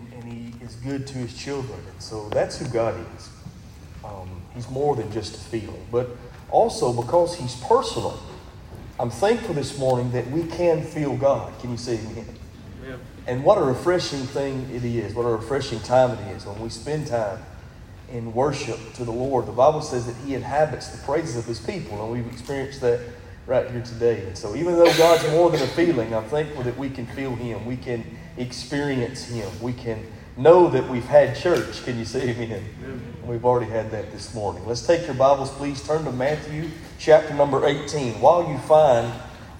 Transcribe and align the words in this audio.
and, 0.00 0.24
and 0.24 0.32
He 0.32 0.64
is 0.64 0.76
good 0.76 1.06
to 1.08 1.18
His 1.18 1.36
children. 1.36 1.78
And 1.90 2.02
so 2.02 2.28
that's 2.30 2.58
who 2.58 2.66
God 2.68 2.94
is. 3.16 3.28
Um, 4.04 4.42
he's 4.54 4.68
more 4.70 4.96
than 4.96 5.10
just 5.12 5.36
a 5.36 5.38
feeling, 5.38 5.86
but 5.92 6.08
also 6.50 6.92
because 6.92 7.36
He's 7.36 7.54
personal. 7.56 8.18
I'm 8.98 9.10
thankful 9.10 9.54
this 9.54 9.78
morning 9.78 10.12
that 10.12 10.30
we 10.30 10.44
can 10.44 10.82
feel 10.82 11.16
God. 11.16 11.58
Can 11.60 11.70
you 11.70 11.76
say 11.76 11.98
amen? 11.98 12.26
And 13.26 13.44
what 13.44 13.58
a 13.58 13.62
refreshing 13.62 14.20
thing 14.20 14.68
it 14.72 14.84
is. 14.84 15.14
What 15.14 15.22
a 15.22 15.30
refreshing 15.30 15.80
time 15.80 16.18
it 16.18 16.36
is 16.36 16.44
when 16.44 16.60
we 16.60 16.68
spend 16.68 17.06
time 17.06 17.42
in 18.10 18.32
worship 18.32 18.78
to 18.94 19.04
the 19.04 19.12
Lord. 19.12 19.46
The 19.46 19.52
Bible 19.52 19.82
says 19.82 20.06
that 20.06 20.16
He 20.26 20.34
inhabits 20.34 20.88
the 20.88 20.98
praises 21.04 21.36
of 21.36 21.44
His 21.44 21.60
people, 21.60 22.02
and 22.02 22.12
we've 22.12 22.30
experienced 22.32 22.80
that 22.80 23.00
right 23.46 23.70
here 23.70 23.82
today. 23.82 24.24
And 24.26 24.36
so, 24.36 24.54
even 24.54 24.76
though 24.76 24.92
God's 24.96 25.28
more 25.30 25.50
than 25.50 25.62
a 25.62 25.66
feeling, 25.66 26.14
I'm 26.14 26.24
thankful 26.24 26.62
that 26.64 26.76
we 26.76 26.90
can 26.90 27.06
feel 27.06 27.34
Him. 27.34 27.66
We 27.66 27.76
can 27.76 28.04
experience 28.36 29.24
Him. 29.24 29.48
We 29.60 29.72
can 29.72 30.06
know 30.36 30.68
that 30.70 30.88
we've 30.88 31.04
had 31.04 31.36
church. 31.36 31.84
Can 31.84 31.98
you 31.98 32.04
say 32.04 32.30
amen? 32.30 32.64
We've 33.24 33.44
already 33.44 33.70
had 33.70 33.90
that 33.90 34.12
this 34.12 34.34
morning. 34.34 34.66
Let's 34.66 34.86
take 34.86 35.06
your 35.06 35.14
Bibles, 35.14 35.50
please. 35.50 35.82
Turn 35.86 36.04
to 36.04 36.12
Matthew 36.12 36.70
chapter 36.98 37.34
number 37.34 37.66
18. 37.66 38.20
While 38.20 38.48
you 38.50 38.58
find 38.58 39.12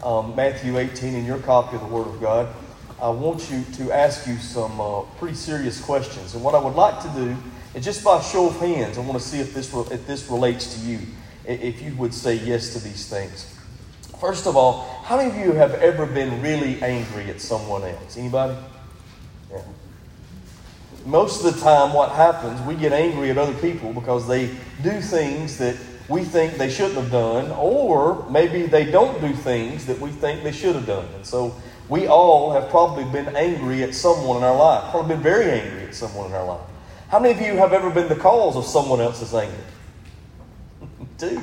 um, 0.03 0.35
Matthew 0.35 0.79
18 0.79 1.15
in 1.15 1.25
your 1.25 1.39
copy 1.39 1.77
of 1.77 1.83
the 1.83 1.89
Word 1.89 2.07
of 2.07 2.21
God, 2.21 2.49
I 3.01 3.09
want 3.09 3.51
you 3.51 3.65
to 3.75 3.93
ask 3.93 4.27
you 4.27 4.37
some 4.37 4.81
uh, 4.81 5.03
pretty 5.19 5.35
serious 5.35 5.81
questions. 5.81 6.35
And 6.35 6.45
what 6.45 6.55
I 6.55 6.59
would 6.59 6.75
like 6.75 7.01
to 7.03 7.09
do 7.11 7.37
is 7.75 7.85
just 7.85 8.05
by 8.05 8.21
show 8.21 8.49
of 8.49 8.57
hands, 8.57 8.99
I 8.99 9.01
want 9.01 9.21
to 9.21 9.27
see 9.27 9.39
if 9.39 9.55
this, 9.55 9.73
if 9.91 10.07
this 10.07 10.29
relates 10.29 10.75
to 10.75 10.87
you, 10.87 10.99
if 11.47 11.81
you 11.81 11.95
would 11.97 12.13
say 12.13 12.35
yes 12.35 12.73
to 12.75 12.79
these 12.79 13.09
things. 13.09 13.50
First 14.21 14.47
of 14.47 14.55
all, 14.55 14.83
how 15.05 15.17
many 15.17 15.31
of 15.31 15.37
you 15.37 15.53
have 15.53 15.75
ever 15.75 16.05
been 16.05 16.43
really 16.43 16.81
angry 16.83 17.31
at 17.31 17.41
someone 17.41 17.83
else? 17.85 18.19
Anybody? 18.19 18.55
Yeah. 19.51 19.63
Most 21.07 21.43
of 21.43 21.55
the 21.55 21.61
time, 21.61 21.95
what 21.95 22.11
happens, 22.11 22.61
we 22.63 22.75
get 22.75 22.93
angry 22.93 23.31
at 23.31 23.39
other 23.39 23.55
people 23.55 23.95
because 23.95 24.29
they 24.29 24.49
do 24.83 25.01
things 25.01 25.57
that 25.57 25.77
we 26.11 26.23
think 26.23 26.55
they 26.55 26.69
shouldn't 26.69 26.97
have 26.97 27.11
done, 27.11 27.51
or 27.53 28.29
maybe 28.29 28.67
they 28.67 28.85
don't 28.91 29.19
do 29.23 29.33
things 29.33 29.87
that 29.87 29.99
we 29.99 30.11
think 30.11 30.43
they 30.43 30.53
should 30.53 30.75
have 30.75 30.87
done. 30.87 31.07
And 31.15 31.25
so 31.25 31.55
we 31.89 32.07
all 32.07 32.53
have 32.53 32.69
probably 32.69 33.05
been 33.05 33.35
angry 33.35 33.83
at 33.85 33.95
someone 33.95 34.39
in 34.39 34.43
our 34.43 34.57
life, 34.57 34.91
probably 34.91 35.15
been 35.15 35.23
very 35.23 35.51
angry 35.51 35.85
at 35.85 35.95
someone 35.95 36.27
in 36.27 36.33
our 36.35 36.45
life. 36.45 36.67
How 37.09 37.21
many 37.21 37.33
of 37.33 37.41
you 37.41 37.57
have 37.57 37.73
ever 37.73 37.89
been 37.89 38.09
the 38.09 38.17
cause 38.17 38.55
of 38.57 38.67
someone 38.67 39.01
else's 39.01 39.33
anger? 39.33 39.65
Two. 41.19 41.41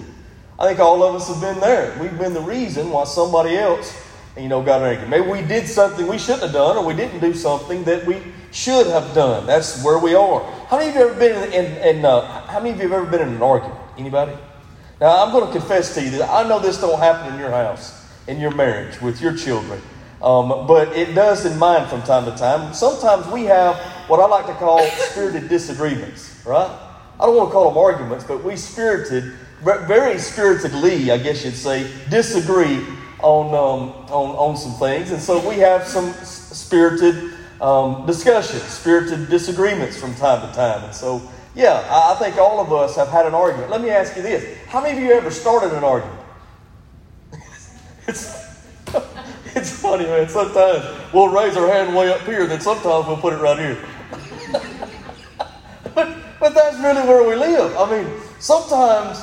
I 0.59 0.67
think 0.67 0.80
all 0.80 1.03
of 1.03 1.16
us 1.16 1.27
have 1.27 1.41
been 1.41 1.59
there. 1.59 1.97
We've 2.00 2.17
been 2.17 2.33
the 2.33 2.41
reason 2.41 2.89
why 2.89 3.03
somebody 3.03 3.55
else, 3.58 4.03
you 4.36 4.50
know, 4.50 4.61
got 4.64 4.81
angry. 4.81 5.08
Maybe 5.08 5.27
we 5.27 5.41
did 5.41 5.67
something 5.67 6.08
we 6.08 6.17
shouldn't 6.17 6.44
have 6.44 6.53
done, 6.53 6.77
or 6.77 6.86
we 6.86 6.95
didn't 6.95 7.19
do 7.19 7.33
something 7.33 7.83
that 7.83 8.05
we 8.05 8.22
should 8.52 8.88
have 8.88 9.14
done. 9.14 9.45
That's 9.45 9.83
where 9.83 9.99
we 9.99 10.16
are. 10.16 10.44
How 10.67 10.77
many 10.77 10.89
of 10.89 10.95
you 10.95 11.02
have 11.02 11.11
ever 11.11 11.19
been 11.19 11.53
in? 11.53 11.66
in, 11.66 11.97
in 11.97 12.05
uh, 12.05 12.47
how 12.47 12.59
many 12.59 12.72
of 12.72 12.77
you 12.77 12.89
have 12.89 12.94
ever 12.94 13.05
been 13.05 13.27
in 13.27 13.36
an 13.36 13.41
argument? 13.41 13.80
Anybody? 13.97 14.36
Now, 14.99 15.23
I'm 15.23 15.31
going 15.31 15.45
to 15.45 15.52
confess 15.52 15.94
to 15.94 16.03
you 16.03 16.09
that 16.11 16.30
I 16.30 16.47
know 16.47 16.59
this 16.59 16.81
don't 16.81 16.97
happen 16.97 17.33
in 17.33 17.39
your 17.39 17.52
house, 17.52 18.08
in 18.27 18.39
your 18.39 18.52
marriage, 18.55 18.99
with 18.99 19.21
your 19.21 19.36
children. 19.36 19.80
Um, 20.23 20.66
but 20.66 20.95
it 20.97 21.14
does 21.14 21.45
in 21.45 21.59
mine 21.59 21.88
from 21.88 22.02
time 22.02 22.25
to 22.25 22.36
time. 22.36 22.73
Sometimes 22.73 23.27
we 23.27 23.44
have 23.44 23.75
what 24.09 24.19
I 24.19 24.25
like 24.25 24.47
to 24.47 24.53
call 24.53 24.81
spirited 24.81 25.49
disagreements, 25.49 26.42
right? 26.44 26.75
I 27.19 27.25
don't 27.25 27.36
want 27.36 27.49
to 27.49 27.53
call 27.53 27.69
them 27.69 27.77
arguments, 27.77 28.25
but 28.25 28.44
we 28.44 28.55
spirited, 28.55 29.33
very 29.61 30.17
spiritedly, 30.19 31.11
I 31.11 31.17
guess 31.17 31.44
you'd 31.44 31.55
say, 31.55 31.91
disagree 32.09 32.86
on, 33.19 33.47
um, 33.47 33.89
on, 34.11 34.36
on 34.36 34.58
some 34.58 34.73
things. 34.73 35.11
And 35.11 35.22
so 35.22 35.47
we 35.47 35.58
have 35.58 35.88
some 35.88 36.14
spirited 36.14 37.33
um, 37.59 38.05
discussions, 38.05 38.64
spirited 38.64 39.30
disagreements 39.30 39.99
from 39.99 40.14
time 40.16 40.47
to 40.47 40.53
time. 40.55 40.83
And 40.83 40.94
so, 40.94 41.22
yeah, 41.55 41.88
I 41.89 42.16
think 42.16 42.38
all 42.38 42.59
of 42.59 42.72
us 42.72 42.95
have 42.95 43.08
had 43.08 43.25
an 43.25 43.33
argument. 43.33 43.72
Let 43.72 43.81
me 43.81 43.89
ask 43.89 44.16
you 44.16 44.22
this 44.22 44.58
How 44.67 44.81
many 44.81 44.97
of 44.97 45.03
you 45.03 45.11
ever 45.11 45.31
started 45.31 45.75
an 45.75 45.83
argument? 45.83 46.20
it's 48.08 48.48
it's 49.55 49.71
funny, 49.81 50.05
man. 50.05 50.30
Sometimes 50.30 50.86
we'll 51.14 51.30
raise 51.30 51.58
our 51.58 51.67
hand 51.67 51.95
way 51.95 52.11
up 52.11 52.21
here, 52.21 52.45
then 52.45 52.61
sometimes 52.61 53.08
we'll 53.08 53.17
put 53.17 53.33
it 53.33 53.37
right 53.37 53.58
here. 53.60 53.77
but, 55.95 56.15
but 56.39 56.54
that's 56.54 56.77
really 56.77 57.08
where 57.08 57.27
we 57.27 57.36
live. 57.36 57.76
I 57.76 57.89
mean, 57.92 58.21
sometimes 58.39 59.20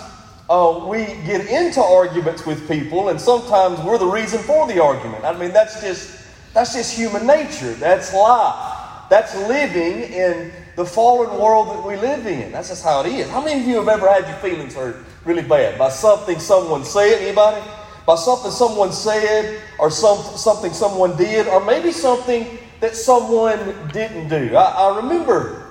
uh, 0.48 0.84
we 0.86 1.06
get 1.26 1.46
into 1.46 1.80
arguments 1.82 2.44
with 2.44 2.68
people, 2.68 3.08
and 3.08 3.20
sometimes 3.20 3.80
we're 3.80 3.98
the 3.98 4.06
reason 4.06 4.40
for 4.40 4.66
the 4.66 4.82
argument. 4.82 5.24
I 5.24 5.36
mean, 5.38 5.52
that's 5.52 5.80
just 5.80 6.20
that's 6.52 6.74
just 6.74 6.96
human 6.96 7.26
nature. 7.26 7.72
That's 7.74 8.12
life. 8.12 9.08
That's 9.10 9.34
living 9.48 10.12
in 10.12 10.52
the 10.76 10.84
fallen 10.84 11.38
world 11.40 11.68
that 11.68 11.86
we 11.86 11.96
live 11.96 12.26
in. 12.26 12.52
That's 12.52 12.68
just 12.68 12.84
how 12.84 13.00
it 13.04 13.06
is. 13.06 13.28
How 13.30 13.44
many 13.44 13.60
of 13.60 13.66
you 13.66 13.76
have 13.76 13.88
ever 13.88 14.08
had 14.08 14.26
your 14.26 14.36
feelings 14.38 14.74
hurt 14.74 14.96
really 15.24 15.42
bad 15.42 15.78
by 15.78 15.88
something 15.88 16.38
someone 16.38 16.84
said? 16.84 17.22
Anybody? 17.22 17.62
by 18.06 18.16
something 18.16 18.50
someone 18.50 18.92
said 18.92 19.60
or 19.78 19.90
some, 19.90 20.18
something 20.36 20.72
someone 20.72 21.16
did 21.16 21.46
or 21.46 21.64
maybe 21.64 21.90
something 21.90 22.58
that 22.80 22.94
someone 22.94 23.58
didn't 23.92 24.28
do. 24.28 24.54
I, 24.56 24.64
I 24.64 24.96
remember 24.96 25.62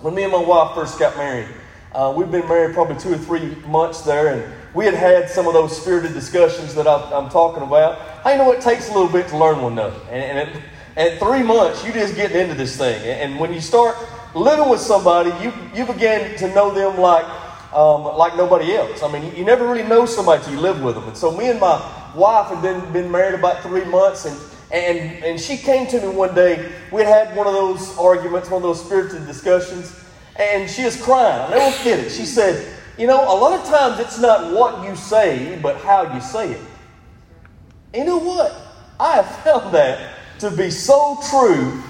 when 0.00 0.14
me 0.14 0.24
and 0.24 0.32
my 0.32 0.42
wife 0.42 0.74
first 0.74 0.98
got 0.98 1.16
married. 1.16 1.48
Uh, 1.96 2.12
we've 2.14 2.30
been 2.30 2.46
married 2.46 2.74
probably 2.74 2.94
two 2.96 3.10
or 3.10 3.16
three 3.16 3.54
months 3.66 4.02
there, 4.02 4.28
and 4.28 4.52
we 4.74 4.84
had 4.84 4.92
had 4.92 5.30
some 5.30 5.46
of 5.46 5.54
those 5.54 5.74
spirited 5.74 6.12
discussions 6.12 6.74
that 6.74 6.86
I, 6.86 7.18
am 7.18 7.30
talking 7.30 7.62
about. 7.62 7.98
I 8.22 8.36
know 8.36 8.52
it 8.52 8.60
takes 8.60 8.90
a 8.90 8.92
little 8.92 9.08
bit 9.08 9.28
to 9.28 9.38
learn 9.38 9.62
one 9.62 9.72
another. 9.72 9.98
And, 10.10 10.46
and 10.46 10.62
at 10.98 11.18
three 11.18 11.42
months, 11.42 11.86
you 11.86 11.94
just 11.94 12.14
getting 12.14 12.36
into 12.36 12.54
this 12.54 12.76
thing. 12.76 13.02
And 13.02 13.40
when 13.40 13.50
you 13.50 13.62
start 13.62 13.96
living 14.34 14.68
with 14.68 14.80
somebody, 14.80 15.30
you, 15.42 15.50
you 15.74 15.86
begin 15.90 16.36
to 16.36 16.54
know 16.54 16.70
them 16.70 17.00
like 17.00 17.24
um, 17.72 18.04
like 18.04 18.36
nobody 18.36 18.74
else. 18.74 19.02
I 19.02 19.10
mean, 19.10 19.24
you, 19.24 19.38
you 19.38 19.44
never 19.46 19.66
really 19.66 19.82
know 19.82 20.04
somebody 20.04 20.40
until 20.40 20.54
you 20.54 20.60
live 20.60 20.82
with 20.82 20.96
them. 20.96 21.04
And 21.08 21.16
so 21.16 21.34
me 21.34 21.48
and 21.48 21.58
my 21.58 21.80
wife 22.14 22.48
had 22.48 22.60
been, 22.60 22.92
been 22.92 23.10
married 23.10 23.38
about 23.38 23.62
three 23.62 23.84
months, 23.84 24.26
and, 24.26 24.38
and, 24.70 25.24
and 25.24 25.40
she 25.40 25.56
came 25.56 25.86
to 25.88 26.00
me 26.00 26.08
one 26.08 26.34
day. 26.34 26.72
We 26.92 27.02
had 27.02 27.28
had 27.28 27.36
one 27.36 27.46
of 27.46 27.54
those 27.54 27.96
arguments, 27.96 28.50
one 28.50 28.58
of 28.58 28.62
those 28.62 28.84
spirited 28.84 29.26
discussions, 29.26 29.98
and 30.38 30.70
she 30.70 30.82
is 30.82 31.00
crying. 31.00 31.52
I 31.52 31.56
never 31.56 31.76
forget 31.76 31.98
it. 32.00 32.10
She 32.10 32.26
said, 32.26 32.76
You 32.98 33.06
know, 33.06 33.22
a 33.22 33.36
lot 33.38 33.58
of 33.58 33.66
times 33.66 34.00
it's 34.00 34.18
not 34.18 34.52
what 34.52 34.88
you 34.88 34.96
say, 34.96 35.58
but 35.62 35.76
how 35.78 36.14
you 36.14 36.20
say 36.20 36.52
it. 36.52 36.60
You 37.94 38.04
know 38.04 38.18
what? 38.18 38.54
I 38.98 39.16
have 39.16 39.26
found 39.42 39.74
that 39.74 40.14
to 40.40 40.50
be 40.50 40.70
so 40.70 41.18
true 41.30 41.82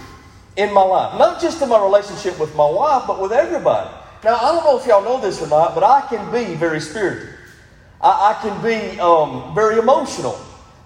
in 0.56 0.72
my 0.72 0.82
life. 0.82 1.18
Not 1.18 1.40
just 1.40 1.60
in 1.62 1.68
my 1.68 1.82
relationship 1.82 2.38
with 2.38 2.54
my 2.54 2.68
wife, 2.68 3.04
but 3.06 3.20
with 3.20 3.32
everybody. 3.32 3.90
Now, 4.24 4.36
I 4.36 4.52
don't 4.52 4.64
know 4.64 4.78
if 4.78 4.86
y'all 4.86 5.04
know 5.04 5.20
this 5.20 5.42
or 5.42 5.48
not, 5.48 5.74
but 5.74 5.84
I 5.84 6.00
can 6.08 6.32
be 6.32 6.54
very 6.54 6.80
spirited. 6.80 7.28
I, 8.00 8.34
I 8.36 8.42
can 8.42 8.62
be 8.62 8.98
um, 9.00 9.54
very 9.54 9.78
emotional. 9.78 10.38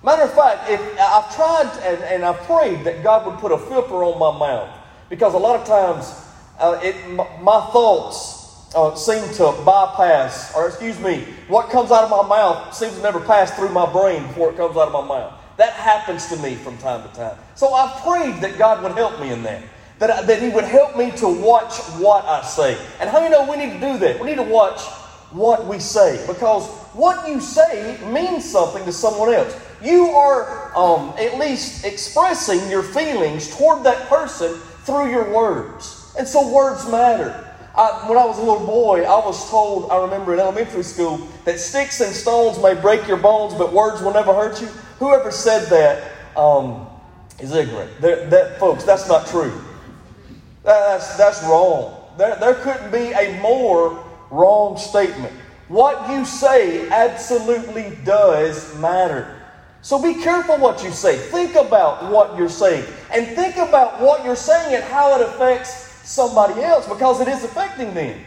Matter 0.02 0.22
of 0.22 0.32
fact, 0.34 0.70
if 0.70 0.80
I've 0.98 1.34
tried 1.34 1.70
and, 1.84 2.02
and 2.04 2.24
I've 2.24 2.40
prayed 2.42 2.84
that 2.84 3.02
God 3.02 3.26
would 3.26 3.38
put 3.38 3.52
a 3.52 3.58
filter 3.58 4.02
on 4.02 4.18
my 4.18 4.38
mouth 4.38 4.76
because 5.08 5.34
a 5.34 5.38
lot 5.38 5.60
of 5.60 5.66
times 5.66 6.24
uh, 6.60 6.80
it, 6.82 6.94
my 7.40 7.60
thoughts 7.72 8.74
uh, 8.74 8.94
seem 8.94 9.22
to 9.34 9.52
bypass, 9.64 10.54
or 10.54 10.68
excuse 10.68 10.98
me, 11.00 11.24
what 11.48 11.70
comes 11.70 11.90
out 11.90 12.04
of 12.04 12.10
my 12.10 12.28
mouth 12.28 12.74
seems 12.74 12.94
to 12.94 13.02
never 13.02 13.20
pass 13.20 13.50
through 13.56 13.70
my 13.70 13.90
brain 13.90 14.26
before 14.28 14.50
it 14.50 14.56
comes 14.56 14.76
out 14.76 14.88
of 14.88 14.92
my 14.92 15.06
mouth. 15.06 15.34
That 15.56 15.72
happens 15.72 16.28
to 16.28 16.36
me 16.36 16.54
from 16.54 16.78
time 16.78 17.06
to 17.08 17.14
time. 17.14 17.36
So 17.54 17.74
I've 17.74 18.00
prayed 18.02 18.40
that 18.42 18.58
God 18.58 18.82
would 18.82 18.92
help 18.92 19.20
me 19.20 19.30
in 19.30 19.42
that 19.42 19.62
that, 20.00 20.26
that 20.26 20.42
He 20.42 20.48
would 20.48 20.64
help 20.64 20.96
me 20.96 21.12
to 21.18 21.28
watch 21.28 21.78
what 21.98 22.24
I 22.24 22.42
say. 22.42 22.76
And 23.00 23.08
how 23.08 23.22
you 23.22 23.30
know 23.30 23.48
we 23.48 23.56
need 23.56 23.74
to 23.74 23.80
do 23.80 23.98
that? 23.98 24.18
We 24.18 24.26
need 24.26 24.36
to 24.36 24.42
watch 24.42 24.80
what 25.30 25.66
we 25.66 25.78
say 25.78 26.26
because 26.26 26.66
what 26.92 27.28
you 27.28 27.40
say 27.40 27.98
means 28.06 28.50
something 28.50 28.84
to 28.84 28.92
someone 28.92 29.32
else. 29.32 29.56
You 29.82 30.06
are 30.06 30.76
um, 30.76 31.14
at 31.18 31.38
least 31.38 31.84
expressing 31.84 32.68
your 32.68 32.82
feelings 32.82 33.54
toward 33.56 33.84
that 33.84 34.08
person 34.08 34.54
through 34.84 35.10
your 35.10 35.32
words. 35.32 35.99
And 36.18 36.26
so 36.26 36.52
words 36.52 36.88
matter. 36.90 37.46
I, 37.76 38.04
when 38.08 38.18
I 38.18 38.24
was 38.24 38.38
a 38.38 38.42
little 38.42 38.66
boy, 38.66 39.04
I 39.04 39.24
was 39.24 39.48
told, 39.48 39.90
I 39.90 40.02
remember 40.02 40.34
in 40.34 40.40
elementary 40.40 40.82
school, 40.82 41.18
that 41.44 41.58
sticks 41.58 42.00
and 42.00 42.14
stones 42.14 42.60
may 42.60 42.74
break 42.74 43.06
your 43.06 43.16
bones, 43.16 43.54
but 43.54 43.72
words 43.72 44.02
will 44.02 44.12
never 44.12 44.34
hurt 44.34 44.60
you. 44.60 44.66
Whoever 44.98 45.30
said 45.30 45.68
that 45.70 46.36
um, 46.36 46.86
is 47.38 47.52
ignorant. 47.52 48.00
That, 48.00 48.30
that, 48.30 48.58
folks, 48.58 48.84
that's 48.84 49.08
not 49.08 49.26
true. 49.28 49.52
That's, 50.64 51.16
that's 51.16 51.42
wrong. 51.44 51.96
There, 52.18 52.36
there 52.36 52.54
couldn't 52.54 52.90
be 52.90 53.12
a 53.12 53.40
more 53.40 54.04
wrong 54.30 54.76
statement. 54.76 55.32
What 55.68 56.10
you 56.10 56.24
say 56.24 56.88
absolutely 56.90 57.96
does 58.04 58.76
matter. 58.78 59.40
So 59.82 60.02
be 60.02 60.20
careful 60.20 60.58
what 60.58 60.82
you 60.82 60.90
say. 60.90 61.16
Think 61.16 61.54
about 61.54 62.10
what 62.10 62.36
you're 62.36 62.48
saying. 62.48 62.84
And 63.12 63.26
think 63.28 63.56
about 63.56 64.00
what 64.00 64.24
you're 64.24 64.36
saying 64.36 64.74
and 64.74 64.84
how 64.84 65.18
it 65.18 65.26
affects 65.26 65.89
somebody 66.04 66.62
else 66.62 66.88
because 66.88 67.20
it 67.20 67.28
is 67.28 67.44
affecting 67.44 67.94
them. 67.94 68.18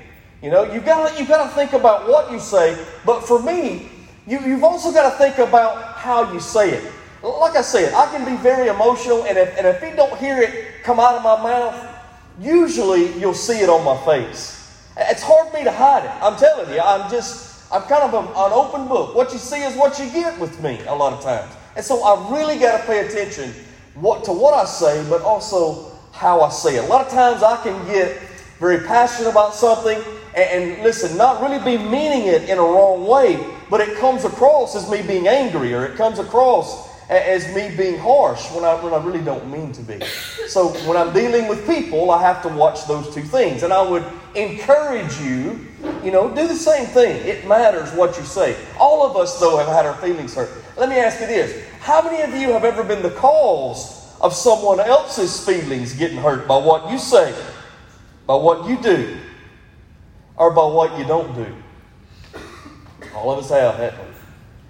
You 0.41 0.51
know, 0.51 0.63
you've 0.63 0.85
got 0.85 1.17
you've 1.17 1.29
got 1.29 1.49
to 1.49 1.55
think 1.55 1.73
about 1.73 2.07
what 2.07 2.31
you 2.31 2.39
say. 2.39 2.77
But 3.05 3.21
for 3.21 3.41
me, 3.41 3.89
you, 4.27 4.39
you've 4.41 4.63
also 4.63 4.91
got 4.91 5.11
to 5.11 5.17
think 5.17 5.37
about 5.37 5.95
how 5.95 6.31
you 6.33 6.39
say 6.39 6.71
it. 6.71 6.91
Like 7.23 7.55
I 7.55 7.61
said, 7.61 7.93
I 7.93 8.11
can 8.11 8.25
be 8.25 8.35
very 8.41 8.67
emotional, 8.67 9.23
and 9.23 9.37
if, 9.37 9.57
and 9.57 9.65
if 9.65 9.81
you 9.81 9.95
don't 9.95 10.17
hear 10.17 10.41
it 10.41 10.83
come 10.83 10.99
out 10.99 11.15
of 11.15 11.23
my 11.23 11.41
mouth, 11.41 11.95
usually 12.39 13.17
you'll 13.17 13.33
see 13.33 13.59
it 13.59 13.69
on 13.69 13.85
my 13.85 13.97
face. 14.05 14.59
It's 14.97 15.23
hard 15.23 15.49
for 15.49 15.57
me 15.57 15.63
to 15.63 15.71
hide 15.71 16.03
it. 16.03 16.11
I'm 16.21 16.37
telling 16.37 16.69
you, 16.73 16.81
I'm 16.81 17.09
just, 17.09 17.71
I'm 17.71 17.83
kind 17.83 18.03
of 18.03 18.13
a, 18.13 18.19
an 18.19 18.51
open 18.51 18.89
book. 18.89 19.15
What 19.15 19.31
you 19.31 19.39
see 19.39 19.63
is 19.63 19.77
what 19.77 19.97
you 19.97 20.11
get 20.11 20.37
with 20.39 20.61
me 20.61 20.81
a 20.87 20.93
lot 20.93 21.13
of 21.13 21.23
times. 21.23 21.53
And 21.77 21.83
so 21.83 22.03
I 22.03 22.29
really 22.29 22.59
got 22.59 22.81
to 22.81 22.85
pay 22.85 23.07
attention 23.07 23.53
what, 23.95 24.25
to 24.25 24.33
what 24.33 24.53
I 24.53 24.65
say, 24.65 25.07
but 25.09 25.21
also 25.21 25.92
how 26.23 26.41
I 26.41 26.49
say 26.49 26.77
it. 26.77 26.85
A 26.85 26.87
lot 26.87 27.05
of 27.05 27.11
times 27.11 27.43
I 27.43 27.61
can 27.61 27.85
get 27.85 28.17
very 28.57 28.79
passionate 28.87 29.29
about 29.29 29.53
something 29.53 30.01
and, 30.33 30.63
and 30.63 30.83
listen, 30.83 31.17
not 31.17 31.41
really 31.41 31.59
be 31.59 31.77
meaning 31.77 32.27
it 32.27 32.49
in 32.49 32.57
a 32.57 32.61
wrong 32.61 33.05
way, 33.05 33.45
but 33.69 33.81
it 33.81 33.97
comes 33.97 34.23
across 34.23 34.73
as 34.73 34.89
me 34.89 35.01
being 35.01 35.27
angry 35.27 35.73
or 35.73 35.85
it 35.85 35.97
comes 35.97 36.19
across 36.19 36.89
as 37.09 37.53
me 37.53 37.75
being 37.75 37.99
harsh 37.99 38.49
when 38.51 38.63
I, 38.63 38.81
when 38.81 38.93
I 38.93 39.03
really 39.03 39.21
don't 39.21 39.51
mean 39.51 39.73
to 39.73 39.81
be. 39.81 39.99
So 40.47 40.69
when 40.87 40.95
I'm 40.95 41.13
dealing 41.13 41.49
with 41.49 41.67
people, 41.67 42.09
I 42.09 42.21
have 42.21 42.41
to 42.43 42.47
watch 42.47 42.85
those 42.87 43.13
two 43.13 43.21
things. 43.21 43.63
And 43.63 43.73
I 43.73 43.81
would 43.81 44.05
encourage 44.33 45.19
you, 45.19 45.67
you 46.01 46.11
know, 46.11 46.33
do 46.33 46.47
the 46.47 46.55
same 46.55 46.85
thing. 46.85 47.17
It 47.27 47.45
matters 47.45 47.91
what 47.91 48.17
you 48.17 48.23
say. 48.23 48.55
All 48.79 49.05
of 49.05 49.17
us, 49.17 49.41
though, 49.41 49.57
have 49.57 49.67
had 49.67 49.85
our 49.85 49.95
feelings 49.95 50.33
hurt. 50.33 50.49
Let 50.77 50.87
me 50.87 50.95
ask 50.95 51.19
you 51.19 51.27
this 51.27 51.67
How 51.81 52.01
many 52.01 52.23
of 52.23 52.29
you 52.39 52.53
have 52.53 52.63
ever 52.63 52.83
been 52.83 53.03
the 53.03 53.11
cause 53.11 54.02
of 54.23 54.33
someone 54.33 54.79
else's 54.79 55.45
feelings 55.45 55.93
getting 55.93 56.17
hurt 56.17 56.47
by 56.47 56.57
what 56.57 56.89
you 56.89 56.97
say, 56.97 57.35
by 58.25 58.33
what 58.33 58.67
you 58.67 58.81
do, 58.81 59.17
or 60.37 60.51
by 60.51 60.65
what 60.65 60.97
you 60.97 61.05
don't 61.05 61.35
do? 61.35 61.53
All 63.13 63.31
of 63.31 63.39
us 63.39 63.49
have, 63.49 63.75
haven't 63.75 63.99
we? 63.99 64.13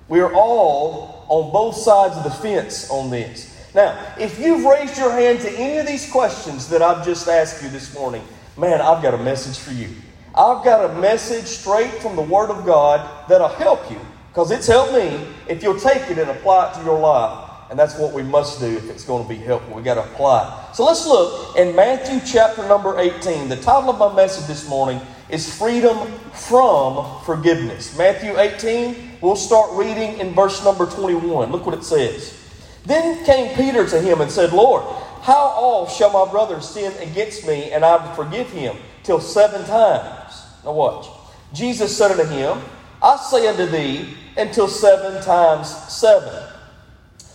We 0.10 0.20
are 0.22 0.34
all 0.34 1.26
on 1.30 1.54
both 1.54 1.76
sides 1.76 2.18
of 2.18 2.24
the 2.24 2.32
fence 2.32 2.90
on 2.90 3.12
this. 3.12 3.56
Now, 3.76 3.98
if 4.20 4.40
you've 4.40 4.66
raised 4.66 4.98
your 4.98 5.12
hand 5.12 5.40
to 5.42 5.52
any 5.52 5.78
of 5.78 5.88
these 5.88 6.12
questions 6.12 6.68
that 6.70 6.82
I've 6.82 7.06
just 7.06 7.28
asked 7.28 7.64
you 7.64 7.70
this 7.70 7.94
morning, 7.94 8.24
man, 8.58 8.82
I've 8.82 9.02
got 9.02 9.14
a 9.14 9.18
message 9.18 9.58
for 9.60 9.72
you. 9.72 9.90
I've 10.36 10.64
got 10.66 10.90
a 10.90 11.00
message 11.00 11.46
straight 11.46 11.94
from 11.94 12.16
the 12.16 12.22
Word 12.24 12.50
of 12.50 12.66
God 12.66 13.30
that'll 13.30 13.48
help 13.50 13.90
you 13.90 14.00
because 14.30 14.50
it's 14.50 14.66
helped 14.66 14.94
me 14.94 15.28
if 15.48 15.62
you'll 15.62 15.80
take 15.80 16.10
it 16.10 16.18
and 16.18 16.30
apply 16.32 16.72
it 16.72 16.76
to 16.80 16.84
your 16.84 17.00
life. 17.00 17.43
And 17.70 17.80
that's 17.80 17.98
what 17.98 18.14
we 18.14 18.24
must 18.24 18.60
do 18.60 18.68
if 18.68 18.90
it's 18.90 19.04
going 19.04 19.24
to 19.24 19.30
be 19.30 19.38
helpful. 19.38 19.76
We've 19.76 19.86
got 19.86 19.96
to 19.96 20.04
apply. 20.04 20.70
So 20.74 20.86
let's 20.86 21.06
look 21.06 21.58
in 21.58 21.76
Matthew 21.76 22.20
chapter 22.26 22.68
number 22.68 23.00
18. 23.00 23.50
The 23.50 23.58
title 23.58 23.90
of 23.90 23.98
my 23.98 24.14
message 24.14 24.48
this 24.48 24.68
morning 24.68 25.02
is 25.30 25.58
Freedom 25.58 26.12
from 26.32 27.24
Forgiveness. 27.24 27.98
Matthew 27.98 28.38
18, 28.40 29.18
we'll 29.22 29.36
start 29.36 29.72
reading 29.74 30.20
in 30.20 30.34
verse 30.34 30.64
number 30.64 30.86
21. 30.86 31.52
Look 31.52 31.66
what 31.66 31.76
it 31.76 31.84
says. 31.84 32.40
Then 32.86 33.24
came 33.26 33.56
Peter 33.56 33.88
to 33.88 34.02
him 34.02 34.22
and 34.22 34.30
said, 34.30 34.54
Lord, 34.54 34.84
how 35.22 35.54
oft 35.56 35.98
shall 35.98 36.12
my 36.12 36.30
brother 36.30 36.62
sin 36.62 36.92
against 37.02 37.48
me 37.48 37.72
and 37.72 37.86
I 37.86 38.14
forgive 38.16 38.50
him? 38.52 38.76
Till 39.04 39.20
seven 39.20 39.66
times. 39.66 40.44
Now 40.66 40.74
watch. 40.74 41.08
Jesus 41.54 41.96
said 41.98 42.12
unto 42.12 42.26
him, 42.26 42.60
I 43.02 43.18
say 43.18 43.48
unto 43.48 43.66
thee, 43.66 44.16
until 44.38 44.68
seven 44.68 45.24
times 45.24 45.70
seven. 45.92 46.53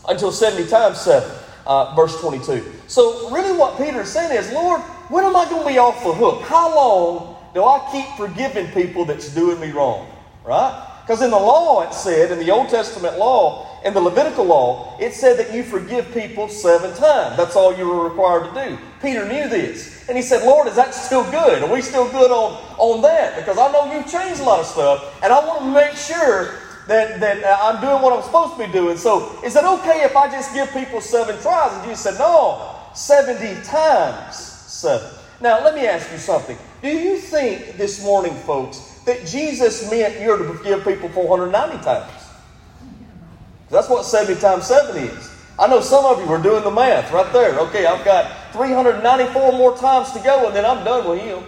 Until 0.08 0.32
70 0.32 0.68
times 0.68 1.00
seven. 1.00 1.30
Uh, 1.66 1.94
verse 1.94 2.18
22. 2.20 2.64
So, 2.86 3.30
really, 3.30 3.56
what 3.56 3.76
Peter 3.76 4.00
is 4.00 4.08
saying 4.08 4.34
is, 4.34 4.50
Lord, 4.52 4.80
when 5.10 5.24
am 5.24 5.36
I 5.36 5.44
going 5.44 5.62
to 5.62 5.68
be 5.68 5.78
off 5.78 6.02
the 6.02 6.14
hook? 6.14 6.40
How 6.42 6.74
long 6.74 7.36
do 7.52 7.62
I 7.62 7.86
keep 7.92 8.06
forgiving 8.16 8.68
people 8.72 9.04
that's 9.04 9.28
doing 9.34 9.60
me 9.60 9.70
wrong? 9.70 10.10
Right? 10.44 10.88
Because 11.02 11.22
in 11.22 11.30
the 11.30 11.38
law, 11.38 11.88
it 11.88 11.94
said, 11.94 12.30
in 12.30 12.38
the 12.38 12.50
Old 12.50 12.68
Testament 12.68 13.18
law, 13.18 13.80
in 13.82 13.94
the 13.94 14.00
Levitical 14.00 14.44
law, 14.44 14.94
it 15.00 15.14
said 15.14 15.38
that 15.38 15.54
you 15.54 15.62
forgive 15.62 16.12
people 16.12 16.48
seven 16.48 16.90
times. 16.94 17.36
That's 17.36 17.56
all 17.56 17.74
you 17.74 17.88
were 17.88 18.08
required 18.08 18.52
to 18.52 18.68
do. 18.68 18.78
Peter 19.00 19.26
knew 19.26 19.48
this. 19.48 20.06
And 20.08 20.18
he 20.18 20.22
said, 20.22 20.44
Lord, 20.44 20.68
is 20.68 20.76
that 20.76 20.94
still 20.94 21.24
good? 21.30 21.62
Are 21.62 21.72
we 21.72 21.80
still 21.80 22.10
good 22.10 22.30
on, 22.30 22.62
on 22.76 23.00
that? 23.02 23.36
Because 23.36 23.56
I 23.56 23.72
know 23.72 23.90
you've 23.92 24.10
changed 24.10 24.40
a 24.40 24.44
lot 24.44 24.60
of 24.60 24.66
stuff, 24.66 25.22
and 25.22 25.32
I 25.32 25.46
want 25.46 25.60
to 25.60 25.70
make 25.70 25.96
sure 25.96 26.58
that, 26.88 27.20
that 27.20 27.44
uh, 27.44 27.58
I'm 27.62 27.80
doing 27.80 28.02
what 28.02 28.12
I'm 28.12 28.22
supposed 28.22 28.56
to 28.56 28.66
be 28.66 28.72
doing. 28.72 28.96
So 28.96 29.38
is 29.44 29.54
it 29.54 29.64
okay 29.64 30.02
if 30.02 30.16
I 30.16 30.30
just 30.30 30.52
give 30.54 30.72
people 30.72 31.00
seven 31.00 31.40
tries? 31.40 31.72
And 31.74 31.84
Jesus 31.84 32.00
said, 32.00 32.18
No, 32.18 32.74
70 32.94 33.62
times 33.62 34.36
seven. 34.36 35.10
Now, 35.40 35.62
let 35.62 35.74
me 35.74 35.86
ask 35.86 36.10
you 36.10 36.18
something. 36.18 36.58
Do 36.82 36.88
you 36.88 37.18
think 37.18 37.76
this 37.76 38.02
morning, 38.02 38.34
folks, 38.34 39.00
that 39.04 39.24
Jesus 39.26 39.88
meant 39.90 40.20
you're 40.20 40.38
to 40.38 40.52
forgive 40.54 40.82
people 40.82 41.08
490 41.10 41.84
times? 41.84 42.12
That's 43.70 43.88
what 43.88 44.04
70 44.04 44.40
times 44.40 44.66
7 44.66 44.96
is. 44.96 45.30
I 45.58 45.66
know 45.66 45.80
some 45.80 46.04
of 46.06 46.24
you 46.24 46.32
are 46.32 46.42
doing 46.42 46.64
the 46.64 46.70
math 46.70 47.12
right 47.12 47.30
there. 47.32 47.58
Okay, 47.58 47.84
I've 47.84 48.04
got 48.04 48.52
394 48.52 49.52
more 49.52 49.76
times 49.76 50.10
to 50.12 50.20
go 50.20 50.46
and 50.46 50.56
then 50.56 50.64
I'm 50.64 50.84
done 50.84 51.08
with 51.08 51.20
him. 51.20 51.44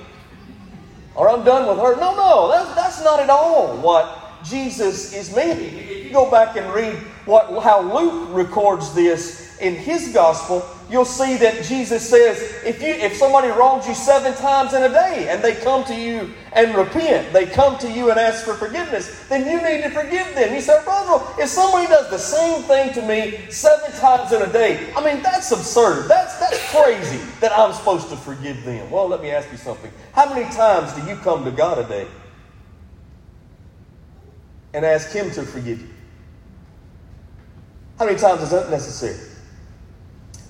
Or 1.15 1.31
I'm 1.31 1.45
done 1.45 1.67
with 1.67 1.79
her. 1.79 1.97
No, 1.97 2.15
no, 2.15 2.51
that's, 2.51 2.75
that's 2.75 3.03
not 3.03 3.21
at 3.21 3.31
all 3.31 3.77
what 3.79 4.20
Jesus 4.45 5.13
is 5.13 5.35
meaning. 5.35 5.77
If 5.77 6.05
you 6.05 6.11
go 6.11 6.31
back 6.31 6.57
and 6.57 6.73
read 6.73 6.97
what, 7.27 7.63
how 7.63 7.81
Luke 7.81 8.29
records 8.31 8.95
this 8.95 9.59
in 9.61 9.75
his 9.75 10.13
gospel, 10.13 10.65
you'll 10.91 11.05
see 11.05 11.37
that 11.37 11.65
Jesus 11.65 12.09
says, 12.09 12.65
if, 12.65 12.83
you, 12.83 12.89
if 12.89 13.15
somebody 13.17 13.49
wrongs 13.49 13.87
you 13.87 13.95
seven 13.95 14.35
times 14.35 14.73
in 14.73 14.83
a 14.83 14.89
day 14.89 15.29
and 15.29 15.43
they 15.43 15.55
come 15.55 15.85
to 15.85 15.95
you 15.95 16.33
and 16.53 16.75
repent, 16.75 17.33
they 17.33 17.47
come 17.47 17.79
to 17.79 17.91
you 17.91 18.11
and 18.11 18.19
ask 18.19 18.45
for 18.45 18.55
forgiveness, 18.55 19.29
then 19.29 19.47
you 19.47 19.57
need 19.63 19.83
to 19.83 19.91
forgive 19.91 20.35
them. 20.35 20.53
He 20.53 20.61
said, 20.61 20.83
Brother, 20.85 21.25
if 21.39 21.49
somebody 21.49 21.87
does 21.87 22.11
the 22.11 22.19
same 22.19 22.63
thing 22.63 22.93
to 22.95 23.03
me 23.03 23.51
seven 23.51 23.93
times 24.01 24.33
in 24.33 24.43
a 24.43 24.53
day, 24.53 24.93
I 24.97 25.05
mean, 25.05 25.23
that's 25.23 25.53
absurd. 25.53 26.09
That's, 26.09 26.39
that's 26.41 26.71
crazy 26.71 27.19
that 27.41 27.53
I'm 27.53 27.73
supposed 27.73 28.09
to 28.09 28.17
forgive 28.17 28.65
them. 28.65 28.91
Well, 28.91 29.09
let 29.09 29.23
me 29.23 29.31
ask 29.31 29.51
you 29.53 29.59
something. 29.59 29.93
How 30.13 30.33
many 30.35 30.51
times 30.55 30.93
do 30.95 31.09
you 31.09 31.17
come 31.17 31.45
to 31.45 31.51
God 31.51 31.79
a 31.79 31.87
day 31.87 32.09
and 34.73 34.85
ask 34.85 35.11
Him 35.11 35.31
to 35.33 35.43
forgive 35.43 35.81
you? 35.81 35.89
How 37.99 38.07
many 38.07 38.19
times 38.19 38.43
is 38.43 38.51
that 38.51 38.71
necessary? 38.71 39.19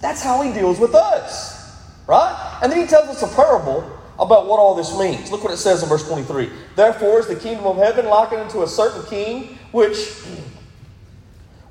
That's 0.01 0.23
how 0.23 0.41
he 0.43 0.53
deals 0.53 0.79
with 0.79 0.95
us, 0.95 1.77
right? 2.07 2.59
And 2.63 2.73
then 2.73 2.81
he 2.81 2.87
tells 2.87 3.09
us 3.09 3.23
a 3.23 3.35
parable 3.35 3.99
about 4.19 4.47
what 4.47 4.59
all 4.59 4.75
this 4.75 4.97
means. 4.99 5.31
Look 5.31 5.45
what 5.45 5.53
it 5.53 5.59
says 5.59 5.83
in 5.83 5.89
verse 5.89 6.07
23. 6.07 6.51
Therefore 6.77 7.19
is 7.19 7.27
the 7.27 7.37
kingdom 7.37 7.67
of 7.67 7.77
heaven 7.77 8.07
likened 8.07 8.43
unto 8.43 8.63
a 8.63 8.67
certain 8.67 9.03
king 9.11 9.59
which 9.73 10.23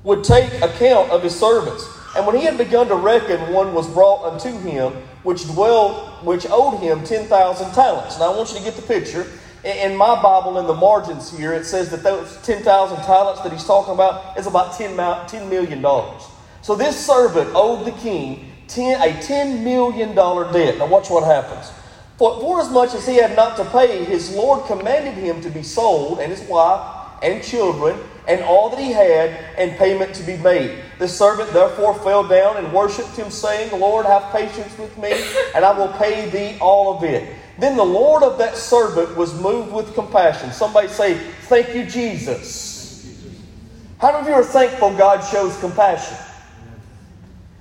would 0.04 0.22
take 0.22 0.52
account 0.62 1.10
of 1.10 1.22
his 1.22 1.38
servants. 1.38 1.88
And 2.16 2.26
when 2.26 2.36
he 2.36 2.44
had 2.44 2.58
begun 2.58 2.88
to 2.88 2.96
reckon, 2.96 3.52
one 3.52 3.72
was 3.72 3.88
brought 3.88 4.24
unto 4.24 4.50
him 4.58 4.92
which 5.22 5.46
dwelled, 5.46 6.24
which 6.24 6.46
owed 6.50 6.80
him 6.80 7.04
ten 7.04 7.26
thousand 7.26 7.72
talents. 7.72 8.18
Now 8.18 8.32
I 8.32 8.36
want 8.36 8.50
you 8.52 8.58
to 8.58 8.64
get 8.64 8.74
the 8.74 8.82
picture. 8.82 9.26
In 9.64 9.96
my 9.96 10.20
Bible, 10.22 10.58
in 10.58 10.66
the 10.66 10.74
margins 10.74 11.36
here, 11.36 11.52
it 11.52 11.64
says 11.64 11.90
that 11.90 12.02
those 12.02 12.38
ten 12.42 12.62
thousand 12.62 12.98
talents 13.04 13.42
that 13.42 13.52
he's 13.52 13.64
talking 13.64 13.94
about 13.94 14.38
is 14.38 14.46
about 14.46 14.78
ten 14.78 14.96
million 15.48 15.82
dollars. 15.82 16.22
So 16.62 16.74
this 16.74 17.04
servant 17.04 17.50
owed 17.54 17.86
the 17.86 17.92
king 17.92 18.50
a 18.78 19.12
$10 19.20 19.62
million 19.62 20.14
debt. 20.14 20.78
Now, 20.78 20.86
watch 20.86 21.10
what 21.10 21.24
happens. 21.24 21.72
For, 22.18 22.38
for 22.40 22.60
as 22.60 22.70
much 22.70 22.94
as 22.94 23.06
he 23.06 23.16
had 23.16 23.34
not 23.34 23.56
to 23.56 23.64
pay, 23.64 24.04
his 24.04 24.34
Lord 24.34 24.66
commanded 24.66 25.14
him 25.14 25.40
to 25.40 25.50
be 25.50 25.62
sold, 25.62 26.20
and 26.20 26.30
his 26.30 26.42
wife, 26.42 26.96
and 27.22 27.42
children, 27.42 27.98
and 28.28 28.42
all 28.42 28.70
that 28.70 28.78
he 28.78 28.92
had, 28.92 29.30
and 29.56 29.76
payment 29.76 30.14
to 30.14 30.22
be 30.22 30.36
made. 30.36 30.78
The 30.98 31.08
servant 31.08 31.52
therefore 31.52 31.94
fell 32.00 32.26
down 32.26 32.58
and 32.58 32.72
worshipped 32.72 33.16
him, 33.16 33.30
saying, 33.30 33.78
Lord, 33.78 34.06
have 34.06 34.30
patience 34.32 34.76
with 34.78 34.96
me, 34.98 35.12
and 35.54 35.64
I 35.64 35.76
will 35.76 35.92
pay 35.94 36.30
thee 36.30 36.58
all 36.60 36.96
of 36.96 37.02
it. 37.02 37.36
Then 37.60 37.76
the 37.76 37.84
Lord 37.84 38.22
of 38.22 38.38
that 38.38 38.56
servant 38.56 39.16
was 39.16 39.38
moved 39.38 39.72
with 39.72 39.94
compassion. 39.94 40.50
Somebody 40.50 40.88
say, 40.88 41.14
Thank 41.42 41.74
you, 41.74 41.84
Jesus. 41.84 42.70
How 43.98 44.12
many 44.12 44.22
of 44.22 44.28
you 44.28 44.34
are 44.34 44.42
thankful 44.42 44.96
God 44.96 45.20
shows 45.20 45.58
compassion? 45.60 46.16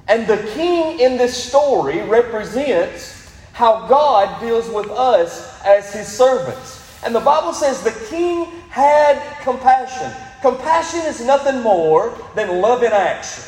And 0.08 0.26
the 0.26 0.38
king 0.54 1.02
in 1.02 1.18
this 1.18 1.36
story 1.36 2.02
represents 2.02 3.30
how 3.52 3.88
God 3.88 4.40
deals 4.40 4.70
with 4.70 4.90
us 4.90 5.62
as 5.66 5.94
his 5.94 6.08
servants. 6.08 6.98
And 7.04 7.14
the 7.14 7.20
Bible 7.20 7.52
says 7.52 7.84
the 7.84 8.06
king 8.10 8.46
had 8.70 9.22
compassion. 9.42 10.12
Compassion 10.42 11.02
is 11.02 11.20
nothing 11.20 11.62
more 11.62 12.18
than 12.36 12.62
love 12.62 12.84
in 12.84 12.94
action. 12.94 13.44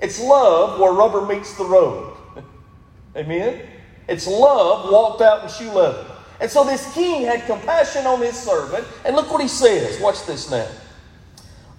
It's 0.00 0.20
love 0.20 0.78
where 0.78 0.92
rubber 0.92 1.26
meets 1.26 1.56
the 1.56 1.64
road. 1.64 2.16
Amen? 3.16 3.60
It's 4.08 4.26
love 4.26 4.90
walked 4.90 5.20
out 5.22 5.42
in 5.42 5.48
shoe 5.48 5.72
leather. 5.72 6.04
And 6.40 6.50
so 6.50 6.64
this 6.64 6.92
king 6.92 7.22
had 7.22 7.46
compassion 7.46 8.06
on 8.06 8.20
his 8.20 8.36
servant. 8.36 8.86
And 9.04 9.16
look 9.16 9.30
what 9.30 9.40
he 9.40 9.48
says. 9.48 10.00
Watch 10.00 10.24
this 10.26 10.50
now. 10.50 10.68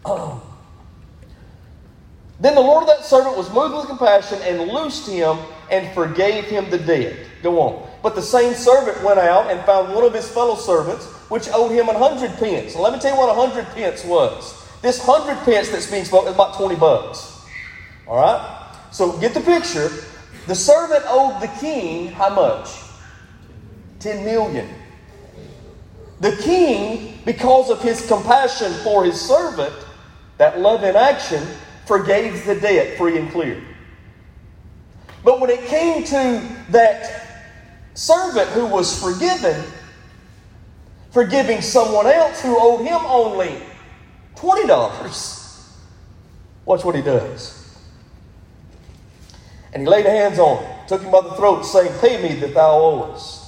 Um, 0.06 0.42
then 2.40 2.56
the 2.56 2.62
Lord 2.62 2.84
of 2.84 2.88
that 2.88 3.04
servant 3.04 3.38
was 3.38 3.52
moved 3.52 3.76
with 3.76 3.88
compassion 3.88 4.40
and 4.44 4.72
loosed 4.72 5.10
him 5.10 5.38
and 5.72 5.94
forgave 5.94 6.46
him 6.46 6.70
the 6.70 6.78
debt. 6.78 7.16
Go 7.42 7.60
on. 7.60 7.90
But 8.04 8.16
the 8.16 8.22
same 8.22 8.54
servant 8.54 9.04
went 9.04 9.20
out 9.20 9.52
and 9.52 9.60
found 9.66 9.94
one 9.94 10.04
of 10.04 10.14
his 10.14 10.30
fellow 10.30 10.56
servants, 10.56 11.06
which 11.30 11.48
owed 11.50 11.72
him 11.72 11.90
a 11.90 11.98
hundred 11.98 12.32
pence. 12.38 12.74
And 12.74 12.84
let 12.84 12.94
me 12.94 13.00
tell 13.00 13.12
you 13.12 13.18
what 13.18 13.30
a 13.30 13.34
hundred 13.34 13.66
pence 13.74 14.06
was. 14.06 14.68
This 14.82 15.04
hundred 15.04 15.44
pence 15.44 15.70
that's 15.70 15.90
being 15.90 16.06
spoken 16.06 16.30
is 16.30 16.36
about 16.36 16.56
20 16.56 16.76
bucks. 16.76 17.42
All 18.08 18.18
right? 18.18 18.72
So 18.92 19.18
get 19.18 19.34
the 19.34 19.42
picture. 19.42 19.90
The 20.48 20.56
servant 20.56 21.04
owed 21.08 21.42
the 21.42 21.48
king 21.60 22.08
how 22.08 22.30
much? 22.30 22.70
10 24.00 24.24
million. 24.24 24.70
The 26.22 26.36
king, 26.38 27.20
because 27.25 27.70
of 27.70 27.82
his 27.82 28.08
compassion 28.08 28.72
for 28.84 29.04
his 29.04 29.20
servant, 29.20 29.74
that 30.38 30.60
love 30.60 30.84
in 30.84 30.96
action, 30.96 31.46
forgave 31.86 32.46
the 32.46 32.56
debt 32.56 32.98
free 32.98 33.18
and 33.18 33.30
clear. 33.32 33.62
But 35.24 35.42
when 35.42 35.50
it 35.50 35.66
came 35.66 36.04
to 36.06 36.42
that 36.70 37.50
servant 37.94 38.50
who 38.51 38.66
was 38.66 39.01
forgiven, 39.01 39.63
forgiving 41.12 41.62
someone 41.62 42.08
else 42.08 42.42
who 42.42 42.58
owed 42.58 42.86
him 42.86 43.01
only 43.06 43.62
$20, 44.36 45.74
watch 46.66 46.86
what 46.86 46.96
he 46.96 47.01
does. 47.01 47.57
And 49.78 49.86
he 49.86 49.92
laid 49.92 50.08
hands 50.08 50.40
on 50.40 50.64
him, 50.64 50.88
took 50.88 51.04
him 51.04 51.12
by 51.12 51.22
the 51.22 51.36
throat, 51.36 51.62
saying, 51.62 51.94
Pay 52.02 52.20
me 52.20 52.34
that 52.40 52.56
thou 52.56 52.82
owest. 52.82 53.46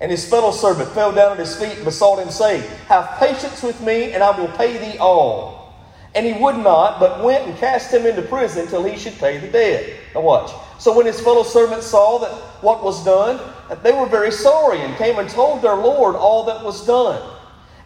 And 0.00 0.10
his 0.10 0.28
fellow 0.28 0.50
servant 0.50 0.90
fell 0.90 1.12
down 1.12 1.30
at 1.30 1.38
his 1.38 1.54
feet 1.54 1.76
and 1.76 1.84
besought 1.84 2.18
him, 2.18 2.28
saying, 2.28 2.68
Have 2.88 3.20
patience 3.20 3.62
with 3.62 3.80
me, 3.80 4.14
and 4.14 4.24
I 4.24 4.36
will 4.36 4.48
pay 4.56 4.78
thee 4.78 4.98
all. 4.98 5.76
And 6.16 6.26
he 6.26 6.32
would 6.32 6.56
not, 6.56 6.98
but 6.98 7.22
went 7.22 7.46
and 7.46 7.56
cast 7.56 7.94
him 7.94 8.04
into 8.04 8.22
prison 8.22 8.66
till 8.66 8.82
he 8.82 8.98
should 8.98 9.16
pay 9.20 9.38
the 9.38 9.46
debt. 9.46 9.88
Now 10.12 10.22
watch. 10.22 10.50
So 10.80 10.92
when 10.92 11.06
his 11.06 11.20
fellow 11.20 11.44
servants 11.44 11.86
saw 11.86 12.18
that 12.18 12.32
what 12.60 12.82
was 12.82 13.04
done, 13.04 13.38
they 13.84 13.92
were 13.92 14.06
very 14.06 14.32
sorry, 14.32 14.80
and 14.80 14.96
came 14.96 15.20
and 15.20 15.30
told 15.30 15.62
their 15.62 15.76
Lord 15.76 16.16
all 16.16 16.46
that 16.46 16.64
was 16.64 16.84
done. 16.84 17.22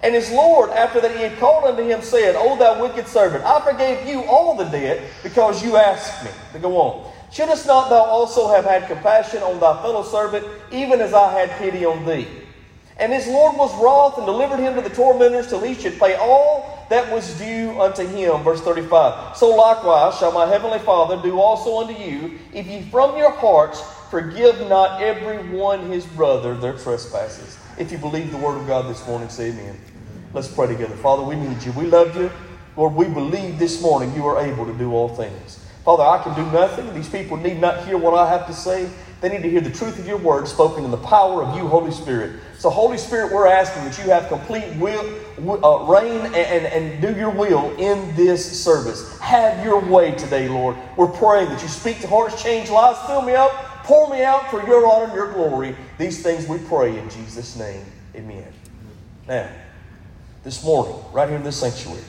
And 0.03 0.15
his 0.15 0.31
Lord, 0.31 0.71
after 0.71 1.03
that 1.03 1.15
he 1.15 1.23
had 1.23 1.39
called 1.39 1.65
unto 1.65 1.87
him, 1.87 2.01
said, 2.01 2.35
O 2.35 2.57
thou 2.57 2.81
wicked 2.81 3.07
servant, 3.07 3.45
I 3.45 3.61
forgave 3.61 4.09
you 4.09 4.23
all 4.23 4.57
the 4.57 4.65
debt 4.65 5.03
because 5.23 5.63
you 5.63 5.77
asked 5.77 6.25
me. 6.25 6.31
To 6.55 6.59
go 6.59 6.79
on. 6.79 7.12
Shouldst 7.33 7.67
not 7.67 7.89
thou 7.89 8.05
also 8.05 8.49
have 8.49 8.67
had 8.67 8.87
compassion 8.87 9.43
on 9.43 9.59
thy 9.59 9.81
fellow 9.81 10.03
servant, 10.03 10.47
even 10.71 11.01
as 11.01 11.15
I 11.15 11.33
had 11.33 11.51
pity 11.59 11.85
on 11.85 12.05
thee? 12.05 12.29
And 12.99 13.11
his 13.11 13.27
Lord 13.27 13.57
was 13.57 13.75
wroth 13.83 14.19
and 14.19 14.27
delivered 14.27 14.59
him 14.59 14.75
to 14.75 14.83
the 14.83 14.95
tormentors 14.95 15.49
till 15.49 15.62
he 15.62 15.75
should 15.75 15.99
pay 15.99 16.15
all 16.15 16.87
that 16.91 17.11
was 17.11 17.37
due 17.39 17.81
unto 17.81 18.07
him. 18.07 18.43
Verse 18.43 18.61
35. 18.61 19.35
So 19.37 19.49
likewise 19.49 20.19
shall 20.19 20.31
my 20.31 20.47
heavenly 20.47 20.79
Father 20.81 21.21
do 21.23 21.41
also 21.41 21.81
unto 21.81 21.95
you, 21.95 22.39
if 22.53 22.67
ye 22.67 22.83
from 22.83 23.17
your 23.17 23.33
hearts 23.33 23.83
forgive 24.11 24.69
not 24.69 25.03
every 25.03 25.39
one 25.57 25.91
his 25.91 26.05
brother 26.05 26.55
their 26.55 26.75
trespasses. 26.75 27.59
If 27.79 27.91
you 27.91 27.97
believe 27.97 28.31
the 28.31 28.37
word 28.37 28.61
of 28.61 28.67
God 28.67 28.91
this 28.91 29.07
morning, 29.07 29.31
say 29.31 29.49
amen. 29.49 29.81
Let's 30.35 30.49
pray 30.49 30.67
together. 30.67 30.97
Father, 30.97 31.23
we 31.23 31.35
need 31.35 31.62
you. 31.62 31.73
We 31.73 31.87
love 31.87 32.15
you. 32.15 32.31
Lord, 32.77 32.95
we 32.95 33.07
believe 33.07 33.59
this 33.59 33.81
morning 33.81 34.15
you 34.15 34.27
are 34.27 34.45
able 34.45 34.67
to 34.67 34.75
do 34.75 34.93
all 34.93 35.09
things. 35.09 35.62
Father, 35.85 36.05
I 36.05 36.23
can 36.23 36.35
do 36.35 36.51
nothing. 36.53 36.93
These 36.95 37.09
people 37.09 37.37
need 37.37 37.61
not 37.61 37.85
hear 37.87 37.99
what 37.99 38.15
I 38.15 38.29
have 38.29 38.47
to 38.47 38.53
say. 38.53 38.89
They 39.21 39.29
need 39.29 39.43
to 39.43 39.51
hear 39.51 39.61
the 39.61 39.71
truth 39.71 39.99
of 39.99 40.07
your 40.07 40.19
word 40.19 40.49
spoken 40.49 40.85
in 40.85 40.91
the 40.91 40.97
power 40.97 41.45
of 41.45 41.57
you, 41.57 41.67
Holy 41.67 41.93
Spirit. 41.93 42.41
So, 42.59 42.71
Holy 42.71 42.99
Spirit, 42.99 43.33
we're 43.33 43.47
asking 43.47 43.85
that 43.85 43.99
you 43.99 44.11
have 44.11 44.29
complete 44.29 44.77
will, 44.77 45.05
uh, 45.65 45.85
reign 45.87 46.27
and, 46.27 46.37
and, 46.37 46.67
and 46.67 47.03
do 47.03 47.19
your 47.19 47.31
will 47.31 47.75
in 47.79 48.15
this 48.15 48.62
service. 48.62 49.19
Have 49.19 49.65
your 49.65 49.81
way 49.81 50.12
today, 50.12 50.49
Lord. 50.49 50.77
We're 50.97 51.09
praying 51.09 51.49
that 51.51 51.62
you 51.62 51.69
speak 51.69 52.01
to 52.01 52.09
hearts, 52.09 52.41
change 52.41 52.71
lives, 52.71 53.01
fill 53.07 53.23
me 53.23 53.35
up, 53.35 53.51
pour 53.85 54.09
me 54.11 54.23
out 54.23 54.51
for 54.51 54.65
your 54.67 54.87
honor 54.87 55.07
and 55.07 55.15
your 55.15 55.33
glory. 55.33 55.77
These 55.99 56.23
things 56.23 56.47
we 56.47 56.59
pray 56.59 56.97
in 56.97 57.09
Jesus' 57.11 57.57
name. 57.57 57.85
Amen. 58.15 58.53
Now, 59.27 59.49
this 60.45 60.65
morning, 60.65 60.95
right 61.12 61.29
here 61.29 61.39
in 61.39 61.45
this 61.45 61.57
sanctuary, 61.57 62.03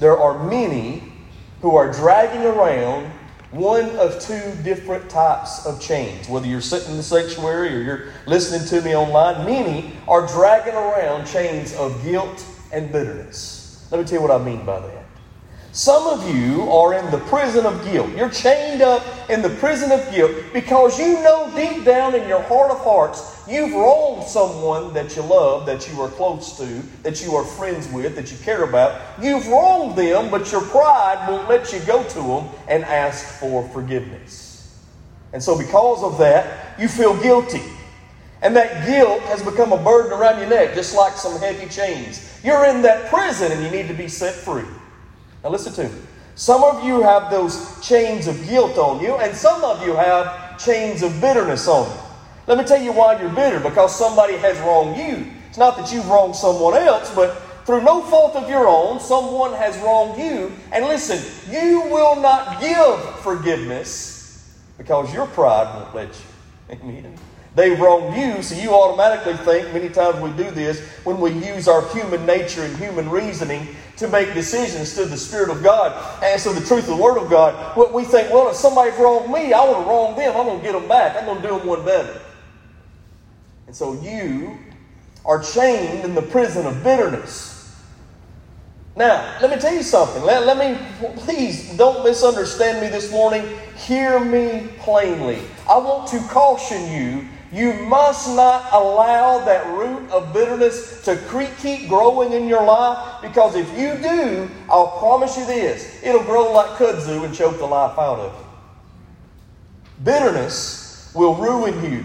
there 0.00 0.18
are 0.18 0.48
many 0.48 1.15
who 1.60 1.76
are 1.76 1.92
dragging 1.92 2.44
around 2.44 3.10
one 3.50 3.88
of 3.96 4.20
two 4.20 4.54
different 4.62 5.08
types 5.08 5.64
of 5.66 5.80
chains. 5.80 6.28
Whether 6.28 6.46
you're 6.46 6.60
sitting 6.60 6.90
in 6.90 6.96
the 6.96 7.02
sanctuary 7.02 7.74
or 7.74 7.80
you're 7.80 8.08
listening 8.26 8.66
to 8.68 8.84
me 8.84 8.94
online, 8.94 9.46
many 9.46 9.92
are 10.06 10.26
dragging 10.26 10.74
around 10.74 11.26
chains 11.26 11.74
of 11.74 12.02
guilt 12.02 12.44
and 12.72 12.92
bitterness. 12.92 13.86
Let 13.90 14.00
me 14.00 14.04
tell 14.04 14.20
you 14.20 14.26
what 14.26 14.40
I 14.40 14.44
mean 14.44 14.64
by 14.66 14.80
that. 14.80 15.04
Some 15.72 16.06
of 16.06 16.34
you 16.34 16.70
are 16.70 16.94
in 16.94 17.10
the 17.10 17.18
prison 17.18 17.66
of 17.66 17.84
guilt. 17.84 18.10
You're 18.16 18.30
chained 18.30 18.80
up 18.80 19.04
in 19.28 19.42
the 19.42 19.50
prison 19.50 19.92
of 19.92 20.10
guilt 20.10 20.32
because 20.52 20.98
you 20.98 21.14
know 21.22 21.52
deep 21.54 21.84
down 21.84 22.14
in 22.14 22.26
your 22.26 22.42
heart 22.42 22.70
of 22.70 22.78
hearts 22.78 23.35
you've 23.48 23.72
wronged 23.72 24.24
someone 24.24 24.92
that 24.94 25.16
you 25.16 25.22
love, 25.22 25.66
that 25.66 25.88
you 25.88 26.00
are 26.00 26.08
close 26.08 26.56
to, 26.58 26.66
that 27.02 27.24
you 27.24 27.34
are 27.34 27.44
friends 27.44 27.88
with, 27.88 28.14
that 28.16 28.30
you 28.30 28.38
care 28.38 28.64
about. 28.64 29.00
You've 29.20 29.46
wronged 29.48 29.96
them, 29.96 30.30
but 30.30 30.50
your 30.52 30.62
pride 30.62 31.26
won't 31.28 31.48
let 31.48 31.72
you 31.72 31.80
go 31.80 32.02
to 32.02 32.20
them 32.20 32.48
and 32.68 32.84
ask 32.84 33.38
for 33.40 33.68
forgiveness. 33.68 34.84
And 35.32 35.42
so, 35.42 35.58
because 35.58 36.02
of 36.02 36.18
that, 36.18 36.78
you 36.80 36.88
feel 36.88 37.20
guilty. 37.22 37.62
And 38.42 38.54
that 38.56 38.86
guilt 38.86 39.20
has 39.22 39.42
become 39.42 39.72
a 39.72 39.82
burden 39.82 40.12
around 40.12 40.38
your 40.38 40.48
neck, 40.48 40.74
just 40.74 40.94
like 40.94 41.14
some 41.14 41.38
heavy 41.40 41.68
chains. 41.68 42.40
You're 42.44 42.66
in 42.66 42.82
that 42.82 43.10
prison 43.10 43.50
and 43.50 43.62
you 43.62 43.70
need 43.70 43.88
to 43.88 43.94
be 43.94 44.08
set 44.08 44.34
free. 44.34 44.64
Now, 45.42 45.50
listen 45.50 45.72
to 45.74 45.92
me. 45.92 46.00
Some 46.36 46.62
of 46.62 46.84
you 46.84 47.00
have 47.00 47.30
those 47.30 47.80
chains 47.80 48.26
of 48.26 48.46
guilt 48.46 48.76
on 48.76 49.02
you, 49.02 49.14
and 49.16 49.34
some 49.34 49.64
of 49.64 49.84
you 49.86 49.94
have 49.94 50.62
chains 50.62 51.02
of 51.02 51.18
bitterness 51.18 51.66
on 51.66 51.88
you. 51.88 52.05
Let 52.46 52.58
me 52.58 52.64
tell 52.64 52.80
you 52.80 52.92
why 52.92 53.20
you're 53.20 53.30
bitter 53.30 53.58
because 53.58 53.96
somebody 53.96 54.36
has 54.36 54.58
wronged 54.60 54.96
you. 54.96 55.26
It's 55.48 55.58
not 55.58 55.76
that 55.78 55.92
you've 55.92 56.08
wronged 56.08 56.36
someone 56.36 56.74
else, 56.74 57.12
but 57.14 57.34
through 57.64 57.82
no 57.82 58.02
fault 58.02 58.36
of 58.36 58.48
your 58.48 58.68
own, 58.68 59.00
someone 59.00 59.52
has 59.54 59.76
wronged 59.78 60.20
you. 60.20 60.52
And 60.70 60.84
listen, 60.84 61.18
you 61.52 61.80
will 61.90 62.14
not 62.14 62.60
give 62.60 63.20
forgiveness 63.20 64.56
because 64.78 65.12
your 65.12 65.26
pride 65.26 65.74
won't 65.74 65.94
let 65.94 66.08
you. 66.08 66.76
Amen. 66.82 67.18
They 67.56 67.70
wronged 67.70 68.14
you, 68.14 68.42
so 68.42 68.54
you 68.54 68.74
automatically 68.74 69.32
think, 69.38 69.72
many 69.72 69.88
times 69.88 70.20
we 70.20 70.30
do 70.32 70.50
this, 70.50 70.78
when 71.04 71.18
we 71.18 71.30
use 71.30 71.68
our 71.68 71.88
human 71.88 72.26
nature 72.26 72.62
and 72.62 72.76
human 72.76 73.08
reasoning 73.08 73.66
to 73.96 74.08
make 74.08 74.34
decisions 74.34 74.94
to 74.94 75.06
the 75.06 75.16
Spirit 75.16 75.48
of 75.48 75.62
God 75.62 76.22
and 76.22 76.38
so 76.38 76.52
the 76.52 76.64
truth 76.64 76.80
of 76.80 76.98
the 76.98 77.02
Word 77.02 77.16
of 77.16 77.30
God, 77.30 77.74
what 77.74 77.94
we 77.94 78.04
think, 78.04 78.30
well, 78.30 78.50
if 78.50 78.56
somebody 78.56 78.90
wronged 78.90 79.32
me, 79.32 79.54
I 79.54 79.64
want 79.64 79.84
to 79.84 79.90
wrong 79.90 80.16
them. 80.16 80.36
I'm 80.36 80.44
going 80.44 80.58
to 80.58 80.64
get 80.64 80.72
them 80.72 80.86
back. 80.86 81.16
I'm 81.16 81.24
going 81.24 81.40
to 81.40 81.48
do 81.48 81.58
them 81.58 81.66
one 81.66 81.82
better. 81.82 82.20
And 83.66 83.74
so 83.74 83.94
you 84.00 84.58
are 85.24 85.42
chained 85.42 86.04
in 86.04 86.14
the 86.14 86.22
prison 86.22 86.66
of 86.66 86.82
bitterness. 86.84 87.54
Now, 88.96 89.38
let 89.42 89.50
me 89.50 89.58
tell 89.58 89.74
you 89.74 89.82
something. 89.82 90.22
Let, 90.22 90.46
let 90.46 90.56
me, 90.56 90.78
please 91.16 91.76
don't 91.76 92.04
misunderstand 92.04 92.80
me 92.80 92.88
this 92.88 93.10
morning. 93.10 93.46
Hear 93.76 94.20
me 94.20 94.68
plainly. 94.78 95.42
I 95.68 95.76
want 95.78 96.08
to 96.10 96.20
caution 96.28 96.90
you 96.90 97.28
you 97.52 97.72
must 97.72 98.34
not 98.34 98.72
allow 98.72 99.44
that 99.44 99.66
root 99.68 100.10
of 100.10 100.32
bitterness 100.32 101.04
to 101.04 101.16
keep 101.58 101.88
growing 101.88 102.32
in 102.32 102.48
your 102.48 102.64
life 102.64 103.22
because 103.22 103.54
if 103.54 103.68
you 103.78 103.94
do, 104.02 104.50
I'll 104.68 104.98
promise 104.98 105.38
you 105.38 105.46
this 105.46 106.02
it'll 106.02 106.24
grow 106.24 106.52
like 106.52 106.70
kudzu 106.70 107.24
and 107.24 107.34
choke 107.34 107.58
the 107.58 107.66
life 107.66 107.98
out 107.98 108.18
of 108.18 108.32
you. 108.34 108.46
Bitterness 110.04 111.12
will 111.14 111.34
ruin 111.36 111.82
you, 111.84 112.04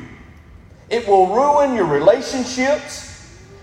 it 0.91 1.07
will 1.07 1.27
ruin 1.27 1.73
your 1.73 1.85
relationships. 1.85 3.07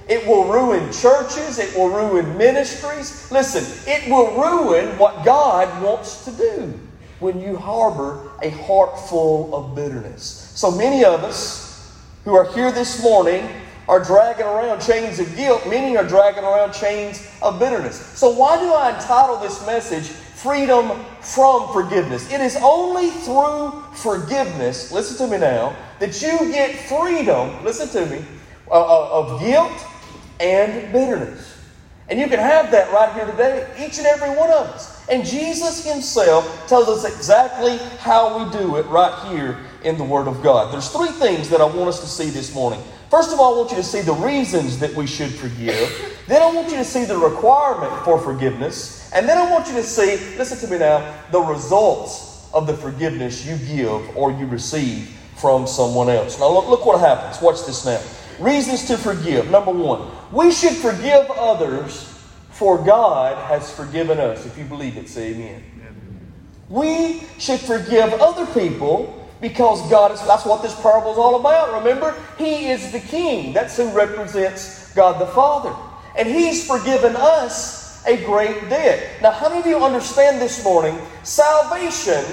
It 0.08 0.26
will 0.26 0.50
ruin 0.50 0.90
churches. 0.90 1.58
It 1.58 1.76
will 1.76 1.90
ruin 1.90 2.38
ministries. 2.38 3.30
Listen, 3.30 3.64
it 3.86 4.10
will 4.10 4.34
ruin 4.34 4.98
what 4.98 5.24
God 5.24 5.82
wants 5.82 6.24
to 6.24 6.32
do 6.32 6.80
when 7.20 7.38
you 7.40 7.56
harbor 7.56 8.30
a 8.42 8.48
heart 8.48 8.98
full 9.08 9.54
of 9.54 9.74
bitterness. 9.74 10.52
So 10.54 10.70
many 10.70 11.04
of 11.04 11.22
us, 11.22 11.68
who 12.24 12.34
are 12.34 12.50
here 12.52 12.72
this 12.72 13.02
morning 13.02 13.48
are 13.88 14.02
dragging 14.02 14.44
around 14.44 14.80
chains 14.80 15.18
of 15.18 15.34
guilt, 15.36 15.66
many 15.66 15.96
are 15.96 16.06
dragging 16.06 16.44
around 16.44 16.72
chains 16.72 17.26
of 17.42 17.58
bitterness. 17.58 17.96
So, 17.96 18.30
why 18.30 18.58
do 18.58 18.72
I 18.72 18.94
entitle 18.94 19.36
this 19.36 19.64
message 19.66 20.14
Freedom 20.42 21.04
from 21.20 21.72
Forgiveness? 21.72 22.32
It 22.32 22.40
is 22.40 22.56
only 22.62 23.10
through 23.10 23.82
forgiveness, 23.92 24.92
listen 24.92 25.26
to 25.26 25.32
me 25.32 25.38
now, 25.40 25.74
that 25.98 26.22
you 26.22 26.52
get 26.52 26.76
freedom, 26.88 27.64
listen 27.64 27.88
to 27.88 28.06
me, 28.08 28.24
uh, 28.70 28.74
uh, 28.74 29.10
of 29.10 29.40
guilt 29.40 29.84
and 30.38 30.92
bitterness. 30.92 31.58
And 32.08 32.20
you 32.20 32.28
can 32.28 32.38
have 32.38 32.70
that 32.70 32.92
right 32.92 33.12
here 33.14 33.26
today, 33.26 33.68
each 33.84 33.98
and 33.98 34.06
every 34.06 34.30
one 34.30 34.48
of 34.50 34.66
us. 34.68 35.08
And 35.08 35.24
Jesus 35.24 35.84
Himself 35.84 36.68
tells 36.68 36.86
us 36.86 37.04
exactly 37.04 37.76
how 37.98 38.38
we 38.38 38.52
do 38.52 38.76
it 38.76 38.86
right 38.86 39.28
here 39.32 39.58
in 39.82 39.98
the 39.98 40.04
Word 40.04 40.28
of 40.28 40.40
God. 40.40 40.72
There's 40.72 40.88
three 40.88 41.08
things 41.08 41.48
that 41.48 41.60
I 41.60 41.64
want 41.64 41.88
us 41.88 41.98
to 41.98 42.06
see 42.06 42.30
this 42.30 42.54
morning. 42.54 42.80
First 43.10 43.32
of 43.32 43.40
all, 43.40 43.54
I 43.54 43.58
want 43.58 43.70
you 43.70 43.76
to 43.78 43.82
see 43.82 44.02
the 44.02 44.14
reasons 44.14 44.78
that 44.78 44.94
we 44.94 45.08
should 45.08 45.30
forgive. 45.30 46.17
Then 46.28 46.42
I 46.42 46.52
want 46.52 46.68
you 46.68 46.76
to 46.76 46.84
see 46.84 47.06
the 47.06 47.16
requirement 47.16 48.04
for 48.04 48.20
forgiveness. 48.20 49.10
And 49.14 49.26
then 49.26 49.38
I 49.38 49.50
want 49.50 49.66
you 49.66 49.72
to 49.74 49.82
see, 49.82 50.36
listen 50.36 50.58
to 50.58 50.68
me 50.68 50.78
now, 50.78 51.14
the 51.32 51.40
results 51.40 52.50
of 52.52 52.66
the 52.66 52.74
forgiveness 52.74 53.46
you 53.46 53.56
give 53.56 54.14
or 54.14 54.30
you 54.30 54.46
receive 54.46 55.08
from 55.38 55.66
someone 55.66 56.10
else. 56.10 56.38
Now, 56.38 56.52
look, 56.52 56.68
look 56.68 56.84
what 56.84 57.00
happens. 57.00 57.40
Watch 57.40 57.64
this 57.64 57.86
now. 57.86 58.00
Reasons 58.38 58.86
to 58.88 58.98
forgive. 58.98 59.50
Number 59.50 59.72
one, 59.72 60.10
we 60.30 60.52
should 60.52 60.74
forgive 60.74 61.30
others 61.30 62.14
for 62.50 62.76
God 62.76 63.38
has 63.46 63.74
forgiven 63.74 64.18
us. 64.18 64.44
If 64.44 64.58
you 64.58 64.64
believe 64.64 64.98
it, 64.98 65.08
say 65.08 65.32
amen. 65.32 65.64
We 66.68 67.22
should 67.38 67.60
forgive 67.60 68.12
other 68.14 68.44
people 68.52 69.26
because 69.40 69.88
God 69.88 70.12
is, 70.12 70.20
that's 70.26 70.44
what 70.44 70.62
this 70.62 70.78
parable 70.82 71.12
is 71.12 71.18
all 71.18 71.40
about. 71.40 71.72
Remember, 71.82 72.14
He 72.36 72.68
is 72.68 72.92
the 72.92 73.00
King. 73.00 73.54
That's 73.54 73.78
who 73.78 73.88
represents 73.90 74.92
God 74.92 75.18
the 75.18 75.26
Father. 75.26 75.74
And 76.18 76.28
He's 76.28 76.66
forgiven 76.66 77.14
us 77.16 78.04
a 78.06 78.22
great 78.24 78.68
debt. 78.68 79.22
Now, 79.22 79.30
how 79.30 79.48
many 79.48 79.60
of 79.60 79.66
you 79.66 79.78
understand 79.78 80.40
this 80.40 80.62
morning? 80.64 80.98
Salvation, 81.22 82.24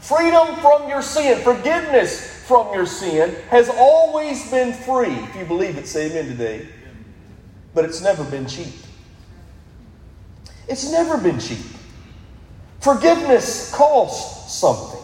freedom 0.00 0.56
from 0.56 0.88
your 0.88 1.02
sin, 1.02 1.42
forgiveness 1.42 2.44
from 2.46 2.72
your 2.72 2.86
sin 2.86 3.34
has 3.50 3.68
always 3.68 4.50
been 4.50 4.72
free. 4.72 5.12
If 5.12 5.36
you 5.36 5.44
believe 5.44 5.76
it, 5.76 5.86
say 5.86 6.10
amen 6.10 6.28
today. 6.28 6.66
But 7.74 7.84
it's 7.84 8.00
never 8.00 8.24
been 8.24 8.46
cheap. 8.46 8.72
It's 10.66 10.90
never 10.90 11.18
been 11.18 11.38
cheap. 11.38 11.58
Forgiveness 12.80 13.74
costs 13.74 14.54
something. 14.54 15.00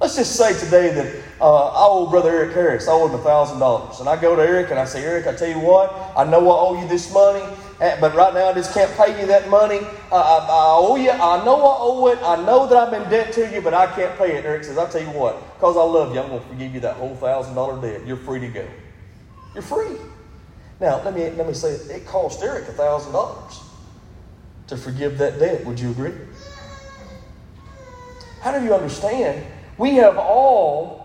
Let's 0.00 0.16
just 0.16 0.36
say 0.36 0.58
today 0.58 0.92
that 0.94 1.22
uh, 1.42 1.68
I 1.70 1.86
owe 1.88 2.06
Brother 2.06 2.30
Eric 2.30 2.54
Harris, 2.54 2.86
I 2.86 2.92
owe 2.92 3.08
him 3.08 3.18
$1,000. 3.18 4.00
And 4.00 4.08
I 4.08 4.20
go 4.20 4.36
to 4.36 4.42
Eric 4.42 4.70
and 4.70 4.78
I 4.78 4.84
say, 4.84 5.04
Eric, 5.04 5.26
I 5.26 5.34
tell 5.34 5.48
you 5.48 5.58
what, 5.58 5.92
I 6.16 6.24
know 6.24 6.48
I 6.48 6.54
owe 6.54 6.80
you 6.80 6.86
this 6.88 7.12
money, 7.12 7.44
eh, 7.80 7.98
but 8.00 8.14
right 8.14 8.32
now 8.32 8.48
I 8.48 8.52
just 8.54 8.72
can't 8.72 8.90
pay 8.96 9.20
you 9.20 9.26
that 9.26 9.48
money. 9.50 9.80
I, 10.12 10.16
I, 10.16 10.38
I 10.48 10.74
owe 10.78 10.94
you, 10.94 11.10
I 11.10 11.44
know 11.44 11.56
I 11.56 11.76
owe 11.80 12.06
it, 12.06 12.18
I 12.22 12.36
know 12.44 12.68
that 12.68 12.88
I'm 12.88 13.02
in 13.02 13.10
debt 13.10 13.32
to 13.32 13.52
you, 13.52 13.60
but 13.60 13.74
I 13.74 13.92
can't 13.92 14.16
pay 14.16 14.36
it. 14.36 14.44
Eric 14.44 14.62
says, 14.62 14.78
I'll 14.78 14.88
tell 14.88 15.02
you 15.02 15.08
what, 15.08 15.56
because 15.56 15.76
I 15.76 15.82
love 15.82 16.14
you, 16.14 16.20
I'm 16.20 16.28
going 16.28 16.42
to 16.42 16.48
forgive 16.48 16.74
you 16.74 16.80
that 16.80 16.94
whole 16.96 17.16
$1,000 17.16 17.82
debt. 17.82 18.06
You're 18.06 18.16
free 18.16 18.38
to 18.38 18.48
go. 18.48 18.68
You're 19.54 19.62
free. 19.62 19.96
Now, 20.80 21.02
let 21.02 21.12
me, 21.14 21.28
let 21.30 21.46
me 21.46 21.54
say, 21.54 21.72
it 21.72 22.06
cost 22.06 22.40
Eric 22.42 22.66
$1,000 22.66 23.62
to 24.68 24.76
forgive 24.76 25.18
that 25.18 25.40
debt. 25.40 25.64
Would 25.66 25.80
you 25.80 25.90
agree? 25.90 26.14
How 28.40 28.56
do 28.56 28.64
you 28.64 28.74
understand? 28.74 29.44
We 29.78 29.96
have 29.96 30.18
all, 30.18 31.01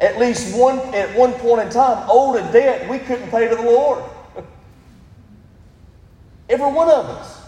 at 0.00 0.18
least 0.18 0.56
one 0.56 0.78
at 0.94 1.14
one 1.16 1.32
point 1.34 1.62
in 1.62 1.70
time, 1.70 2.06
owed 2.08 2.36
a 2.36 2.52
debt 2.52 2.88
we 2.88 2.98
couldn't 2.98 3.30
pay 3.30 3.48
to 3.48 3.54
the 3.54 3.62
Lord. 3.62 4.02
Every 6.48 6.70
one 6.72 6.88
of 6.88 7.04
us. 7.06 7.40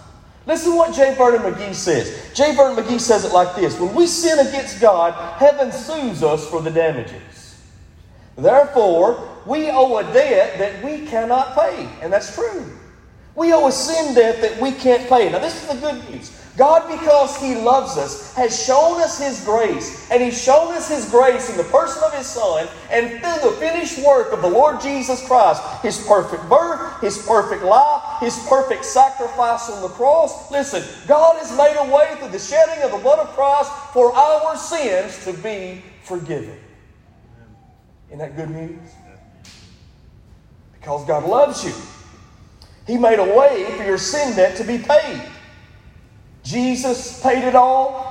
Listen 0.47 0.73
to 0.73 0.77
what 0.77 0.95
J. 0.95 1.15
Vernon 1.15 1.53
McGee 1.53 1.75
says. 1.75 2.33
J. 2.35 2.55
Vernon 2.57 2.83
McGee 2.83 3.01
says 3.01 3.25
it 3.25 3.33
like 3.33 3.55
this 3.55 3.79
When 3.79 3.95
we 3.95 4.07
sin 4.07 4.39
against 4.47 4.81
God, 4.81 5.13
heaven 5.39 5.71
sues 5.73 6.23
us 6.23 6.49
for 6.49 6.61
the 6.61 6.71
damages. 6.71 7.61
Therefore, 8.37 9.29
we 9.47 9.71
owe 9.71 9.99
a 9.99 10.05
debt 10.13 10.59
that 10.59 10.83
we 10.83 11.07
cannot 11.07 11.55
pay. 11.55 11.89
And 12.01 12.13
that's 12.13 12.35
true. 12.35 12.79
We 13.35 13.53
owe 13.53 13.67
a 13.69 13.73
sin 13.73 14.15
debt 14.15 14.41
that 14.41 14.61
we 14.61 14.73
can't 14.73 15.09
pay. 15.09 15.31
Now, 15.31 15.39
this 15.39 15.63
is 15.63 15.69
the 15.69 15.75
good 15.75 16.11
news. 16.11 16.42
God, 16.57 16.87
because 16.87 17.37
He 17.39 17.55
loves 17.55 17.97
us, 17.97 18.35
has 18.35 18.65
shown 18.65 19.01
us 19.01 19.19
His 19.19 19.43
grace. 19.43 20.11
And 20.11 20.23
He's 20.23 20.41
shown 20.41 20.73
us 20.75 20.89
His 20.89 21.09
grace 21.11 21.49
in 21.49 21.57
the 21.57 21.65
person 21.65 22.03
of 22.05 22.13
His 22.13 22.27
Son 22.27 22.69
and 22.91 23.09
through 23.09 23.51
the 23.51 23.57
finished 23.57 24.05
work 24.07 24.33
of 24.33 24.43
the 24.43 24.51
Lord 24.51 24.81
Jesus 24.81 25.27
Christ. 25.27 25.63
His 25.83 26.07
perfect 26.07 26.47
birth, 26.51 27.01
His 27.01 27.27
perfect 27.27 27.63
life, 27.63 28.21
His 28.21 28.39
perfect 28.49 28.85
sacrifice 28.85 29.71
on 29.71 29.81
the 29.81 29.89
cross. 29.89 30.51
Listen, 30.51 30.83
God 31.09 31.39
has 31.39 31.57
made 31.57 31.77
a 31.79 31.95
way 31.95 32.17
through 32.19 32.29
the 32.29 32.39
shedding 32.39 32.85
of 32.85 32.91
the 32.91 32.99
blood 32.99 33.19
of 33.19 33.29
Christ 33.29 33.73
for 33.95 34.13
our 34.13 34.55
sins 34.57 35.25
to 35.25 35.33
be 35.43 35.83
forgiven. 36.05 36.59
Isn't 38.09 38.19
that 38.19 38.37
good 38.37 38.51
news? 38.51 38.79
Because 40.75 41.07
God 41.07 41.25
loves 41.25 41.65
you. 41.65 41.73
He 42.87 42.99
made 42.99 43.21
a 43.21 43.39
way 43.39 43.65
for 43.79 43.85
your 43.85 43.97
sin 43.97 44.37
debt 44.37 44.57
to 44.59 44.65
be 44.65 44.77
paid. 44.77 45.23
Jesus 46.43 47.21
paid 47.23 47.45
it 47.45 47.55
all. 47.55 48.11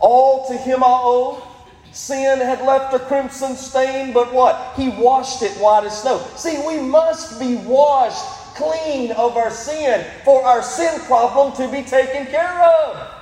All 0.00 0.48
to 0.48 0.56
him 0.56 0.82
I 0.82 0.86
owe. 0.88 1.42
Sin 1.92 2.40
had 2.40 2.60
left 2.60 2.92
a 2.94 2.98
crimson 2.98 3.56
stain, 3.56 4.12
but 4.12 4.32
what? 4.32 4.74
He 4.76 4.90
washed 4.90 5.42
it 5.42 5.52
white 5.52 5.84
as 5.84 6.02
snow. 6.02 6.18
See, 6.36 6.62
we 6.66 6.78
must 6.78 7.40
be 7.40 7.56
washed 7.56 8.22
clean 8.54 9.12
of 9.12 9.36
our 9.36 9.50
sin 9.50 10.04
for 10.24 10.44
our 10.44 10.62
sin 10.62 11.00
problem 11.00 11.54
to 11.56 11.70
be 11.70 11.82
taken 11.82 12.26
care 12.26 12.62
of. 12.62 13.15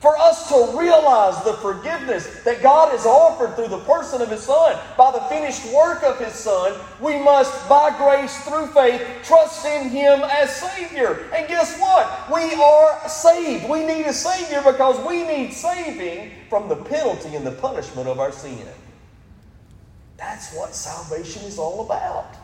For 0.00 0.16
us 0.16 0.48
to 0.48 0.78
realize 0.78 1.44
the 1.44 1.52
forgiveness 1.54 2.42
that 2.44 2.62
God 2.62 2.90
has 2.90 3.04
offered 3.04 3.54
through 3.54 3.68
the 3.68 3.84
person 3.84 4.22
of 4.22 4.30
His 4.30 4.42
Son, 4.42 4.78
by 4.96 5.10
the 5.10 5.20
finished 5.28 5.70
work 5.74 6.02
of 6.02 6.18
His 6.18 6.32
Son, 6.32 6.72
we 7.02 7.18
must, 7.18 7.68
by 7.68 7.94
grace 7.98 8.34
through 8.44 8.68
faith, 8.68 9.06
trust 9.22 9.66
in 9.66 9.90
Him 9.90 10.22
as 10.22 10.56
Savior. 10.56 11.28
And 11.34 11.46
guess 11.48 11.78
what? 11.78 12.32
We 12.32 12.54
are 12.54 13.08
saved. 13.10 13.68
We 13.68 13.84
need 13.84 14.06
a 14.06 14.12
Savior 14.14 14.62
because 14.64 15.06
we 15.06 15.22
need 15.22 15.52
saving 15.52 16.30
from 16.48 16.70
the 16.70 16.76
penalty 16.76 17.36
and 17.36 17.46
the 17.46 17.52
punishment 17.52 18.08
of 18.08 18.18
our 18.18 18.32
sin. 18.32 18.66
That's 20.16 20.54
what 20.54 20.74
salvation 20.74 21.42
is 21.42 21.58
all 21.58 21.84
about. 21.84 22.36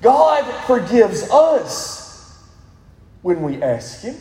God 0.00 0.44
forgives 0.66 1.28
us 1.28 2.38
when 3.22 3.42
we 3.42 3.60
ask 3.60 4.02
Him. 4.02 4.16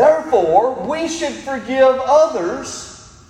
Therefore, 0.00 0.88
we 0.88 1.08
should 1.08 1.34
forgive 1.34 2.00
others 2.06 3.22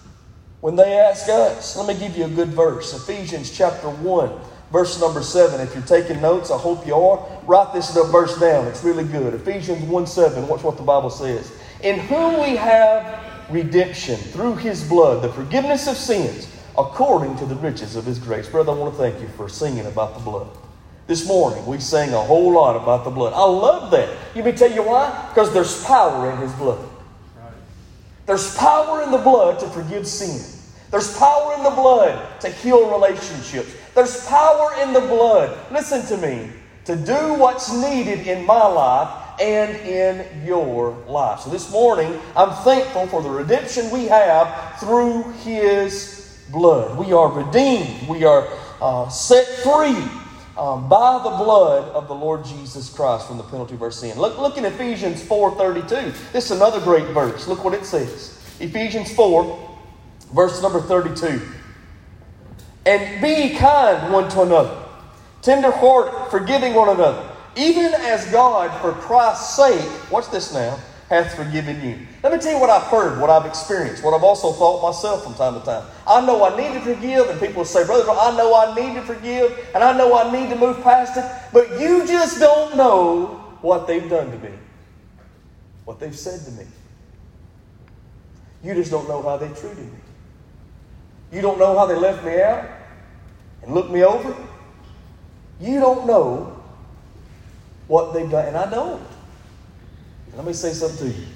when 0.60 0.76
they 0.76 1.00
ask 1.00 1.28
us. 1.28 1.76
Let 1.76 1.88
me 1.88 1.98
give 1.98 2.16
you 2.16 2.26
a 2.26 2.28
good 2.28 2.50
verse 2.50 2.94
Ephesians 2.94 3.50
chapter 3.50 3.90
1, 3.90 4.30
verse 4.70 5.00
number 5.00 5.20
7. 5.20 5.60
If 5.60 5.74
you're 5.74 5.82
taking 5.82 6.20
notes, 6.22 6.52
I 6.52 6.58
hope 6.58 6.86
you 6.86 6.94
are. 6.94 7.26
Write 7.42 7.72
this 7.72 7.92
verse 7.92 8.38
down. 8.38 8.68
It's 8.68 8.84
really 8.84 9.02
good. 9.02 9.34
Ephesians 9.34 9.82
1 9.82 10.06
7. 10.06 10.46
Watch 10.46 10.62
what 10.62 10.76
the 10.76 10.84
Bible 10.84 11.10
says. 11.10 11.50
In 11.82 11.98
whom 11.98 12.40
we 12.40 12.54
have 12.54 13.20
redemption 13.50 14.14
through 14.14 14.54
his 14.54 14.88
blood, 14.88 15.24
the 15.24 15.32
forgiveness 15.32 15.88
of 15.88 15.96
sins, 15.96 16.46
according 16.78 17.36
to 17.38 17.46
the 17.46 17.56
riches 17.56 17.96
of 17.96 18.06
his 18.06 18.20
grace. 18.20 18.48
Brother, 18.48 18.70
I 18.70 18.76
want 18.76 18.94
to 18.94 19.00
thank 19.00 19.20
you 19.20 19.26
for 19.26 19.48
singing 19.48 19.86
about 19.86 20.14
the 20.14 20.20
blood. 20.20 20.46
This 21.10 21.26
morning, 21.26 21.66
we 21.66 21.80
sang 21.80 22.12
a 22.14 22.22
whole 22.22 22.52
lot 22.52 22.76
about 22.76 23.02
the 23.02 23.10
blood. 23.10 23.32
I 23.32 23.42
love 23.42 23.90
that. 23.90 24.16
You 24.32 24.44
me 24.44 24.52
tell 24.52 24.70
you 24.70 24.84
why? 24.84 25.26
Because 25.30 25.52
there's 25.52 25.82
power 25.82 26.30
in 26.30 26.38
His 26.38 26.52
blood. 26.52 26.88
There's 28.26 28.56
power 28.56 29.02
in 29.02 29.10
the 29.10 29.18
blood 29.18 29.58
to 29.58 29.66
forgive 29.70 30.06
sin. 30.06 30.40
There's 30.92 31.18
power 31.18 31.54
in 31.56 31.64
the 31.64 31.70
blood 31.70 32.40
to 32.42 32.48
heal 32.48 32.92
relationships. 32.92 33.74
There's 33.92 34.24
power 34.28 34.70
in 34.80 34.92
the 34.92 35.00
blood, 35.00 35.58
listen 35.72 36.06
to 36.16 36.16
me, 36.16 36.48
to 36.84 36.94
do 36.94 37.34
what's 37.34 37.72
needed 37.72 38.28
in 38.28 38.46
my 38.46 38.64
life 38.64 39.40
and 39.40 39.74
in 39.78 40.46
your 40.46 40.92
life. 41.08 41.40
So 41.40 41.50
this 41.50 41.72
morning, 41.72 42.20
I'm 42.36 42.52
thankful 42.62 43.08
for 43.08 43.20
the 43.20 43.30
redemption 43.30 43.90
we 43.90 44.04
have 44.04 44.78
through 44.78 45.32
His 45.42 46.38
blood. 46.52 46.96
We 46.96 47.12
are 47.12 47.32
redeemed, 47.32 48.08
we 48.08 48.22
are 48.22 48.46
uh, 48.80 49.08
set 49.08 49.48
free 49.64 50.08
um, 50.60 50.90
by 50.90 51.18
the 51.24 51.30
blood 51.30 51.88
of 51.94 52.06
the 52.06 52.14
Lord 52.14 52.44
Jesus 52.44 52.90
Christ 52.90 53.26
from 53.26 53.38
the 53.38 53.42
penalty 53.44 53.74
of 53.74 53.82
our 53.82 53.90
sin. 53.90 54.18
Look, 54.18 54.38
look 54.38 54.58
in 54.58 54.66
Ephesians 54.66 55.22
4.32. 55.22 56.32
This 56.32 56.50
is 56.50 56.50
another 56.50 56.80
great 56.80 57.06
verse. 57.14 57.48
Look 57.48 57.64
what 57.64 57.72
it 57.72 57.86
says. 57.86 58.38
Ephesians 58.60 59.10
4, 59.14 59.78
verse 60.34 60.60
number 60.60 60.82
32. 60.82 61.40
And 62.84 63.22
be 63.22 63.56
kind 63.56 64.12
one 64.12 64.28
to 64.32 64.42
another, 64.42 64.84
tender-hearted, 65.40 66.30
forgiving 66.30 66.74
one 66.74 66.90
another, 66.90 67.26
even 67.56 67.94
as 67.94 68.30
God, 68.30 68.70
for 68.82 68.92
Christ's 68.92 69.56
sake, 69.56 70.10
watch 70.10 70.30
this 70.30 70.52
now, 70.52 70.78
hath 71.10 71.34
forgiven 71.34 71.82
you. 71.82 71.98
Let 72.22 72.32
me 72.32 72.38
tell 72.38 72.52
you 72.52 72.60
what 72.60 72.70
I've 72.70 72.84
heard, 72.84 73.20
what 73.20 73.30
I've 73.30 73.44
experienced, 73.44 74.04
what 74.04 74.14
I've 74.14 74.22
also 74.22 74.52
thought 74.52 74.80
myself 74.80 75.24
from 75.24 75.34
time 75.34 75.58
to 75.58 75.66
time. 75.66 75.84
I 76.06 76.24
know 76.24 76.44
I 76.44 76.56
need 76.56 76.72
to 76.72 76.94
forgive, 76.94 77.28
and 77.28 77.40
people 77.40 77.64
say, 77.64 77.84
Brother, 77.84 78.08
I 78.08 78.36
know 78.36 78.54
I 78.54 78.72
need 78.76 78.94
to 78.94 79.02
forgive, 79.02 79.58
and 79.74 79.82
I 79.82 79.96
know 79.98 80.16
I 80.16 80.30
need 80.30 80.50
to 80.50 80.56
move 80.56 80.80
past 80.84 81.18
it, 81.18 81.24
but 81.52 81.80
you 81.80 82.06
just 82.06 82.38
don't 82.38 82.76
know 82.76 83.56
what 83.60 83.88
they've 83.88 84.08
done 84.08 84.30
to 84.30 84.38
me, 84.38 84.54
what 85.84 85.98
they've 85.98 86.16
said 86.16 86.44
to 86.44 86.52
me. 86.52 86.64
You 88.62 88.74
just 88.74 88.92
don't 88.92 89.08
know 89.08 89.20
how 89.20 89.36
they 89.36 89.48
treated 89.48 89.78
me. 89.78 89.98
You 91.32 91.40
don't 91.40 91.58
know 91.58 91.76
how 91.76 91.86
they 91.86 91.96
left 91.96 92.24
me 92.24 92.40
out 92.40 92.68
and 93.64 93.74
looked 93.74 93.90
me 93.90 94.04
over. 94.04 94.36
You 95.60 95.80
don't 95.80 96.06
know 96.06 96.56
what 97.88 98.12
they've 98.14 98.30
done, 98.30 98.46
and 98.46 98.56
I 98.56 98.70
don't. 98.70 99.02
Let 100.36 100.46
me 100.46 100.52
say 100.52 100.72
something 100.72 101.12
to 101.12 101.18
you. 101.18 101.26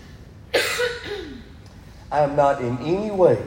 I 2.11 2.21
am 2.21 2.37
not 2.37 2.61
in 2.61 2.79
any 2.79 3.11
way 3.11 3.43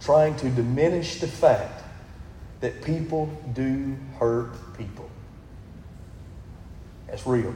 trying 0.00 0.34
to 0.36 0.48
diminish 0.48 1.20
the 1.20 1.28
fact 1.28 1.84
that 2.60 2.82
people 2.82 3.26
do 3.52 3.96
hurt 4.18 4.54
people. 4.76 5.08
That's 7.06 7.26
real. 7.26 7.54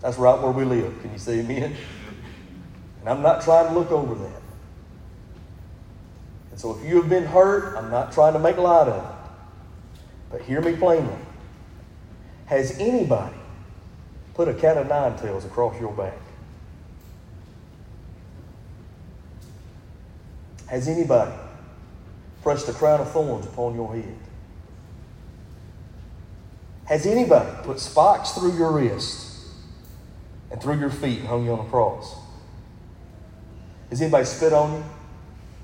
That's 0.00 0.16
right 0.18 0.40
where 0.40 0.50
we 0.50 0.64
live. 0.64 1.00
Can 1.02 1.12
you 1.12 1.18
say 1.18 1.40
amen? 1.40 1.76
And 3.00 3.08
I'm 3.08 3.22
not 3.22 3.42
trying 3.42 3.68
to 3.68 3.78
look 3.78 3.90
over 3.90 4.14
that. 4.14 4.42
And 6.50 6.58
so 6.58 6.78
if 6.78 6.88
you 6.88 6.96
have 6.96 7.08
been 7.10 7.26
hurt, 7.26 7.76
I'm 7.76 7.90
not 7.90 8.12
trying 8.12 8.32
to 8.32 8.38
make 8.38 8.56
light 8.56 8.88
of 8.88 9.04
it. 9.04 9.30
But 10.30 10.42
hear 10.42 10.60
me 10.60 10.74
plainly. 10.74 11.14
Has 12.46 12.78
anybody 12.78 13.36
put 14.36 14.48
a 14.48 14.54
cat 14.54 14.76
of 14.76 14.86
nine 14.86 15.16
tails 15.16 15.46
across 15.46 15.80
your 15.80 15.94
back. 15.94 16.18
Has 20.66 20.88
anybody 20.88 21.32
pressed 22.42 22.68
a 22.68 22.74
crown 22.74 23.00
of 23.00 23.10
thorns 23.10 23.46
upon 23.46 23.74
your 23.74 23.94
head? 23.94 24.18
Has 26.84 27.06
anybody 27.06 27.50
put 27.62 27.80
spikes 27.80 28.32
through 28.32 28.58
your 28.58 28.72
wrists 28.72 29.48
and 30.50 30.60
through 30.60 30.80
your 30.80 30.90
feet 30.90 31.20
and 31.20 31.28
hung 31.28 31.46
you 31.46 31.52
on 31.52 31.66
a 31.66 31.70
cross? 31.70 32.14
Has 33.88 34.02
anybody 34.02 34.26
spit 34.26 34.52
on 34.52 34.70
you, 34.74 34.84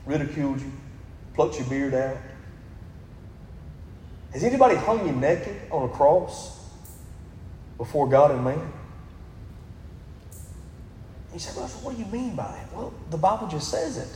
ridiculed 0.06 0.60
you, 0.60 0.72
plucked 1.34 1.58
your 1.58 1.68
beard 1.68 1.92
out? 1.92 2.16
Has 4.32 4.42
anybody 4.42 4.76
hung 4.76 5.06
you 5.06 5.12
naked 5.12 5.60
on 5.70 5.90
a 5.90 5.92
cross? 5.92 6.61
Before 7.82 8.06
God 8.08 8.30
and 8.30 8.44
man? 8.44 8.72
He 11.32 11.40
said, 11.40 11.60
Russell, 11.60 11.80
what 11.80 11.96
do 11.96 12.00
you 12.00 12.08
mean 12.12 12.36
by 12.36 12.56
it? 12.60 12.72
Well, 12.72 12.94
the 13.10 13.16
Bible 13.16 13.48
just 13.48 13.72
says 13.72 13.98
it. 13.98 14.08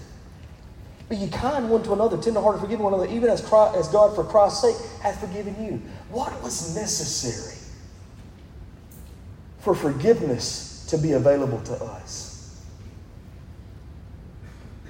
Be 1.09 1.16
ye 1.16 1.29
kind 1.29 1.68
one 1.68 1.83
to 1.83 1.92
another, 1.92 2.16
tenderhearted, 2.16 2.61
forgive 2.61 2.79
one 2.79 2.94
another, 2.94 3.11
even 3.11 3.29
as, 3.29 3.40
Christ, 3.40 3.76
as 3.76 3.88
God 3.88 4.14
for 4.14 4.22
Christ's 4.22 4.61
sake 4.61 4.76
hath 5.02 5.18
forgiven 5.18 5.61
you. 5.64 5.83
What 6.11 6.40
was 6.44 6.76
necessary 6.76 7.59
for 9.59 9.74
forgiveness 9.74 10.87
to 10.90 10.96
be 10.96 11.12
available 11.12 11.61
to 11.62 11.72
us? 11.72 12.62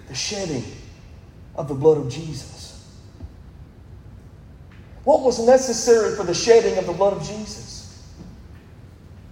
The 0.08 0.14
shedding 0.14 0.64
of 1.54 1.68
the 1.68 1.74
blood 1.74 1.96
of 1.96 2.10
Jesus. 2.10 2.94
What 5.04 5.22
was 5.22 5.38
necessary 5.46 6.14
for 6.14 6.24
the 6.24 6.34
shedding 6.34 6.76
of 6.76 6.84
the 6.84 6.92
blood 6.92 7.14
of 7.14 7.26
Jesus? 7.26 7.75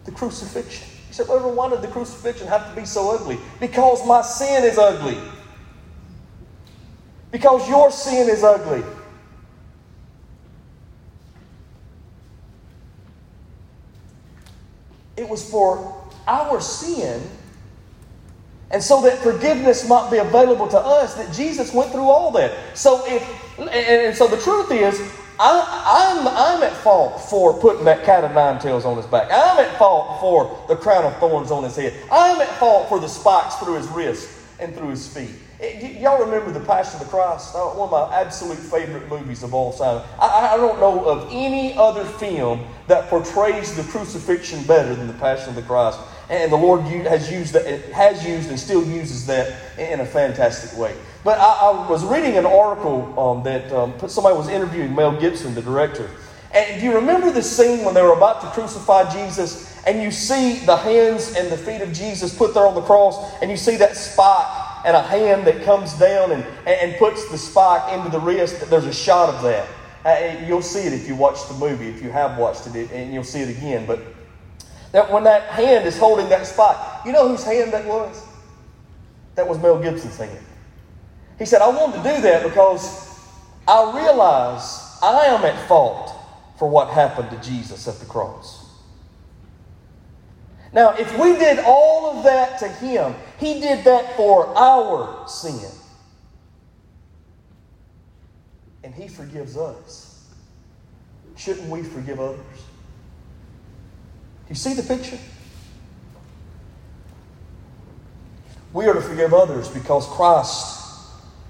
The 0.05 0.13
crucifixion. 0.13 0.87
He 1.09 1.15
said, 1.15 1.27
why 1.27 1.71
did 1.71 1.83
the 1.83 1.89
crucifixion 1.89 2.47
have 2.49 2.69
to 2.69 2.81
be 2.81 2.87
so 2.87 3.15
ugly? 3.15 3.39
Because 3.61 4.07
my 4.07 4.21
sin 4.23 4.65
is 4.65 4.79
ugly. 4.79 5.17
Because 7.31 7.69
your 7.69 7.91
sin 7.91 8.29
is 8.29 8.45
ugly. 8.45 8.83
It 15.17 15.29
was 15.29 15.49
for 15.49 16.11
our 16.27 16.61
sin, 16.61 17.23
and 18.71 18.83
so 18.83 19.01
that 19.03 19.19
forgiveness 19.19 19.89
might 19.89 20.11
be 20.11 20.19
available 20.19 20.67
to 20.69 20.79
us, 20.79 21.15
that 21.15 21.33
Jesus 21.33 21.73
went 21.73 21.93
through 21.93 22.09
all 22.09 22.33
that. 22.33 22.77
So 22.77 23.05
if 23.07 23.23
and, 23.59 24.17
so 24.17 24.27
the 24.27 24.39
truth 24.39 24.73
is, 24.73 25.01
I, 25.39 26.17
am 26.17 26.29
I'm, 26.29 26.35
I'm 26.37 26.63
at 26.63 26.77
fault 26.77 27.21
for 27.21 27.59
putting 27.59 27.85
that 27.85 28.05
cat 28.05 28.25
of 28.25 28.33
nine 28.33 28.61
tails 28.61 28.85
on 28.85 28.97
his 28.97 29.07
back. 29.07 29.29
I'm 29.33 29.59
at 29.59 29.77
fault 29.79 30.21
for 30.21 30.65
the 30.69 30.77
crown 30.77 31.05
of 31.05 31.17
thorns 31.19 31.51
on 31.51 31.65
his 31.65 31.77
head. 31.77 31.95
I'm 32.11 32.41
at 32.41 32.49
fault 32.59 32.89
for 32.89 33.01
the 33.01 33.09
spikes 33.09 33.57
through 33.57 33.77
his 33.77 33.89
wrist 33.89 34.31
and 34.61 34.75
through 34.75 34.91
his 34.91 35.07
feet. 35.07 35.31
It, 35.61 36.01
y'all 36.01 36.23
remember 36.23 36.51
The 36.51 36.65
Passion 36.65 37.01
of 37.01 37.07
the 37.07 37.11
Christ? 37.11 37.55
Uh, 37.55 37.67
one 37.69 37.89
of 37.89 38.11
my 38.11 38.17
absolute 38.21 38.59
favorite 38.59 39.09
movies 39.09 39.43
of 39.43 39.55
all 39.55 39.73
time. 39.73 40.05
I, 40.21 40.51
I 40.53 40.57
don't 40.57 40.79
know 40.81 41.05
of 41.05 41.29
any 41.31 41.75
other 41.75 42.05
film 42.05 42.65
that 42.87 43.09
portrays 43.09 43.75
the 43.75 43.83
crucifixion 43.85 44.63
better 44.65 44.95
than 44.95 45.07
The 45.07 45.15
Passion 45.15 45.51
of 45.51 45.55
the 45.57 45.63
Christ. 45.63 45.99
And 46.29 46.51
the 46.53 46.57
Lord 46.57 46.83
has 46.83 47.31
used 47.31 47.53
that, 47.55 47.67
has 47.93 48.27
used 48.27 48.51
and 48.51 48.59
still 48.59 48.85
uses 48.85 49.27
that 49.27 49.79
in 49.79 50.01
a 50.01 50.07
fantastic 50.07 50.79
way. 50.79 50.97
But 51.25 51.39
I, 51.39 51.71
I 51.71 51.91
was 51.91 52.05
reading 52.05 52.37
an 52.37 52.45
article 52.45 53.19
um, 53.19 53.43
that 53.45 53.73
um, 53.73 53.95
somebody 54.09 54.37
was 54.37 54.49
interviewing 54.49 54.95
Mel 54.95 55.19
Gibson, 55.19 55.55
the 55.55 55.63
director. 55.63 56.11
And 56.53 56.81
do 56.81 56.87
you 56.87 56.95
remember 56.95 57.33
the 57.33 57.43
scene 57.43 57.85
when 57.85 57.95
they 57.95 58.03
were 58.03 58.13
about 58.13 58.43
to 58.43 58.47
crucify 58.49 59.11
Jesus 59.11 59.75
and 59.87 60.01
you 60.03 60.11
see 60.11 60.65
the 60.67 60.77
hands 60.77 61.35
and 61.35 61.51
the 61.51 61.57
feet 61.57 61.81
of 61.81 61.93
Jesus 61.93 62.37
put 62.37 62.55
there 62.55 62.67
on 62.67 62.75
the 62.75 62.83
cross 62.83 63.35
and 63.41 63.51
you 63.51 63.57
see 63.57 63.77
that 63.77 63.97
spike 63.97 64.47
and 64.85 64.95
a 64.95 65.03
hand 65.03 65.47
that 65.47 65.65
comes 65.65 65.95
down 65.99 66.31
and, 66.31 66.45
and 66.67 66.97
puts 66.99 67.29
the 67.31 67.39
spike 67.39 67.93
into 67.93 68.11
the 68.11 68.21
wrist? 68.21 68.71
There's 68.71 68.85
a 68.85 68.93
shot 68.93 69.35
of 69.35 69.43
that. 69.43 69.67
Uh, 70.05 70.47
you'll 70.47 70.63
see 70.63 70.81
it 70.81 70.93
if 70.93 71.09
you 71.09 71.17
watch 71.17 71.49
the 71.49 71.55
movie, 71.55 71.89
if 71.89 72.03
you 72.03 72.11
have 72.11 72.39
watched 72.39 72.67
it, 72.67 72.91
and 72.93 73.13
you'll 73.15 73.25
see 73.25 73.41
it 73.41 73.49
again. 73.49 73.87
But 73.87 74.01
that 74.93 75.11
when 75.11 75.25
that 75.25 75.45
hand 75.45 75.87
is 75.87 75.99
holding 75.99 76.29
that 76.29 76.47
spike, 76.47 76.77
you 77.07 77.13
know 77.13 77.27
whose 77.27 77.43
hand 77.43 77.73
that 77.73 77.87
was? 77.87 78.23
That 79.37 79.49
was 79.49 79.59
Mel 79.59 79.81
Gibson's 79.83 80.19
hand. 80.19 80.45
He 81.39 81.47
said, 81.47 81.63
I 81.63 81.69
wanted 81.69 82.03
to 82.03 82.15
do 82.15 82.23
that 82.23 82.45
because 82.45 83.19
I 83.67 83.93
realize 83.95 84.99
I 85.03 85.25
am 85.27 85.45
at 85.45 85.69
fault 85.69 86.13
for 86.59 86.69
what 86.69 86.89
happened 86.91 87.31
to 87.31 87.49
Jesus 87.49 87.89
at 87.89 87.99
the 87.99 88.07
cross. 88.07 88.65
Now, 90.73 90.91
if 90.97 91.17
we 91.19 91.37
did 91.37 91.61
all 91.61 92.17
of 92.17 92.25
that 92.25 92.59
to 92.59 92.69
him, 92.69 93.15
he 93.39 93.61
did 93.61 93.85
that 93.85 94.17
for 94.17 94.47
our 94.57 95.29
sin. 95.29 95.71
And 98.83 98.95
he 98.95 99.09
forgives 99.09 99.57
us. 99.57 100.29
Shouldn't 101.37 101.69
we 101.69 101.83
forgive 101.83 102.21
others? 102.21 102.39
Do 104.47 104.51
you 104.51 104.55
see 104.55 104.75
the 104.75 104.83
picture? 104.83 105.19
We 108.73 108.87
are 108.87 108.95
to 108.95 109.01
forgive 109.01 109.33
others 109.33 109.69
because 109.69 110.07
Christ 110.09 110.84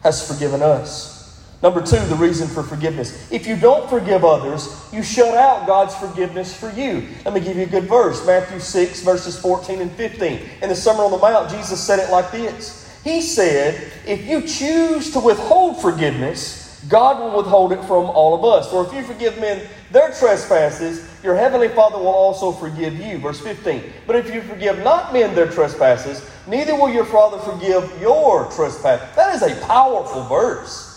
has 0.04 0.26
forgiven 0.26 0.62
us. 0.62 1.14
Number 1.62 1.80
two, 1.80 1.98
the 2.06 2.14
reason 2.14 2.46
for 2.46 2.62
forgiveness. 2.62 3.32
If 3.32 3.46
you 3.46 3.56
don't 3.56 3.88
forgive 3.88 4.22
others, 4.22 4.86
you 4.92 5.02
shut 5.02 5.34
out 5.34 5.66
God's 5.66 5.94
forgiveness 5.94 6.54
for 6.54 6.70
you. 6.70 7.08
Let 7.24 7.32
me 7.32 7.40
give 7.40 7.56
you 7.56 7.62
a 7.62 7.66
good 7.66 7.84
verse 7.84 8.24
Matthew 8.26 8.60
6, 8.60 9.00
verses 9.00 9.40
14 9.40 9.80
and 9.80 9.90
15. 9.92 10.40
In 10.60 10.68
the 10.68 10.76
Sermon 10.76 11.00
on 11.06 11.10
the 11.10 11.16
Mount, 11.16 11.50
Jesus 11.50 11.82
said 11.82 11.98
it 11.98 12.10
like 12.12 12.30
this 12.30 13.00
He 13.02 13.22
said, 13.22 13.92
If 14.06 14.26
you 14.26 14.42
choose 14.42 15.10
to 15.12 15.20
withhold 15.20 15.80
forgiveness, 15.80 16.63
God 16.88 17.18
will 17.18 17.36
withhold 17.36 17.72
it 17.72 17.82
from 17.84 18.06
all 18.10 18.34
of 18.34 18.44
us. 18.44 18.70
For 18.70 18.86
if 18.86 18.92
you 18.92 19.02
forgive 19.02 19.38
men 19.40 19.66
their 19.90 20.12
trespasses, 20.12 21.08
your 21.22 21.34
heavenly 21.34 21.68
Father 21.68 21.98
will 21.98 22.08
also 22.08 22.52
forgive 22.52 22.98
you. 22.98 23.18
Verse 23.18 23.40
15. 23.40 23.82
But 24.06 24.16
if 24.16 24.34
you 24.34 24.42
forgive 24.42 24.78
not 24.80 25.12
men 25.12 25.34
their 25.34 25.50
trespasses, 25.50 26.28
neither 26.46 26.74
will 26.74 26.90
your 26.90 27.06
Father 27.06 27.38
forgive 27.38 28.00
your 28.00 28.50
trespass. 28.50 29.14
That 29.16 29.34
is 29.34 29.42
a 29.42 29.54
powerful 29.66 30.24
verse. 30.24 30.90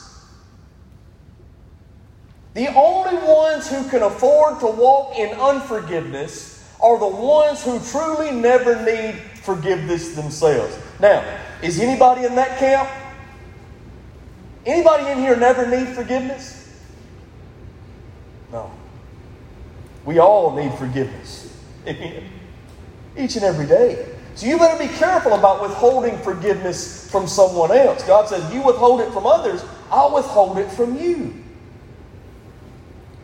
The 2.54 2.74
only 2.74 3.16
ones 3.28 3.70
who 3.70 3.88
can 3.90 4.02
afford 4.02 4.60
to 4.62 4.66
walk 4.66 5.16
in 5.16 5.30
unforgiveness 5.40 6.68
are 6.82 6.98
the 6.98 7.08
ones 7.08 7.64
who 7.64 7.80
truly 7.80 8.32
never 8.32 8.84
need 8.84 9.16
forgiveness 9.44 10.16
themselves. 10.16 10.76
Now, 11.00 11.24
is 11.62 11.80
anybody 11.80 12.26
in 12.26 12.36
that 12.36 12.58
camp? 12.58 12.90
Anybody 14.68 15.10
in 15.10 15.20
here 15.20 15.38
never 15.38 15.66
need 15.66 15.96
forgiveness? 15.96 16.70
No. 18.52 18.70
We 20.04 20.20
all 20.20 20.54
need 20.56 20.74
forgiveness. 20.74 21.58
Amen. 21.88 22.30
Each 23.18 23.38
and 23.38 23.46
every 23.46 23.66
day. 23.66 24.14
So 24.36 24.46
you 24.46 24.58
better 24.58 24.78
be 24.78 24.94
careful 24.94 25.34
about 25.34 25.62
withholding 25.62 26.18
forgiveness 26.20 27.10
from 27.10 27.28
someone 27.28 27.72
else. 27.72 28.04
God 28.04 28.28
says, 28.28 28.54
You 28.54 28.62
withhold 28.62 29.00
it 29.00 29.12
from 29.14 29.26
others, 29.26 29.64
I'll 29.90 30.14
withhold 30.14 30.58
it 30.58 30.70
from 30.70 31.00
you. 31.00 31.34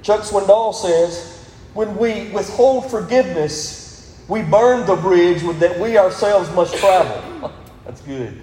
Chuck 0.02 0.22
Swindoll 0.22 0.74
says, 0.74 1.46
When 1.74 1.98
we 1.98 2.30
withhold 2.30 2.90
forgiveness, 2.90 4.18
we 4.30 4.44
burn 4.44 4.88
the 4.88 4.96
bridge 4.96 5.44
that 5.60 5.78
we 5.78 5.98
ourselves 5.98 6.50
must 6.56 6.74
travel. 6.78 7.52
That's 7.86 8.00
good. 8.02 8.42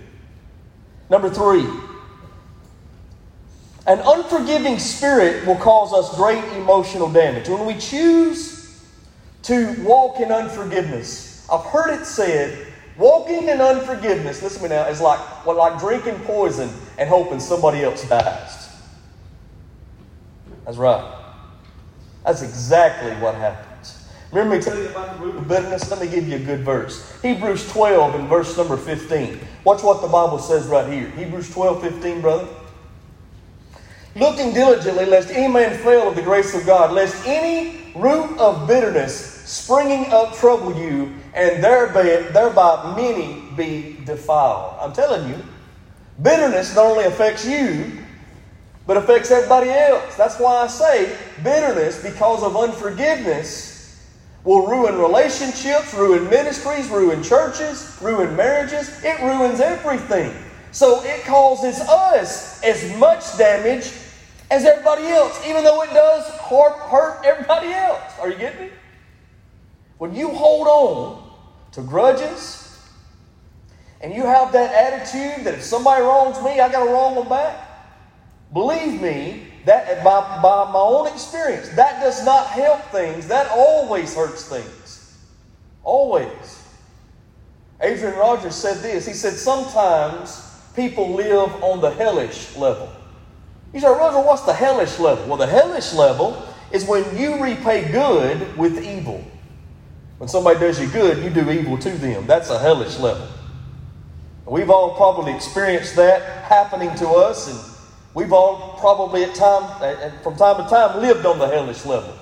Number 1.09 1.31
three, 1.31 1.67
an 3.91 3.99
unforgiving 4.07 4.79
spirit 4.79 5.45
will 5.45 5.57
cause 5.57 5.93
us 5.93 6.15
great 6.15 6.45
emotional 6.57 7.11
damage. 7.11 7.49
When 7.49 7.67
we 7.67 7.75
choose 7.75 8.81
to 9.43 9.75
walk 9.83 10.21
in 10.21 10.31
unforgiveness, 10.31 11.45
I've 11.51 11.65
heard 11.65 12.01
it 12.01 12.05
said, 12.05 12.69
walking 12.97 13.49
in 13.49 13.61
unforgiveness, 13.61 14.45
listen 14.45 14.63
to 14.63 14.69
me 14.69 14.77
now, 14.77 14.87
is 14.87 15.01
like, 15.01 15.19
well, 15.45 15.57
like 15.57 15.81
drinking 15.81 16.21
poison 16.21 16.71
and 16.99 17.09
hoping 17.09 17.41
somebody 17.41 17.83
else 17.83 18.09
dies. 18.09 18.69
That's 20.65 20.77
right. 20.77 21.19
That's 22.25 22.43
exactly 22.43 23.11
what 23.15 23.35
happens. 23.35 24.07
Remember 24.31 24.55
me 24.55 24.63
telling 24.63 24.85
you 24.85 24.91
about 24.91 25.19
the 25.19 25.25
root 25.25 25.35
of 25.35 25.49
bitterness? 25.49 25.91
Let 25.91 26.01
me 26.01 26.07
give 26.07 26.29
you 26.29 26.37
a 26.37 26.39
good 26.39 26.61
verse. 26.61 27.21
Hebrews 27.23 27.69
12 27.73 28.15
and 28.15 28.29
verse 28.29 28.57
number 28.57 28.77
15. 28.77 29.41
Watch 29.65 29.83
what 29.83 30.01
the 30.01 30.07
Bible 30.07 30.39
says 30.39 30.69
right 30.69 30.89
here. 30.93 31.11
Hebrews 31.11 31.53
12, 31.53 31.83
15, 31.83 32.21
brother 32.21 32.47
looking 34.17 34.53
diligently 34.53 35.07
lest 35.07 35.31
any 35.31 35.53
man 35.53 35.77
fail 35.79 36.09
of 36.09 36.17
the 36.17 36.23
grace 36.23 36.55
of 36.55 36.67
God, 36.67 36.93
lest 36.93 37.27
any 37.27 37.93
root 37.95 38.39
of 38.39 38.67
bitterness 38.67 39.15
springing 39.49 40.07
up 40.13 40.35
trouble 40.35 40.75
you, 40.77 41.13
and 41.35 41.63
thereby, 41.63 42.03
thereby 42.33 42.95
many 42.97 43.43
be 43.57 43.99
defiled. 44.05 44.75
I'm 44.81 44.93
telling 44.93 45.29
you, 45.29 45.43
bitterness 46.23 46.75
not 46.75 46.87
only 46.87 47.05
affects 47.05 47.47
you, 47.47 47.93
but 48.87 48.97
affects 48.97 49.31
everybody 49.31 49.71
else. 49.71 50.17
That's 50.17 50.39
why 50.39 50.57
I 50.57 50.67
say 50.67 51.17
bitterness, 51.43 52.03
because 52.03 52.43
of 52.43 52.57
unforgiveness, 52.57 53.71
will 54.45 54.67
ruin 54.67 54.99
relationships, 54.99 55.93
ruin 55.95 56.29
ministries, 56.31 56.89
ruin 56.89 57.23
churches, 57.23 57.99
ruin 58.01 58.35
marriages. 58.37 59.05
It 59.05 59.21
ruins 59.21 59.61
everything. 59.61 60.35
So 60.73 61.03
it 61.05 61.25
causes 61.25 61.81
us 61.81 62.63
as 62.63 62.97
much 62.97 63.37
damage 63.37 63.93
as 64.51 64.65
everybody 64.65 65.07
else, 65.07 65.47
even 65.47 65.63
though 65.65 65.83
it 65.83 65.91
does 65.91 66.27
hurt 66.29 67.25
everybody 67.25 67.69
else. 67.69 68.19
Are 68.21 68.29
you 68.29 68.37
getting 68.37 68.67
me? 68.67 68.71
When 69.99 70.15
you 70.15 70.31
hold 70.31 70.67
on 70.67 71.31
to 71.73 71.83
grudges, 71.83 72.71
and 74.01 74.15
you 74.15 74.23
have 74.23 74.53
that 74.53 74.73
attitude 74.73 75.45
that 75.45 75.55
if 75.55 75.63
somebody 75.63 76.03
wrongs 76.03 76.43
me, 76.43 76.59
I 76.59 76.71
got 76.71 76.85
to 76.85 76.91
wrong 76.91 77.15
them 77.15 77.29
back, 77.29 77.69
believe 78.53 79.01
me, 79.01 79.47
that 79.67 80.03
by, 80.03 80.21
by 80.43 80.73
my 80.73 80.79
own 80.79 81.07
experience, 81.07 81.69
that 81.71 82.01
does 82.01 82.25
not 82.25 82.47
help 82.47 82.81
things. 82.87 83.29
That 83.29 83.49
always 83.51 84.15
hurts 84.15 84.49
things. 84.49 85.19
Always. 85.83 86.65
Adrian 87.83 88.17
Rogers 88.17 88.55
said 88.55 88.79
this. 88.79 89.07
He 89.07 89.13
said, 89.13 89.35
Sometimes 89.35 90.51
people 90.75 91.13
live 91.13 91.63
on 91.63 91.81
the 91.81 91.91
hellish 91.91 92.57
level. 92.57 92.91
You 93.73 93.81
say, 93.81 93.87
Roger, 93.87 94.21
what's 94.27 94.43
the 94.43 94.53
hellish 94.53 94.99
level? 94.99 95.27
Well, 95.27 95.37
the 95.37 95.47
hellish 95.47 95.93
level 95.93 96.47
is 96.73 96.85
when 96.85 97.17
you 97.17 97.43
repay 97.43 97.91
good 97.91 98.57
with 98.57 98.83
evil. 98.83 99.25
When 100.19 100.29
somebody 100.29 100.59
does 100.61 100.81
you 100.81 100.89
good, 100.89 101.23
you 101.25 101.31
do 101.31 101.51
evil 101.51 101.79
to 101.79 101.91
them. 101.91 102.27
That's 102.27 102.51
a 102.51 102.59
hellish 102.59 102.99
level. 102.99 103.27
We've 104.47 104.71
all 104.71 104.97
probably 104.97 105.33
experienced 105.33 105.95
that 105.97 106.45
happening 106.45 106.93
to 106.97 107.09
us, 107.09 107.49
and 107.49 107.89
we've 108.15 108.33
all 108.33 108.77
probably 108.81 109.23
at 109.23 109.35
time, 109.35 109.63
uh, 109.81 109.85
uh, 109.85 110.11
from 110.23 110.37
time 110.37 110.63
to 110.63 110.69
time 110.69 111.01
lived 111.01 111.25
on 111.25 111.39
the 111.39 111.47
hellish 111.47 111.87
level. 111.87 112.13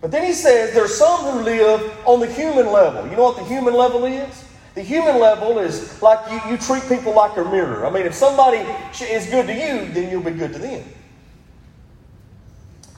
But 0.00 0.10
then 0.10 0.24
he 0.24 0.32
says 0.32 0.74
there's 0.74 0.94
some 0.96 1.20
who 1.20 1.40
live 1.42 1.96
on 2.06 2.20
the 2.20 2.26
human 2.26 2.72
level. 2.72 3.08
You 3.08 3.16
know 3.16 3.24
what 3.24 3.36
the 3.36 3.44
human 3.44 3.74
level 3.74 4.04
is? 4.06 4.44
The 4.74 4.82
human 4.82 5.20
level 5.20 5.58
is 5.58 6.00
like 6.00 6.30
you, 6.30 6.52
you 6.52 6.56
treat 6.56 6.82
people 6.88 7.14
like 7.14 7.36
a 7.36 7.44
mirror. 7.44 7.86
I 7.86 7.90
mean, 7.90 8.06
if 8.06 8.14
somebody 8.14 8.58
is 9.02 9.26
good 9.26 9.46
to 9.46 9.52
you, 9.52 9.92
then 9.92 10.10
you'll 10.10 10.22
be 10.22 10.30
good 10.30 10.52
to 10.54 10.58
them. 10.58 10.84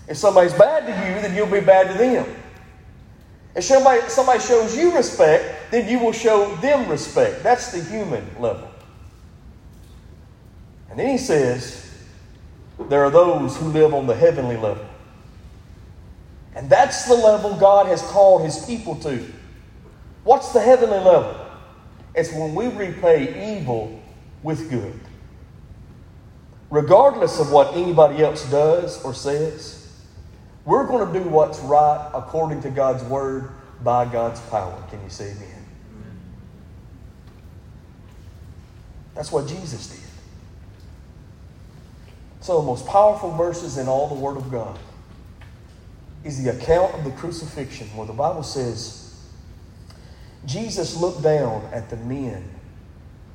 If 0.07 0.17
somebody's 0.17 0.53
bad 0.53 0.87
to 0.87 0.93
you, 0.93 1.21
then 1.23 1.35
you'll 1.35 1.47
be 1.47 1.61
bad 1.61 1.91
to 1.91 1.99
them. 1.99 2.27
If 3.57 3.65
somebody, 3.65 4.03
somebody 4.09 4.41
shows 4.41 4.77
you 4.77 4.95
respect, 4.95 5.71
then 5.71 5.89
you 5.89 5.99
will 5.99 6.13
show 6.13 6.55
them 6.57 6.89
respect. 6.89 7.43
That's 7.43 7.73
the 7.73 7.83
human 7.83 8.25
level. 8.39 8.69
And 10.91 10.99
then 10.99 11.09
he 11.09 11.19
says, 11.19 11.93
there 12.89 13.05
are 13.05 13.11
those 13.11 13.57
who 13.57 13.67
live 13.67 13.95
on 13.95 14.07
the 14.07 14.15
heavenly 14.15 14.57
level. 14.57 14.85
And 16.55 16.71
that's 16.71 17.07
the 17.07 17.15
level 17.15 17.55
God 17.55 17.87
has 17.87 18.03
called 18.03 18.43
his 18.43 18.65
people 18.65 18.95
to. 18.97 19.25
What's 20.23 20.53
the 20.53 20.61
heavenly 20.61 20.99
level? 20.99 21.44
It's 22.14 22.33
when 22.33 22.55
we 22.55 22.68
repay 22.68 23.57
evil 23.57 24.00
with 24.42 24.70
good. 24.70 24.98
Regardless 26.70 27.40
of 27.40 27.50
what 27.50 27.77
anybody 27.77 28.22
else 28.22 28.48
does 28.50 29.03
or 29.05 29.14
says, 29.14 30.03
we're 30.64 30.87
going 30.87 31.12
to 31.12 31.18
do 31.18 31.29
what's 31.29 31.59
right 31.61 32.11
according 32.14 32.62
to 32.62 32.70
God's 32.70 33.03
word 33.05 33.50
by 33.83 34.05
God's 34.07 34.40
power. 34.42 34.83
Can 34.90 35.03
you 35.03 35.11
say 35.11 35.33
amen? 35.33 35.66
That's 39.14 39.31
what 39.31 39.46
Jesus 39.46 39.88
did. 39.88 40.00
So, 42.40 42.61
the 42.61 42.66
most 42.66 42.87
powerful 42.87 43.31
verses 43.31 43.79
in 43.79 43.88
all 43.88 44.09
the 44.09 44.20
Word 44.20 44.37
of 44.37 44.50
God 44.50 44.79
is 46.24 46.42
the 46.42 46.50
account 46.50 46.94
of 46.94 47.05
the 47.05 47.11
crucifixion, 47.12 47.87
where 47.96 48.07
the 48.07 48.12
Bible 48.12 48.42
says 48.42 49.04
Jesus 50.47 50.97
looked 50.97 51.23
down 51.23 51.69
at 51.73 51.91
the 51.91 51.97
men 51.97 52.49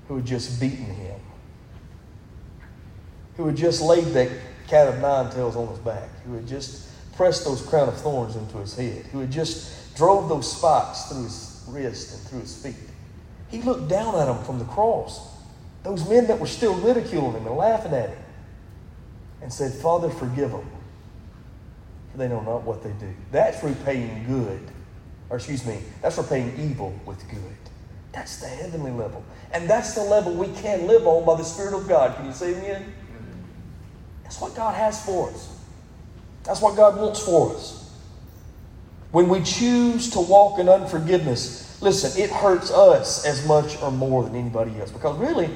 who 0.07 0.17
had 0.17 0.25
just 0.25 0.59
beaten 0.59 0.85
him, 0.85 1.19
who 3.37 3.47
had 3.47 3.55
just 3.55 3.81
laid 3.81 4.05
that 4.13 4.29
cat 4.67 4.87
of 4.87 4.99
nine 4.99 5.31
tails 5.31 5.55
on 5.55 5.67
his 5.67 5.79
back, 5.79 6.09
who 6.25 6.33
had 6.33 6.47
just 6.47 6.87
pressed 7.15 7.45
those 7.45 7.61
crown 7.61 7.87
of 7.87 7.97
thorns 7.99 8.35
into 8.35 8.57
his 8.57 8.75
head, 8.75 9.05
who 9.07 9.19
had 9.19 9.31
just 9.31 9.95
drove 9.95 10.29
those 10.29 10.55
spikes 10.55 11.05
through 11.05 11.23
his 11.23 11.63
wrist 11.67 12.13
and 12.13 12.27
through 12.27 12.39
his 12.41 12.61
feet. 12.61 12.75
He 13.49 13.61
looked 13.61 13.87
down 13.89 14.15
at 14.15 14.25
them 14.25 14.43
from 14.43 14.59
the 14.59 14.65
cross, 14.65 15.19
those 15.83 16.07
men 16.07 16.27
that 16.27 16.39
were 16.39 16.47
still 16.47 16.75
ridiculing 16.75 17.33
him 17.33 17.47
and 17.47 17.55
laughing 17.55 17.93
at 17.93 18.09
him, 18.09 18.19
and 19.41 19.51
said, 19.51 19.73
Father, 19.73 20.09
forgive 20.09 20.51
them, 20.51 20.69
for 22.11 22.17
they 22.17 22.27
know 22.27 22.41
not 22.41 22.63
what 22.63 22.83
they 22.83 22.91
do. 22.91 23.13
That's 23.31 23.63
repaying 23.63 24.25
good, 24.27 24.61
or 25.29 25.37
excuse 25.37 25.65
me, 25.65 25.79
that's 26.01 26.17
repaying 26.17 26.53
evil 26.59 26.93
with 27.05 27.19
good. 27.29 27.39
That's 28.11 28.37
the 28.37 28.47
heavenly 28.47 28.91
level. 28.91 29.23
And 29.53 29.69
that's 29.69 29.93
the 29.93 30.03
level 30.03 30.33
we 30.33 30.47
can 30.61 30.87
live 30.87 31.05
on 31.07 31.25
by 31.25 31.35
the 31.35 31.43
Spirit 31.43 31.73
of 31.73 31.87
God. 31.87 32.15
Can 32.15 32.25
you 32.25 32.33
say 32.33 32.55
amen? 32.55 32.93
That's 34.23 34.41
what 34.41 34.55
God 34.55 34.75
has 34.75 35.03
for 35.03 35.29
us. 35.29 35.55
That's 36.43 36.61
what 36.61 36.75
God 36.75 36.97
wants 36.97 37.23
for 37.23 37.53
us. 37.55 37.91
When 39.11 39.27
we 39.27 39.41
choose 39.41 40.11
to 40.11 40.19
walk 40.19 40.59
in 40.59 40.69
unforgiveness, 40.69 41.81
listen, 41.81 42.21
it 42.21 42.29
hurts 42.29 42.71
us 42.71 43.25
as 43.25 43.45
much 43.47 43.81
or 43.81 43.91
more 43.91 44.23
than 44.23 44.35
anybody 44.35 44.79
else. 44.79 44.91
Because 44.91 45.17
really, 45.17 45.49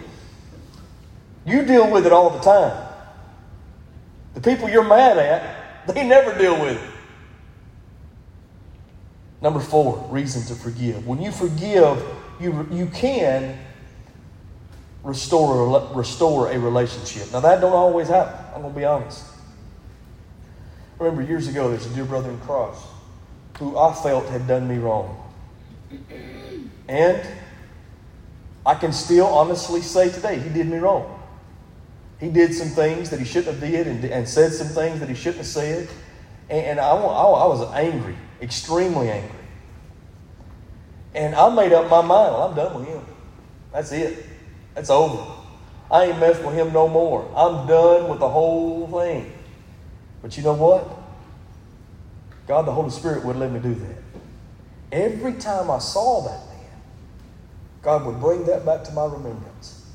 you 1.46 1.64
deal 1.64 1.90
with 1.92 2.06
it 2.06 2.12
all 2.12 2.32
the 2.32 2.40
time. 2.40 2.90
The 4.34 4.42
people 4.42 4.70
you're 4.70 4.84
mad 4.84 5.18
at, 5.18 5.88
they 5.88 6.08
never 6.08 6.36
deal 6.38 6.60
with 6.60 6.78
it. 6.82 6.93
Number 9.44 9.60
four, 9.60 10.08
reason 10.10 10.42
to 10.44 10.56
forgive. 10.56 11.06
When 11.06 11.22
you 11.22 11.30
forgive, 11.30 12.02
you, 12.40 12.66
you 12.72 12.86
can 12.88 13.60
restore, 15.04 15.92
restore 15.94 16.50
a 16.50 16.58
relationship. 16.58 17.30
Now, 17.34 17.42
that 17.42 17.60
don't 17.60 17.74
always 17.74 18.08
happen. 18.08 18.40
I'm 18.56 18.62
going 18.62 18.74
to 18.74 18.80
be 18.80 18.86
honest. 18.86 19.26
I 20.98 21.04
remember 21.04 21.24
years 21.24 21.50
ago, 21.50 21.70
there's 21.70 21.86
a 21.86 21.90
dear 21.90 22.06
brother 22.06 22.30
in 22.30 22.40
Christ 22.40 22.82
who 23.60 23.78
I 23.78 23.94
felt 23.94 24.28
had 24.30 24.48
done 24.48 24.66
me 24.66 24.78
wrong. 24.78 25.20
And 26.88 27.22
I 28.66 28.76
can 28.76 28.94
still 28.94 29.28
honestly 29.28 29.82
say 29.82 30.10
today, 30.10 30.40
he 30.40 30.50
did 30.50 30.68
me 30.68 30.78
wrong. 30.78 31.22
He 32.22 32.30
did 32.30 32.54
some 32.54 32.70
things 32.70 33.10
that 33.10 33.20
he 33.20 33.26
shouldn't 33.26 33.60
have 33.60 33.70
did 33.70 33.88
and, 33.88 34.06
and 34.06 34.30
said 34.30 34.54
some 34.54 34.68
things 34.68 35.02
that 35.02 35.10
he 35.10 35.16
shouldn't 35.16 35.40
have 35.40 35.48
said. 35.48 35.90
And, 36.50 36.66
and 36.66 36.80
I, 36.80 36.92
I, 36.92 36.96
I 36.96 37.46
was 37.46 37.70
angry, 37.74 38.16
extremely 38.42 39.10
angry. 39.10 39.40
And 41.16 41.36
I 41.36 41.54
made 41.54 41.74
up 41.74 41.90
my 41.90 42.02
mind, 42.02 42.34
well, 42.34 42.44
I'm 42.44 42.56
done 42.56 42.80
with 42.80 42.88
him. 42.88 43.06
That's 43.72 43.92
it. 43.92 44.26
That's 44.74 44.90
over. 44.90 45.32
I 45.92 46.06
ain't 46.06 46.20
messing 46.20 46.46
with 46.46 46.56
him 46.56 46.74
no 46.74 46.88
more. 46.88 47.30
I'm 47.36 47.68
done 47.68 48.10
with 48.10 48.20
the 48.20 48.30
whole 48.30 48.88
thing. 48.88 49.32
But 50.22 50.36
you 50.38 50.44
know 50.44 50.54
what? 50.54 50.90
God, 52.48 52.66
the 52.66 52.72
Holy 52.72 52.90
Spirit, 52.90 53.24
wouldn't 53.24 53.40
let 53.40 53.52
me 53.52 53.60
do 53.60 53.76
that. 53.76 53.98
Every 54.92 55.34
time 55.34 55.70
I 55.70 55.80
saw 55.80 56.22
that 56.22 56.48
man, 56.48 56.82
God 57.82 58.06
would 58.06 58.20
bring 58.20 58.46
that 58.46 58.66
back 58.66 58.84
to 58.86 58.92
my 58.92 59.06
remembrance. 59.06 59.86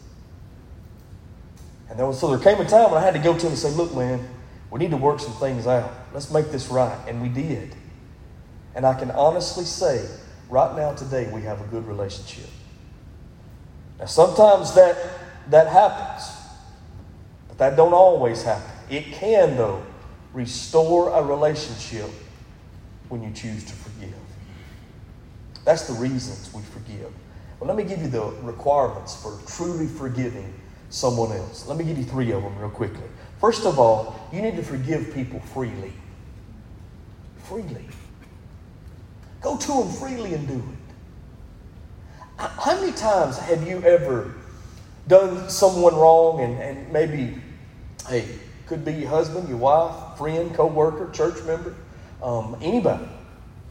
And 1.88 1.98
there 1.98 2.06
was, 2.06 2.20
so 2.20 2.28
there 2.28 2.38
came 2.38 2.64
a 2.64 2.68
time 2.68 2.90
when 2.90 3.02
I 3.02 3.04
had 3.04 3.14
to 3.14 3.20
go 3.20 3.32
to 3.32 3.40
him 3.40 3.48
and 3.48 3.58
say, 3.58 3.70
Look, 3.70 3.94
man, 3.94 4.26
we 4.70 4.78
need 4.78 4.90
to 4.90 4.96
work 4.96 5.20
some 5.20 5.32
things 5.34 5.66
out. 5.66 5.90
Let's 6.12 6.30
make 6.30 6.50
this 6.50 6.68
right. 6.68 6.98
And 7.08 7.22
we 7.22 7.28
did. 7.28 7.74
And 8.78 8.86
I 8.86 8.94
can 8.94 9.10
honestly 9.10 9.64
say, 9.64 10.08
right 10.48 10.76
now, 10.76 10.92
today, 10.94 11.28
we 11.32 11.42
have 11.42 11.60
a 11.60 11.64
good 11.64 11.84
relationship. 11.88 12.48
Now, 13.98 14.04
sometimes 14.04 14.72
that, 14.76 14.96
that 15.50 15.66
happens, 15.66 16.30
but 17.48 17.58
that 17.58 17.74
don't 17.74 17.92
always 17.92 18.44
happen. 18.44 18.70
It 18.88 19.06
can, 19.06 19.56
though, 19.56 19.82
restore 20.32 21.10
a 21.10 21.20
relationship 21.20 22.08
when 23.08 23.20
you 23.20 23.32
choose 23.32 23.64
to 23.64 23.72
forgive. 23.72 24.14
That's 25.64 25.88
the 25.88 25.94
reasons 25.94 26.48
we 26.54 26.62
forgive. 26.62 27.12
Well, 27.58 27.66
let 27.66 27.76
me 27.76 27.82
give 27.82 28.00
you 28.00 28.06
the 28.06 28.26
requirements 28.42 29.20
for 29.20 29.40
truly 29.48 29.88
forgiving 29.88 30.54
someone 30.90 31.32
else. 31.32 31.66
Let 31.66 31.78
me 31.78 31.84
give 31.84 31.98
you 31.98 32.04
three 32.04 32.30
of 32.30 32.44
them 32.44 32.56
real 32.56 32.70
quickly. 32.70 33.08
First 33.40 33.66
of 33.66 33.80
all, 33.80 34.28
you 34.32 34.40
need 34.40 34.54
to 34.54 34.62
forgive 34.62 35.12
people 35.12 35.40
freely. 35.40 35.92
Freely. 37.42 37.84
Go 39.40 39.56
to 39.56 39.68
them 39.68 39.88
freely 39.92 40.34
and 40.34 40.46
do 40.46 40.54
it. 40.54 40.78
How 42.38 42.80
many 42.80 42.92
times 42.92 43.38
have 43.38 43.66
you 43.66 43.82
ever 43.82 44.34
done 45.08 45.48
someone 45.48 45.94
wrong 45.96 46.40
and, 46.40 46.60
and 46.60 46.92
maybe, 46.92 47.36
hey, 48.08 48.26
could 48.66 48.84
be 48.84 48.92
your 48.92 49.08
husband, 49.08 49.48
your 49.48 49.58
wife, 49.58 50.18
friend, 50.18 50.54
co 50.54 50.66
worker, 50.66 51.10
church 51.12 51.42
member, 51.44 51.74
um, 52.22 52.56
anybody, 52.60 53.08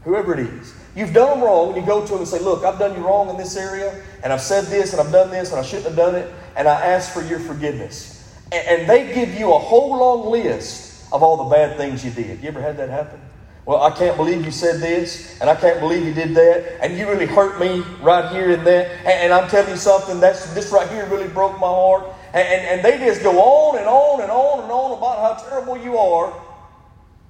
whoever 0.02 0.34
it 0.34 0.40
is. 0.40 0.74
You've 0.96 1.14
done 1.14 1.38
them 1.38 1.46
wrong, 1.46 1.68
and 1.68 1.76
you 1.76 1.86
go 1.86 2.02
to 2.02 2.08
them 2.08 2.18
and 2.18 2.28
say, 2.28 2.40
Look, 2.40 2.64
I've 2.64 2.78
done 2.78 2.96
you 2.96 3.06
wrong 3.06 3.30
in 3.30 3.36
this 3.36 3.56
area, 3.56 4.02
and 4.22 4.32
I've 4.32 4.40
said 4.40 4.64
this, 4.64 4.92
and 4.92 5.00
I've 5.00 5.12
done 5.12 5.30
this, 5.30 5.50
and 5.50 5.60
I 5.60 5.62
shouldn't 5.62 5.86
have 5.86 5.96
done 5.96 6.16
it, 6.16 6.30
and 6.56 6.66
I 6.66 6.86
ask 6.86 7.12
for 7.12 7.22
your 7.22 7.38
forgiveness. 7.38 8.36
And, 8.50 8.80
and 8.80 8.90
they 8.90 9.14
give 9.14 9.34
you 9.34 9.52
a 9.52 9.58
whole 9.58 9.96
long 9.96 10.30
list 10.30 11.04
of 11.12 11.22
all 11.22 11.36
the 11.36 11.54
bad 11.54 11.76
things 11.76 12.04
you 12.04 12.10
did. 12.10 12.42
You 12.42 12.48
ever 12.48 12.60
had 12.60 12.76
that 12.78 12.90
happen? 12.90 13.20
Well, 13.68 13.82
I 13.82 13.90
can't 13.90 14.16
believe 14.16 14.46
you 14.46 14.50
said 14.50 14.80
this, 14.80 15.38
and 15.42 15.50
I 15.50 15.54
can't 15.54 15.78
believe 15.78 16.02
you 16.02 16.14
did 16.14 16.34
that, 16.34 16.82
and 16.82 16.96
you 16.96 17.06
really 17.06 17.26
hurt 17.26 17.60
me 17.60 17.80
right 18.00 18.32
here 18.32 18.50
and 18.52 18.66
there. 18.66 18.96
And, 19.00 19.08
and 19.08 19.32
I'm 19.34 19.46
telling 19.50 19.68
you 19.68 19.76
something, 19.76 20.20
that's 20.20 20.54
this 20.54 20.72
right 20.72 20.88
here 20.88 21.04
really 21.04 21.28
broke 21.28 21.52
my 21.60 21.66
heart. 21.66 22.04
And, 22.32 22.48
and, 22.48 22.66
and 22.66 22.82
they 22.82 22.96
just 23.04 23.22
go 23.22 23.38
on 23.38 23.76
and 23.76 23.86
on 23.86 24.22
and 24.22 24.30
on 24.30 24.62
and 24.62 24.72
on 24.72 24.96
about 24.96 25.18
how 25.18 25.50
terrible 25.50 25.76
you 25.76 25.98
are. 25.98 26.32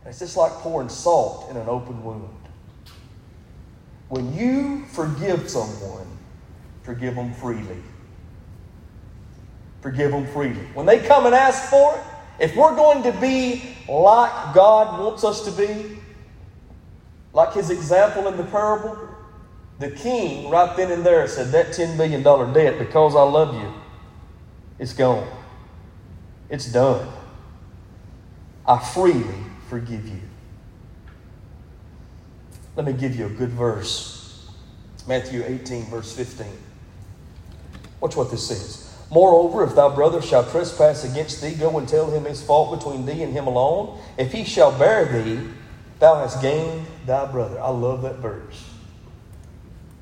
And 0.03 0.11
it's 0.11 0.21
just 0.21 0.37
like 0.37 0.53
pouring 0.53 0.89
salt 0.89 1.51
in 1.51 1.57
an 1.57 1.69
open 1.69 2.05
wound. 2.05 2.29
When 4.09 4.33
you 4.33 4.85
forgive 4.93 5.51
someone, 5.51 6.07
forgive 6.85 7.17
them 7.17 7.35
freely. 7.35 7.83
Forgive 9.81 10.13
them 10.13 10.25
freely. 10.29 10.63
When 10.75 10.87
they 10.87 11.01
come 11.01 11.27
and 11.27 11.35
ask 11.35 11.69
for 11.69 11.97
it, 11.97 12.05
if 12.39 12.55
we're 12.55 12.77
going 12.77 13.03
to 13.03 13.13
be 13.21 13.75
like 13.89 14.55
God 14.55 15.01
wants 15.01 15.25
us 15.25 15.45
to 15.45 15.51
be, 15.51 15.99
like 17.39 17.53
his 17.53 17.71
example 17.71 18.27
in 18.27 18.37
the 18.37 18.43
parable, 18.43 18.99
the 19.79 19.93
king 19.93 20.51
right 20.51 20.77
then 20.77 20.91
and 20.91 21.07
there 21.07 21.25
said, 21.29 21.53
That 21.53 21.69
$10 21.69 21.97
million 21.97 22.25
debt, 22.53 22.81
because 22.81 23.15
I 23.15 23.23
love 23.23 23.55
you, 23.55 23.73
it's 24.81 24.93
gone. 24.93 25.25
It's 26.51 26.67
done. 26.73 27.09
I 28.67 28.81
freely 28.81 29.37
forgive 29.69 30.05
you. 30.09 30.21
Let 32.75 32.85
me 32.85 32.93
give 32.93 33.15
you 33.15 33.27
a 33.27 33.31
good 33.31 33.51
verse 33.51 34.49
Matthew 35.07 35.45
18, 35.47 35.85
verse 35.85 36.13
15. 36.13 36.45
Watch 38.01 38.17
what 38.17 38.33
this 38.33 38.49
says. 38.49 38.93
Moreover, 39.13 39.63
if 39.63 39.77
thy 39.77 39.95
brother 39.95 40.21
shall 40.21 40.45
trespass 40.51 41.05
against 41.05 41.41
thee, 41.41 41.55
go 41.55 41.79
and 41.79 41.89
tell 41.89 42.11
him 42.11 42.25
his 42.25 42.43
fault 42.43 42.77
between 42.77 43.07
thee 43.07 43.23
and 43.23 43.33
him 43.33 43.47
alone. 43.47 44.01
If 44.19 44.33
he 44.33 44.43
shall 44.43 44.77
bear 44.77 45.05
thee, 45.05 45.39
thou 45.99 46.17
hast 46.17 46.41
gained 46.43 46.87
thy 47.07 47.31
brother. 47.31 47.61
I 47.61 47.71
love 47.71 48.03
that 48.03 48.17
verse. 48.17 48.65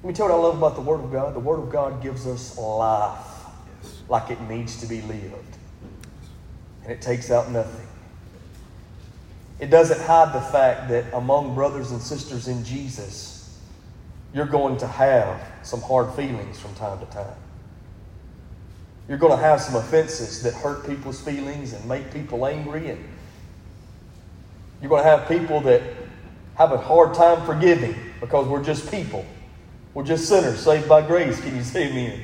Let 0.02 0.08
me 0.08 0.14
tell 0.14 0.26
you 0.28 0.34
what 0.34 0.40
I 0.40 0.42
love 0.42 0.58
about 0.58 0.74
the 0.74 0.82
Word 0.82 1.00
of 1.02 1.10
God. 1.10 1.34
The 1.34 1.40
Word 1.40 1.60
of 1.60 1.70
God 1.70 2.02
gives 2.02 2.26
us 2.26 2.56
life 2.58 3.26
like 4.08 4.30
it 4.30 4.40
needs 4.42 4.80
to 4.80 4.86
be 4.86 5.00
lived, 5.02 5.56
and 6.82 6.92
it 6.92 7.02
takes 7.02 7.30
out 7.30 7.50
nothing. 7.50 7.86
It 9.58 9.70
doesn't 9.70 10.00
hide 10.00 10.34
the 10.34 10.40
fact 10.40 10.90
that 10.90 11.12
among 11.14 11.54
brothers 11.54 11.90
and 11.90 12.00
sisters 12.00 12.46
in 12.46 12.62
Jesus, 12.62 13.58
you're 14.34 14.46
going 14.46 14.76
to 14.78 14.86
have 14.86 15.40
some 15.62 15.80
hard 15.80 16.12
feelings 16.14 16.60
from 16.60 16.74
time 16.74 17.00
to 17.00 17.06
time. 17.06 17.34
You're 19.08 19.18
going 19.18 19.32
to 19.36 19.42
have 19.42 19.60
some 19.60 19.76
offenses 19.76 20.42
that 20.42 20.52
hurt 20.52 20.86
people's 20.86 21.20
feelings 21.20 21.72
and 21.72 21.84
make 21.88 22.12
people 22.12 22.44
angry. 22.44 22.90
And 22.90 23.04
you're 24.80 24.88
going 24.88 25.02
to 25.02 25.08
have 25.08 25.28
people 25.28 25.60
that 25.62 25.82
have 26.56 26.72
a 26.72 26.78
hard 26.78 27.14
time 27.14 27.44
forgiving 27.46 27.94
because 28.20 28.46
we're 28.46 28.62
just 28.62 28.90
people. 28.90 29.24
We're 29.94 30.04
just 30.04 30.28
sinners 30.28 30.60
saved 30.60 30.88
by 30.88 31.06
grace. 31.06 31.40
Can 31.40 31.56
you 31.56 31.62
say 31.62 31.88
amen? 31.88 32.20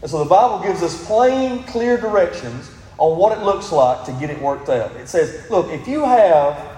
And 0.00 0.10
so 0.10 0.18
the 0.18 0.28
Bible 0.28 0.60
gives 0.60 0.82
us 0.82 1.06
plain, 1.06 1.62
clear 1.64 1.96
directions 1.96 2.70
on 2.98 3.18
what 3.18 3.36
it 3.36 3.42
looks 3.42 3.72
like 3.72 4.04
to 4.04 4.12
get 4.12 4.30
it 4.30 4.40
worked 4.40 4.68
out. 4.68 4.92
It 4.96 5.08
says, 5.08 5.48
look, 5.50 5.70
if 5.70 5.88
you 5.88 6.04
have 6.04 6.68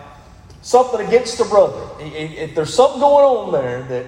something 0.63 1.07
against 1.07 1.41
a 1.41 1.45
brother, 1.45 1.87
if 2.01 2.55
there's 2.55 2.73
something 2.73 3.01
going 3.01 3.25
on 3.25 3.53
there 3.53 3.83
that 3.85 4.07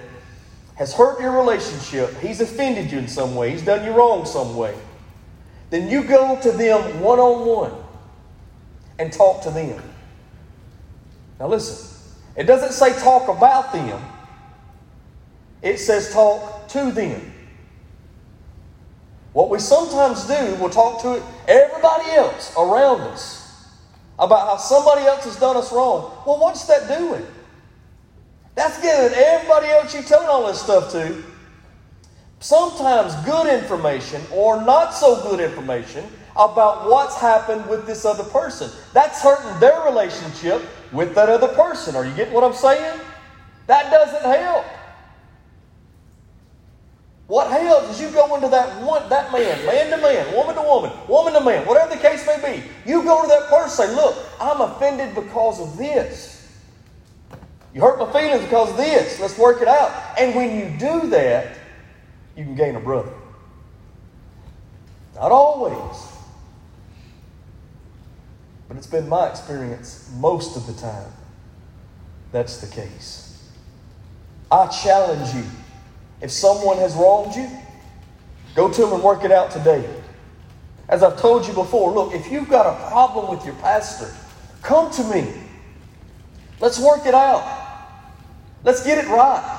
has 0.75 0.93
hurt 0.93 1.19
your 1.19 1.31
relationship, 1.31 2.15
he's 2.19 2.41
offended 2.41 2.91
you 2.91 2.99
in 2.99 3.07
some 3.07 3.35
way, 3.35 3.51
he's 3.51 3.63
done 3.63 3.83
you 3.85 3.91
wrong 3.91 4.25
some 4.25 4.55
way, 4.55 4.75
then 5.69 5.89
you 5.89 6.03
go 6.03 6.39
to 6.41 6.51
them 6.51 7.01
one 7.01 7.19
on 7.19 7.45
one 7.45 7.83
and 8.99 9.11
talk 9.11 9.41
to 9.43 9.51
them. 9.51 9.81
Now 11.39 11.47
listen, 11.47 11.97
it 12.35 12.43
doesn't 12.43 12.73
say 12.73 12.97
talk 12.99 13.27
about 13.27 13.71
them, 13.71 14.01
it 15.61 15.77
says 15.77 16.11
talk 16.13 16.67
to 16.69 16.91
them. 16.91 17.33
What 19.33 19.49
we 19.49 19.59
sometimes 19.59 20.25
do, 20.25 20.55
we'll 20.59 20.69
talk 20.69 21.01
to 21.03 21.21
everybody 21.47 22.09
else 22.11 22.55
around 22.57 23.01
us 23.01 23.67
about 24.17 24.47
how 24.47 24.57
somebody 24.57 25.05
else 25.05 25.25
has 25.25 25.35
done 25.35 25.55
us 25.55 25.71
wrong. 25.71 26.11
Well, 26.25 26.39
what's 26.39 26.65
that 26.65 26.87
doing? 26.87 27.25
That's 28.55 28.81
giving 28.81 29.15
everybody 29.15 29.67
else 29.67 29.93
you're 29.93 30.01
telling 30.01 30.27
all 30.27 30.47
this 30.47 30.59
stuff 30.59 30.91
to 30.93 31.23
sometimes 32.39 33.13
good 33.25 33.61
information 33.61 34.21
or 34.31 34.63
not 34.63 34.91
so 34.95 35.21
good 35.21 35.39
information 35.39 36.03
about 36.37 36.89
what's 36.89 37.17
happened 37.17 37.67
with 37.67 37.85
this 37.85 38.05
other 38.05 38.23
person. 38.23 38.69
That's 38.93 39.21
hurting 39.21 39.59
their 39.59 39.81
relationship 39.81 40.61
with 40.91 41.15
that 41.15 41.29
other 41.29 41.47
person. 41.49 41.95
Are 41.95 42.05
you 42.05 42.13
getting 42.13 42.33
what 42.33 42.43
I'm 42.43 42.53
saying? 42.53 42.99
That 43.65 43.91
doesn't 43.91 44.23
help. 44.23 44.65
What 47.27 47.51
helps 47.51 47.89
is 47.89 48.01
you 48.01 48.09
go 48.11 48.35
into 48.35 48.47
that 48.47 48.81
one, 48.83 49.09
that 49.09 49.33
man, 49.33 49.65
man 49.65 49.89
to 49.91 49.97
man, 49.97 50.33
woman 50.33 50.55
to 50.55 50.61
woman, 50.61 50.91
woman 51.09 51.33
to 51.33 51.41
man, 51.41 51.65
whatever 51.67 51.93
the 51.93 52.01
case 52.01 52.25
may 52.25 52.37
be. 52.39 52.63
You 52.89 53.03
go 53.03 53.21
to 53.21 53.27
that 53.27 53.49
person, 53.49 53.87
say, 53.87 53.93
"Look, 53.93 54.15
I'm 54.39 54.61
offended 54.61 55.13
because 55.13 55.59
of 55.59 55.75
this." 55.75 56.47
You 57.73 57.81
hurt 57.81 57.99
my 57.99 58.11
feelings 58.13 58.43
because 58.43 58.69
of 58.71 58.77
this. 58.77 59.19
Let's 59.19 59.37
work 59.37 59.61
it 59.61 59.67
out. 59.67 59.91
And 60.17 60.35
when 60.35 60.57
you 60.57 60.79
do 60.79 61.09
that, 61.09 61.57
you 62.37 62.45
can 62.45 62.55
gain 62.55 62.75
a 62.77 62.79
brother. 62.79 63.11
Not 65.15 65.31
always. 65.31 66.16
But 68.67 68.77
it's 68.77 68.87
been 68.87 69.07
my 69.07 69.29
experience 69.29 70.11
most 70.17 70.57
of 70.57 70.67
the 70.67 70.73
time 70.73 71.11
that's 72.31 72.57
the 72.57 72.67
case. 72.67 73.49
I 74.51 74.67
challenge 74.67 75.33
you. 75.33 75.43
If 76.21 76.31
someone 76.31 76.77
has 76.77 76.95
wronged 76.95 77.35
you, 77.35 77.49
go 78.55 78.71
to 78.71 78.81
them 78.81 78.93
and 78.93 79.03
work 79.03 79.23
it 79.23 79.31
out 79.31 79.51
today. 79.51 79.87
As 80.89 81.03
I've 81.03 81.19
told 81.19 81.47
you 81.47 81.53
before, 81.53 81.91
look, 81.91 82.13
if 82.13 82.31
you've 82.31 82.49
got 82.49 82.65
a 82.65 82.89
problem 82.89 83.35
with 83.35 83.45
your 83.45 83.55
pastor, 83.55 84.13
come 84.61 84.91
to 84.91 85.03
me. 85.05 85.33
Let's 86.59 86.79
work 86.79 87.05
it 87.05 87.13
out. 87.13 87.43
Let's 88.63 88.83
get 88.83 88.97
it 88.97 89.07
right. 89.09 89.56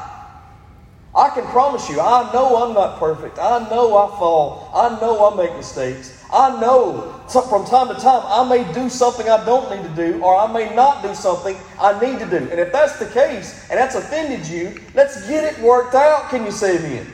I 1.15 1.31
can 1.31 1.45
promise 1.47 1.89
you, 1.89 2.01
I 2.01 2.31
know 2.33 2.65
I'm 2.65 2.75
not 2.75 2.99
perfect. 2.99 3.39
I 3.39 3.69
know 3.71 3.97
I 3.97 4.19
fall. 4.19 4.71
I 4.75 5.01
know 5.01 5.33
I 5.33 5.37
make 5.37 5.55
mistakes. 5.57 6.23
I 6.33 6.61
know 6.61 7.15
from 7.29 7.65
time 7.65 7.89
to 7.89 7.95
time 7.95 8.23
I 8.27 8.47
may 8.49 8.71
do 8.75 8.91
something 8.91 9.29
I 9.29 9.43
don't 9.45 9.71
need 9.71 9.89
to 9.89 10.11
do, 10.13 10.23
or 10.23 10.37
I 10.37 10.53
may 10.53 10.75
not 10.75 11.03
do 11.03 11.15
something 11.15 11.57
I 11.81 11.99
need 11.99 12.19
to 12.19 12.27
do. 12.27 12.37
And 12.37 12.61
if 12.61 12.73
that's 12.73 12.99
the 12.99 13.07
case, 13.07 13.69
and 13.71 13.79
that's 13.79 13.95
offended 13.95 14.47
you, 14.47 14.79
let's 14.95 15.27
get 15.27 15.45
it 15.45 15.59
worked 15.61 15.95
out. 15.95 16.29
Can 16.29 16.45
you 16.45 16.51
say 16.51 16.77
amen? 16.77 17.11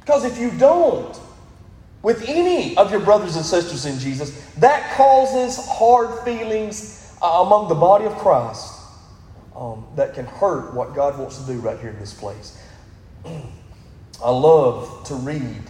Because 0.00 0.24
if 0.24 0.38
you 0.38 0.50
don't, 0.52 1.18
with 2.02 2.26
any 2.28 2.76
of 2.76 2.90
your 2.90 3.00
brothers 3.00 3.36
and 3.36 3.44
sisters 3.44 3.84
in 3.84 3.98
Jesus, 3.98 4.30
that 4.54 4.96
causes 4.96 5.58
hard 5.66 6.24
feelings 6.24 7.14
uh, 7.20 7.42
among 7.44 7.68
the 7.68 7.74
body 7.74 8.06
of 8.06 8.14
Christ 8.16 8.75
um, 9.56 9.86
that 9.96 10.14
can 10.14 10.26
hurt 10.26 10.74
what 10.74 10.94
God 10.94 11.18
wants 11.18 11.38
to 11.38 11.46
do 11.46 11.58
right 11.60 11.78
here 11.78 11.90
in 11.90 11.98
this 11.98 12.12
place. 12.12 12.60
I 13.24 14.30
love 14.30 15.04
to 15.06 15.14
read 15.14 15.62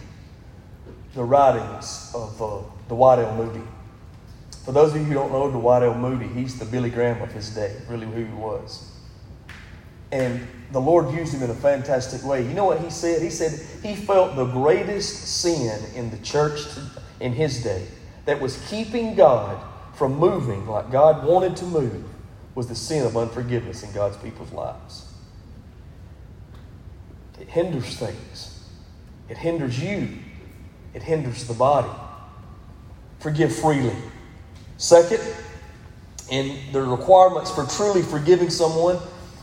the 1.13 1.23
writings 1.23 2.11
of 2.13 2.41
uh, 2.41 2.59
Dwight 2.89 3.19
L. 3.19 3.35
Moody. 3.35 3.65
For 4.65 4.71
those 4.71 4.91
of 4.91 4.97
you 4.97 5.05
who 5.05 5.13
don't 5.13 5.31
know 5.31 5.49
Dwight 5.49 5.83
L. 5.83 5.95
Moody, 5.95 6.27
he's 6.27 6.59
the 6.59 6.65
Billy 6.65 6.89
Graham 6.89 7.21
of 7.21 7.31
his 7.31 7.49
day, 7.49 7.75
really 7.87 8.05
who 8.05 8.25
he 8.25 8.33
was. 8.33 8.91
And 10.11 10.45
the 10.71 10.79
Lord 10.79 11.13
used 11.13 11.33
him 11.33 11.43
in 11.43 11.49
a 11.49 11.55
fantastic 11.55 12.23
way. 12.23 12.45
You 12.45 12.53
know 12.53 12.65
what 12.65 12.79
he 12.79 12.89
said? 12.89 13.21
He 13.21 13.29
said 13.29 13.59
he 13.83 13.95
felt 13.95 14.35
the 14.35 14.45
greatest 14.45 15.41
sin 15.41 15.83
in 15.95 16.09
the 16.09 16.17
church 16.17 16.61
in 17.19 17.33
his 17.33 17.63
day 17.63 17.87
that 18.25 18.39
was 18.39 18.57
keeping 18.69 19.15
God 19.15 19.61
from 19.95 20.17
moving 20.17 20.67
like 20.67 20.91
God 20.91 21.25
wanted 21.25 21.55
to 21.57 21.65
move 21.65 22.05
was 22.57 22.65
the 22.65 22.73
sin 22.73 23.05
of 23.05 23.15
unforgiveness 23.15 23.83
in 23.83 23.91
God's 23.91 24.17
people's 24.17 24.51
lives. 24.51 25.13
It 27.39 27.47
hinders 27.47 27.95
things, 27.97 28.67
it 29.29 29.37
hinders 29.37 29.79
you, 29.79 30.17
it 30.95 31.03
hinders 31.03 31.47
the 31.47 31.53
body. 31.53 31.87
Forgive 33.19 33.55
freely. 33.55 33.95
Second, 34.77 35.21
in 36.31 36.57
the 36.71 36.81
requirements 36.81 37.51
for 37.51 37.63
truly 37.65 38.01
forgiving 38.01 38.49
someone, 38.49 38.97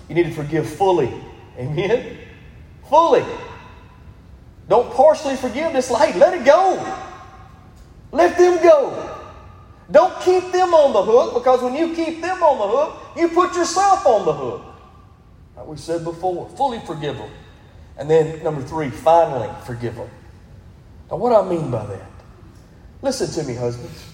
you 0.09 0.17
need 0.17 0.25
to 0.25 0.33
forgive 0.35 0.69
fully. 0.69 1.15
Amen? 1.57 2.19
Fully. 2.91 3.25
Don't 4.69 4.93
partially 4.93 5.37
forgive. 5.37 5.73
this 5.73 5.89
like, 5.89 6.17
let 6.17 6.35
it 6.35 6.45
go. 6.45 6.83
Let 8.11 8.37
them 8.37 8.61
go. 8.61 9.14
Don't 9.91 10.19
keep 10.23 10.51
them 10.51 10.73
on 10.75 10.93
the 10.93 11.03
hook 11.03 11.35
because 11.35 11.63
when 11.63 11.75
you 11.75 11.95
keep 11.95 12.23
them 12.23 12.43
on 12.43 12.59
the 12.59 12.77
hook, 12.77 13.17
you 13.17 13.29
put 13.29 13.55
yourself 13.55 14.07
on 14.07 14.25
the 14.25 14.33
hook. 14.33 14.63
Like 15.57 15.67
we 15.67 15.77
said 15.77 16.05
before, 16.05 16.49
fully 16.51 16.81
forgive 16.81 17.17
them. 17.19 17.31
And 17.97 18.11
then 18.11 18.43
number 18.43 18.63
three, 18.63 18.91
finally 18.91 19.51
forgive 19.67 19.97
them. 19.97 20.09
Now, 21.11 21.19
what 21.19 21.33
I 21.33 21.49
mean 21.49 21.71
by 21.71 21.85
that? 21.87 22.11
Listen 23.03 23.31
to 23.43 23.49
me, 23.49 23.55
husbands. 23.55 24.05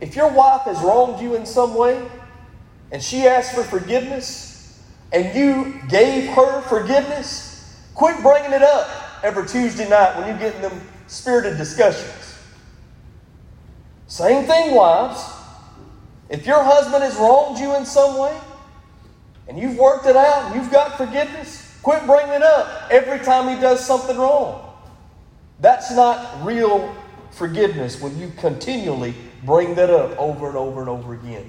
If 0.00 0.16
your 0.16 0.30
wife 0.30 0.62
has 0.62 0.80
wronged 0.82 1.22
you 1.22 1.34
in 1.34 1.46
some 1.46 1.74
way, 1.74 2.02
and 2.90 3.02
she 3.02 3.26
asked 3.26 3.54
for 3.54 3.62
forgiveness, 3.62 4.80
and 5.12 5.34
you 5.36 5.80
gave 5.88 6.28
her 6.30 6.60
forgiveness, 6.62 7.76
quit 7.94 8.20
bringing 8.22 8.52
it 8.52 8.62
up 8.62 8.88
every 9.22 9.46
Tuesday 9.46 9.88
night 9.88 10.18
when 10.18 10.28
you 10.28 10.38
get 10.38 10.56
in 10.56 10.62
them 10.62 10.80
spirited 11.06 11.56
discussions. 11.56 12.19
Same 14.10 14.44
thing, 14.44 14.74
wives. 14.74 15.24
If 16.30 16.44
your 16.44 16.64
husband 16.64 17.04
has 17.04 17.14
wronged 17.16 17.60
you 17.60 17.76
in 17.76 17.86
some 17.86 18.18
way, 18.18 18.36
and 19.46 19.56
you've 19.56 19.78
worked 19.78 20.04
it 20.06 20.16
out 20.16 20.46
and 20.46 20.56
you've 20.56 20.72
got 20.72 20.96
forgiveness, 20.98 21.78
quit 21.80 22.04
bringing 22.06 22.32
it 22.32 22.42
up 22.42 22.90
every 22.90 23.20
time 23.20 23.54
he 23.54 23.60
does 23.60 23.86
something 23.86 24.18
wrong. 24.18 24.74
That's 25.60 25.92
not 25.92 26.44
real 26.44 26.92
forgiveness 27.30 28.00
when 28.00 28.18
you 28.18 28.32
continually 28.36 29.14
bring 29.44 29.76
that 29.76 29.90
up 29.90 30.18
over 30.18 30.48
and 30.48 30.56
over 30.56 30.80
and 30.80 30.88
over 30.88 31.14
again. 31.14 31.48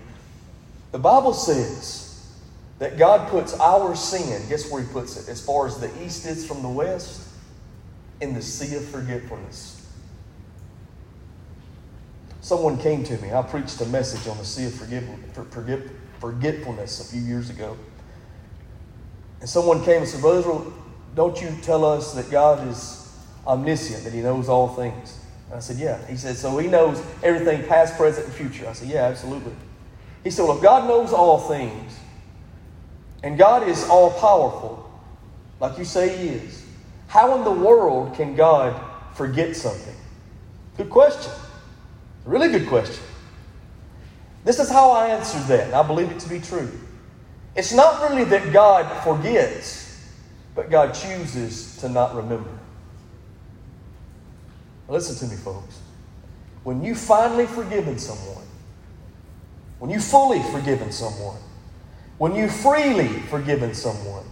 The 0.91 0.99
Bible 0.99 1.33
says 1.33 2.31
that 2.77 2.95
God 2.95 3.27
puts 3.29 3.59
our 3.59 3.95
sin, 3.95 4.47
guess 4.49 4.69
where 4.69 4.83
He 4.83 4.87
puts 4.87 5.17
it? 5.17 5.31
As 5.31 5.43
far 5.43 5.65
as 5.65 5.79
the 5.79 5.89
east 6.03 6.27
is 6.27 6.45
from 6.45 6.61
the 6.61 6.69
west, 6.69 7.27
in 8.19 8.35
the 8.35 8.41
sea 8.41 8.75
of 8.75 8.85
forgetfulness. 8.85 9.80
Someone 12.41 12.77
came 12.77 13.03
to 13.03 13.17
me. 13.19 13.31
I 13.31 13.43
preached 13.43 13.79
a 13.81 13.85
message 13.85 14.27
on 14.27 14.37
the 14.37 14.45
sea 14.45 14.65
of 14.65 14.73
forgetfulness 16.19 16.99
a 16.99 17.11
few 17.11 17.21
years 17.21 17.49
ago. 17.51 17.77
And 19.39 19.49
someone 19.49 19.83
came 19.83 19.97
and 19.97 20.07
said, 20.07 20.21
Brother 20.21 20.39
Israel, 20.39 20.73
don't 21.15 21.39
you 21.41 21.55
tell 21.61 21.85
us 21.85 22.13
that 22.15 22.29
God 22.31 22.67
is 22.67 23.15
omniscient, 23.45 24.03
that 24.03 24.13
He 24.13 24.21
knows 24.21 24.49
all 24.49 24.69
things? 24.69 25.19
I 25.53 25.59
said, 25.59 25.77
Yeah. 25.77 26.03
He 26.07 26.15
said, 26.15 26.35
So 26.35 26.57
He 26.57 26.67
knows 26.67 27.03
everything 27.23 27.67
past, 27.67 27.95
present, 27.95 28.25
and 28.25 28.35
future. 28.35 28.67
I 28.67 28.73
said, 28.73 28.87
Yeah, 28.87 29.03
absolutely. 29.05 29.53
He 30.23 30.31
said, 30.31 30.43
Well, 30.43 30.57
if 30.57 30.63
God 30.63 30.87
knows 30.87 31.13
all 31.13 31.39
things, 31.39 31.97
and 33.23 33.37
God 33.37 33.67
is 33.67 33.87
all 33.87 34.11
powerful, 34.11 34.89
like 35.59 35.77
you 35.77 35.85
say 35.85 36.17
He 36.17 36.29
is, 36.29 36.65
how 37.07 37.37
in 37.37 37.43
the 37.43 37.51
world 37.51 38.15
can 38.15 38.35
God 38.35 38.79
forget 39.13 39.55
something? 39.55 39.95
Good 40.77 40.89
question. 40.89 41.31
Really 42.25 42.49
good 42.49 42.67
question. 42.67 43.03
This 44.43 44.59
is 44.59 44.69
how 44.69 44.91
I 44.91 45.09
answered 45.09 45.43
that, 45.47 45.73
I 45.73 45.85
believe 45.85 46.11
it 46.11 46.19
to 46.19 46.29
be 46.29 46.39
true. 46.39 46.71
It's 47.55 47.73
not 47.73 48.09
really 48.09 48.23
that 48.25 48.51
God 48.53 48.85
forgets, 49.03 50.09
but 50.55 50.69
God 50.69 50.93
chooses 50.93 51.77
to 51.77 51.89
not 51.89 52.15
remember. 52.15 52.49
Listen 54.87 55.27
to 55.27 55.33
me, 55.33 55.39
folks. 55.41 55.79
When 56.63 56.83
you 56.83 56.95
finally 56.95 57.45
forgiven 57.45 57.97
someone, 57.97 58.45
when 59.79 59.89
you 59.89 59.99
fully 59.99 60.41
forgiven 60.51 60.91
someone, 60.91 61.37
when 62.17 62.35
you 62.35 62.47
freely 62.47 63.07
forgiven 63.07 63.73
someone, 63.73 64.25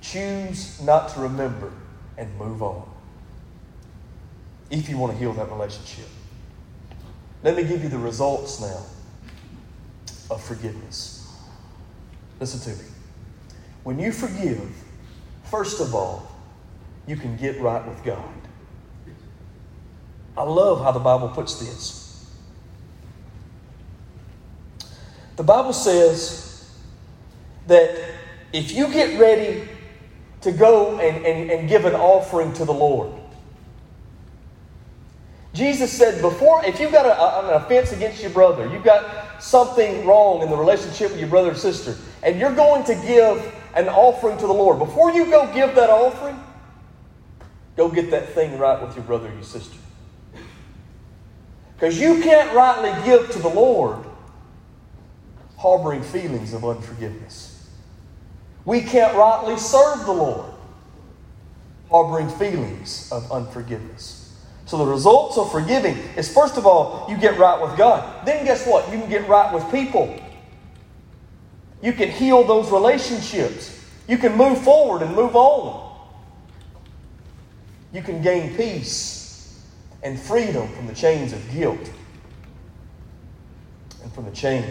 choose 0.00 0.80
not 0.80 1.10
to 1.10 1.20
remember 1.20 1.72
and 2.16 2.34
move 2.38 2.62
on. 2.62 2.88
If 4.70 4.88
you 4.88 4.96
want 4.96 5.12
to 5.12 5.18
heal 5.18 5.32
that 5.34 5.50
relationship. 5.50 6.06
Let 7.46 7.54
me 7.54 7.62
give 7.62 7.84
you 7.84 7.88
the 7.88 7.96
results 7.96 8.60
now 8.60 8.82
of 10.32 10.42
forgiveness. 10.42 11.32
Listen 12.40 12.58
to 12.62 12.82
me. 12.82 12.88
When 13.84 14.00
you 14.00 14.10
forgive, 14.10 14.68
first 15.44 15.80
of 15.80 15.94
all, 15.94 16.28
you 17.06 17.14
can 17.14 17.36
get 17.36 17.60
right 17.60 17.86
with 17.86 18.02
God. 18.02 18.34
I 20.36 20.42
love 20.42 20.82
how 20.82 20.90
the 20.90 20.98
Bible 20.98 21.28
puts 21.28 21.60
this. 21.60 22.28
The 25.36 25.44
Bible 25.44 25.72
says 25.72 26.68
that 27.68 27.96
if 28.52 28.72
you 28.72 28.88
get 28.88 29.20
ready 29.20 29.68
to 30.40 30.50
go 30.50 30.98
and, 30.98 31.24
and, 31.24 31.48
and 31.52 31.68
give 31.68 31.84
an 31.84 31.94
offering 31.94 32.52
to 32.54 32.64
the 32.64 32.74
Lord, 32.74 33.12
Jesus 35.56 35.90
said 35.90 36.20
before, 36.20 36.62
if 36.66 36.78
you've 36.78 36.92
got 36.92 37.06
a, 37.06 37.46
an 37.46 37.62
offense 37.62 37.92
against 37.92 38.20
your 38.20 38.30
brother, 38.30 38.70
you've 38.70 38.84
got 38.84 39.42
something 39.42 40.06
wrong 40.06 40.42
in 40.42 40.50
the 40.50 40.56
relationship 40.56 41.10
with 41.12 41.18
your 41.18 41.30
brother 41.30 41.52
or 41.52 41.54
sister, 41.54 41.96
and 42.22 42.38
you're 42.38 42.54
going 42.54 42.84
to 42.84 42.94
give 42.94 43.54
an 43.74 43.88
offering 43.88 44.36
to 44.38 44.46
the 44.46 44.52
Lord, 44.52 44.78
before 44.78 45.12
you 45.12 45.26
go 45.26 45.52
give 45.54 45.74
that 45.74 45.90
offering, 45.90 46.38
go 47.76 47.88
get 47.88 48.10
that 48.10 48.30
thing 48.30 48.58
right 48.58 48.80
with 48.80 48.94
your 48.96 49.04
brother 49.04 49.28
or 49.28 49.34
your 49.34 49.42
sister. 49.42 49.76
Because 51.74 51.98
you 51.98 52.22
can't 52.22 52.54
rightly 52.54 52.92
give 53.04 53.30
to 53.30 53.38
the 53.38 53.48
Lord 53.48 54.04
harboring 55.58 56.02
feelings 56.02 56.54
of 56.54 56.64
unforgiveness. 56.64 57.68
We 58.64 58.80
can't 58.82 59.14
rightly 59.16 59.56
serve 59.58 60.06
the 60.06 60.12
Lord 60.12 60.52
harboring 61.90 62.28
feelings 62.30 63.10
of 63.12 63.30
unforgiveness. 63.30 64.25
So 64.66 64.78
the 64.78 64.86
results 64.86 65.38
of 65.38 65.50
forgiving 65.50 65.96
is 66.16 66.32
first 66.32 66.58
of 66.58 66.66
all, 66.66 67.06
you 67.08 67.16
get 67.16 67.38
right 67.38 67.60
with 67.60 67.76
God. 67.78 68.26
Then 68.26 68.44
guess 68.44 68.66
what? 68.66 68.90
You 68.92 68.98
can 68.98 69.08
get 69.08 69.28
right 69.28 69.52
with 69.54 69.68
people. 69.70 70.20
You 71.80 71.92
can 71.92 72.10
heal 72.10 72.42
those 72.42 72.70
relationships. 72.70 73.84
You 74.08 74.18
can 74.18 74.36
move 74.36 74.60
forward 74.62 75.02
and 75.02 75.14
move 75.14 75.36
on. 75.36 75.84
You 77.92 78.02
can 78.02 78.20
gain 78.22 78.56
peace 78.56 79.62
and 80.02 80.18
freedom 80.18 80.68
from 80.74 80.88
the 80.88 80.94
chains 80.94 81.32
of 81.32 81.50
guilt 81.52 81.90
and 84.02 84.12
from 84.12 84.24
the 84.24 84.32
chain 84.32 84.64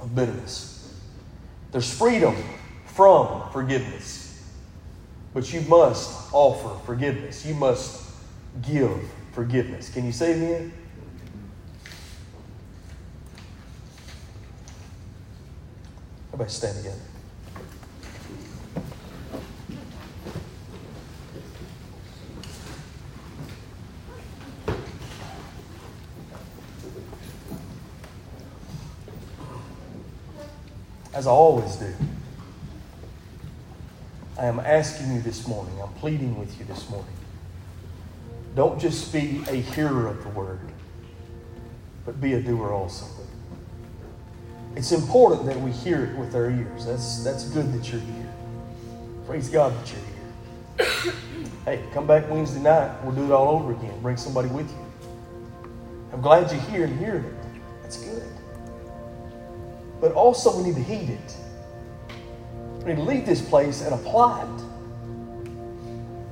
of 0.00 0.14
bitterness. 0.14 0.94
There's 1.72 1.92
freedom 1.92 2.36
from 2.86 3.50
forgiveness, 3.50 4.42
but 5.34 5.52
you 5.52 5.62
must 5.62 6.32
offer 6.32 6.78
forgiveness. 6.84 7.44
You 7.44 7.54
must 7.54 8.09
give 8.62 9.10
forgiveness. 9.32 9.90
Can 9.92 10.04
you 10.04 10.12
say 10.12 10.34
amen? 10.34 10.72
Everybody 16.28 16.50
stand 16.50 16.76
together. 16.78 16.96
As 31.12 31.26
I 31.26 31.30
always 31.30 31.76
do, 31.76 31.92
I 34.38 34.46
am 34.46 34.58
asking 34.60 35.14
you 35.14 35.20
this 35.20 35.46
morning, 35.46 35.78
I'm 35.82 35.92
pleading 35.94 36.38
with 36.38 36.58
you 36.58 36.64
this 36.64 36.88
morning 36.88 37.19
don't 38.54 38.80
just 38.80 39.12
be 39.12 39.42
a 39.48 39.54
hearer 39.54 40.08
of 40.08 40.22
the 40.22 40.30
word, 40.30 40.60
but 42.04 42.20
be 42.20 42.34
a 42.34 42.40
doer 42.40 42.72
also. 42.72 43.06
It's 44.76 44.92
important 44.92 45.46
that 45.46 45.60
we 45.60 45.72
hear 45.72 46.04
it 46.04 46.16
with 46.16 46.34
our 46.34 46.50
ears. 46.50 46.86
That's, 46.86 47.24
that's 47.24 47.44
good 47.50 47.72
that 47.72 47.90
you're 47.90 48.00
here. 48.00 48.32
Praise 49.26 49.48
God 49.48 49.72
that 49.74 49.92
you're 49.92 50.86
here. 50.86 51.14
hey, 51.64 51.84
come 51.92 52.06
back 52.06 52.28
Wednesday 52.30 52.60
night. 52.60 53.02
We'll 53.04 53.14
do 53.14 53.24
it 53.24 53.32
all 53.32 53.48
over 53.48 53.72
again. 53.72 54.00
Bring 54.00 54.16
somebody 54.16 54.48
with 54.48 54.70
you. 54.70 54.86
I'm 56.12 56.20
glad 56.20 56.50
you're 56.50 56.60
here 56.62 56.84
and 56.84 56.98
hearing 56.98 57.24
it. 57.24 57.34
That's 57.82 58.02
good. 58.02 58.22
But 60.00 60.12
also, 60.12 60.56
we 60.56 60.64
need 60.64 60.76
to 60.76 60.82
heed 60.82 61.10
it. 61.10 61.36
We 62.78 62.92
need 62.92 62.96
to 62.96 63.02
leave 63.02 63.26
this 63.26 63.42
place 63.42 63.82
and 63.82 63.94
apply 63.94 64.42
it. 64.42 64.69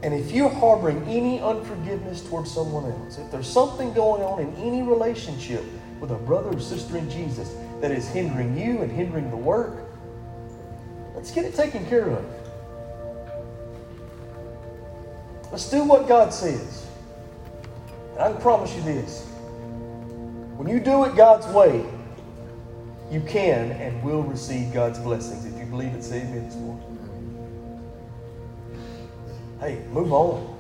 And 0.03 0.15
if 0.15 0.31
you're 0.31 0.49
harboring 0.49 1.03
any 1.09 1.41
unforgiveness 1.41 2.23
towards 2.23 2.53
someone 2.53 2.85
else, 2.85 3.19
if 3.19 3.31
there's 3.33 3.49
something 3.49 3.93
going 3.93 4.23
on 4.23 4.41
in 4.41 4.55
any 4.57 4.83
relationship 4.83 5.65
with 6.01 6.13
a 6.13 6.17
brother 6.17 6.51
or 6.51 6.61
sister 6.61 6.97
in 6.97 7.11
Jesus 7.11 7.53
that 7.81 7.91
is 7.91 8.09
hindering 8.09 8.57
you 8.57 8.83
and 8.83 8.93
hindering 8.93 9.29
the 9.31 9.37
work, 9.37 9.85
let's 11.15 11.33
get 11.33 11.45
it 11.45 11.55
taken 11.55 11.85
care 11.87 12.11
of. 12.11 12.25
Let's 15.51 15.69
do 15.69 15.83
what 15.83 16.07
God 16.07 16.33
says. 16.33 16.87
And 18.13 18.21
I 18.21 18.33
can 18.33 18.41
promise 18.41 18.75
you 18.75 18.83
this 18.83 19.25
when 20.57 20.69
you 20.69 20.81
do 20.81 21.05
it 21.05 21.17
God's 21.17 21.47
way, 21.49 21.85
you 23.11 23.21
can 23.21 23.71
and 23.73 24.03
will 24.03 24.23
receive 24.23 24.73
God's 24.73 24.99
blessings. 24.99 25.45
If 25.45 25.59
you 25.59 25.67
believe 25.67 25.95
it, 25.95 26.03
say 26.03 26.23
amen 26.23 26.45
this 26.45 26.57
morning. 26.57 26.98
Hey, 29.61 29.83
move 29.91 30.13
on. 30.13 30.55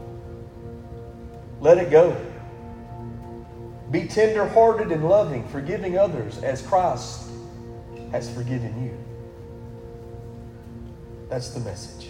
Let 1.61 1.79
it 1.79 1.91
go. 1.91 2.17
Be 3.91 4.07
tender 4.07 4.47
hearted 4.47 4.91
and 4.91 5.09
loving, 5.09 5.47
forgiving 5.49 5.97
others 5.97 6.39
as 6.43 6.63
Christ 6.63 7.31
has 8.11 8.29
forgiven 8.31 8.85
you. 8.85 8.99
That's 11.29 11.51
the 11.51 11.61
message. 11.61 12.09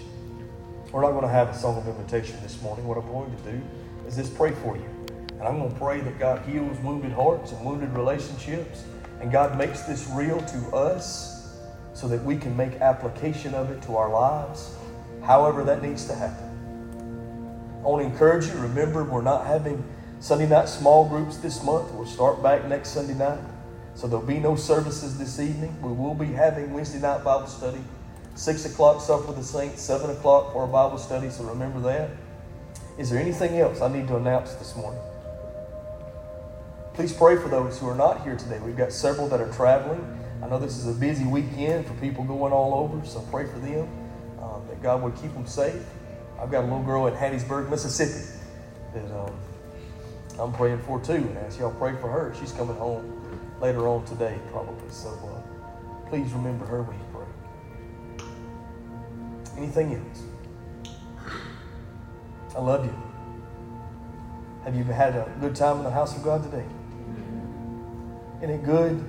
We're 0.91 1.03
not 1.03 1.11
going 1.11 1.23
to 1.23 1.29
have 1.29 1.51
a 1.51 1.55
song 1.55 1.77
of 1.77 1.87
invitation 1.87 2.37
this 2.43 2.61
morning. 2.63 2.87
What 2.87 2.97
I'm 2.97 3.07
going 3.09 3.37
to 3.37 3.53
do 3.53 3.61
is 4.07 4.17
just 4.17 4.35
pray 4.35 4.53
for 4.53 4.77
you. 4.77 4.89
And 5.33 5.43
I'm 5.43 5.59
going 5.59 5.71
to 5.71 5.79
pray 5.79 6.01
that 6.01 6.19
God 6.19 6.43
heals 6.47 6.79
wounded 6.81 7.13
hearts 7.13 7.53
and 7.53 7.65
wounded 7.65 7.91
relationships. 7.91 8.85
And 9.21 9.31
God 9.31 9.59
makes 9.59 9.83
this 9.83 10.09
real 10.09 10.41
to 10.41 10.77
us 10.77 11.59
so 11.93 12.09
that 12.09 12.25
we 12.25 12.39
can 12.39 12.57
make 12.57 12.75
application 12.77 13.55
of 13.55 13.71
it 13.71 13.83
to 13.83 13.97
our 13.97 14.11
lives, 14.11 14.75
however 15.23 15.65
that 15.65 15.83
needs 15.83 16.07
to 16.07 16.15
happen. 16.15 16.48
I 17.79 17.83
want 17.83 18.03
to 18.03 18.11
encourage 18.11 18.47
you, 18.47 18.55
remember, 18.55 19.05
we're 19.05 19.23
not 19.23 19.47
having 19.47 19.85
Sunday 20.19 20.49
night 20.49 20.69
small 20.69 21.09
groups 21.09 21.37
this 21.37 21.63
month. 21.63 21.93
We'll 21.93 22.07
start 22.07 22.43
back 22.43 22.65
next 22.67 22.91
Sunday 22.91 23.15
night. 23.15 23.39
So 23.95 24.09
there'll 24.09 24.27
be 24.27 24.41
no 24.41 24.57
services 24.57 25.17
this 25.17 25.39
evening. 25.39 25.81
We 25.81 25.93
will 25.93 26.15
be 26.15 26.27
having 26.27 26.73
Wednesday 26.73 26.99
night 26.99 27.23
Bible 27.23 27.47
study. 27.47 27.81
Six 28.35 28.65
o'clock 28.65 29.01
supper 29.01 29.29
with 29.29 29.37
the 29.37 29.45
saints, 29.45 29.81
seven 29.81 30.11
o'clock 30.11 30.53
for 30.53 30.65
a 30.65 30.67
Bible 30.67 30.99
study, 30.99 31.31
so 31.31 31.45
remember 31.45 31.81
that. 31.81 32.11
Is 32.99 33.11
there 33.11 33.21
anything 33.21 33.59
else 33.59 33.81
I 33.81 33.89
need 33.93 34.09
to 34.09 34.17
announce 34.17 34.55
this 34.55 34.75
morning? 34.75 35.01
Please 36.95 37.13
pray 37.13 37.37
for 37.37 37.49
those 37.49 37.79
who 37.79 37.89
are 37.89 37.95
not 37.95 38.23
here 38.25 38.35
today. 38.35 38.59
We've 38.59 38.77
got 38.77 38.93
several 38.93 39.29
that 39.29 39.41
are 39.41 39.53
traveling. 39.53 40.05
I 40.43 40.49
know 40.49 40.59
this 40.59 40.77
is 40.77 40.89
a 40.89 40.99
busy 40.99 41.25
weekend 41.25 41.87
for 41.87 41.95
people 41.95 42.25
going 42.25 42.53
all 42.53 42.75
over, 42.75 43.07
so 43.07 43.21
pray 43.31 43.47
for 43.47 43.61
them 43.61 43.89
um, 44.43 44.67
that 44.69 44.83
God 44.83 45.03
would 45.03 45.15
keep 45.15 45.33
them 45.33 45.47
safe. 45.47 45.83
I've 46.41 46.51
got 46.51 46.61
a 46.61 46.67
little 46.67 46.83
girl 46.83 47.07
in 47.09 47.15
Hattiesburg, 47.15 47.69
Mississippi 47.69 48.39
that 48.95 49.11
um, 49.19 49.35
I'm 50.39 50.53
praying 50.53 50.79
for 50.79 51.01
too, 51.01 51.15
and 51.15 51.39
ask 51.39 51.59
y'all 51.59 51.73
pray 51.73 51.97
for 51.97 52.09
her. 52.09 52.33
She's 52.39 52.53
coming 52.53 52.77
home 52.77 53.57
later 53.61 53.89
on 53.89 54.05
today, 54.05 54.39
probably. 54.53 54.89
So 54.91 55.09
uh, 55.11 56.09
please 56.09 56.33
remember 56.33 56.65
her 56.67 56.83
when 56.83 56.97
you 56.97 57.05
pray. 57.13 57.27
Anything 59.57 59.95
else? 59.97 60.23
I 62.57 62.61
love 62.61 62.85
you. 62.85 62.95
Have 64.65 64.77
you 64.77 64.85
had 64.85 65.17
a 65.17 65.33
good 65.41 65.57
time 65.57 65.79
in 65.79 65.85
the 65.85 65.91
house 65.91 66.17
of 66.17 66.23
God 66.23 66.45
today? 66.45 66.67
Isn't 68.39 68.51
it 68.51 68.65
good 68.65 69.05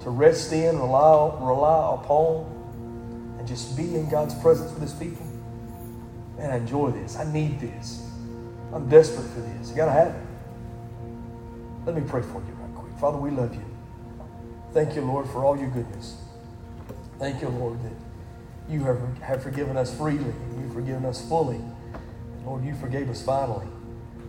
to 0.00 0.10
rest 0.10 0.52
in, 0.52 0.76
rely, 0.76 1.38
rely 1.40 1.94
upon, 1.94 3.36
and 3.38 3.46
just 3.46 3.76
be 3.76 3.94
in 3.94 4.08
God's 4.10 4.34
presence 4.34 4.72
with 4.72 4.82
His 4.82 4.92
people? 4.94 5.31
Man, 6.42 6.50
I 6.50 6.56
enjoy 6.56 6.90
this. 6.90 7.16
I 7.16 7.32
need 7.32 7.60
this. 7.60 8.10
I'm 8.72 8.88
desperate 8.88 9.28
for 9.28 9.40
this. 9.40 9.70
You 9.70 9.76
got 9.76 9.86
to 9.86 9.92
have 9.92 10.08
it. 10.08 10.22
Let 11.86 11.94
me 11.94 12.02
pray 12.04 12.20
for 12.20 12.42
you 12.42 12.52
right 12.60 12.74
quick. 12.74 12.98
Father, 12.98 13.16
we 13.16 13.30
love 13.30 13.54
you. 13.54 13.64
Thank 14.72 14.96
you, 14.96 15.02
Lord, 15.02 15.28
for 15.28 15.44
all 15.44 15.56
your 15.56 15.70
goodness. 15.70 16.16
Thank 17.20 17.42
you, 17.42 17.48
Lord, 17.48 17.78
that 17.84 17.92
you 18.68 18.82
have, 18.82 19.18
have 19.18 19.40
forgiven 19.40 19.76
us 19.76 19.96
freely 19.96 20.34
you've 20.58 20.72
forgiven 20.72 21.04
us 21.04 21.26
fully. 21.28 21.56
And 21.56 22.46
Lord, 22.46 22.64
you 22.64 22.74
forgave 22.74 23.08
us 23.08 23.22
finally. 23.22 23.68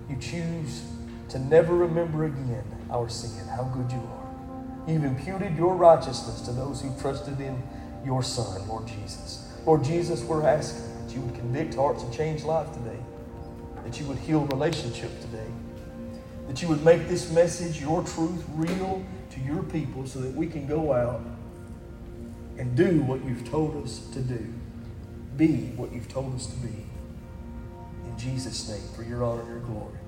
You 0.07 0.15
choose 0.17 0.83
to 1.29 1.39
never 1.39 1.73
remember 1.73 2.25
again 2.25 2.63
our 2.91 3.09
sin, 3.09 3.47
how 3.47 3.63
good 3.63 3.91
you 3.91 3.97
are. 3.97 4.87
You've 4.87 5.03
imputed 5.03 5.55
your 5.55 5.75
righteousness 5.75 6.41
to 6.41 6.51
those 6.51 6.79
who 6.79 6.95
trusted 6.99 7.39
in 7.39 7.59
your 8.05 8.21
Son, 8.21 8.67
Lord 8.67 8.85
Jesus. 8.85 9.51
Lord 9.65 9.83
Jesus, 9.83 10.21
we're 10.23 10.45
asking 10.45 10.92
that 11.13 11.19
you 11.19 11.25
would 11.25 11.35
convict 11.35 11.75
hearts 11.75 12.01
and 12.03 12.11
change 12.11 12.43
life 12.43 12.71
today, 12.73 12.97
that 13.83 13.99
you 13.99 14.05
would 14.07 14.17
heal 14.17 14.41
relationships 14.45 15.23
today, 15.23 15.47
that 16.47 16.61
you 16.61 16.67
would 16.67 16.83
make 16.83 17.07
this 17.07 17.31
message, 17.31 17.79
your 17.79 18.03
truth, 18.03 18.43
real 18.55 19.03
to 19.31 19.39
your 19.41 19.61
people 19.63 20.07
so 20.07 20.19
that 20.19 20.33
we 20.33 20.47
can 20.47 20.65
go 20.65 20.91
out 20.91 21.21
and 22.57 22.75
do 22.75 23.01
what 23.03 23.23
you've 23.25 23.47
told 23.49 23.83
us 23.83 24.07
to 24.13 24.21
do, 24.21 24.53
be 25.37 25.71
what 25.75 25.91
you've 25.93 26.09
told 26.09 26.33
us 26.35 26.47
to 26.47 26.55
be. 26.57 26.83
In 28.05 28.17
Jesus' 28.17 28.69
name, 28.69 28.81
for 28.95 29.03
your 29.03 29.23
honor 29.23 29.41
and 29.41 29.49
your 29.49 29.59
glory. 29.59 29.99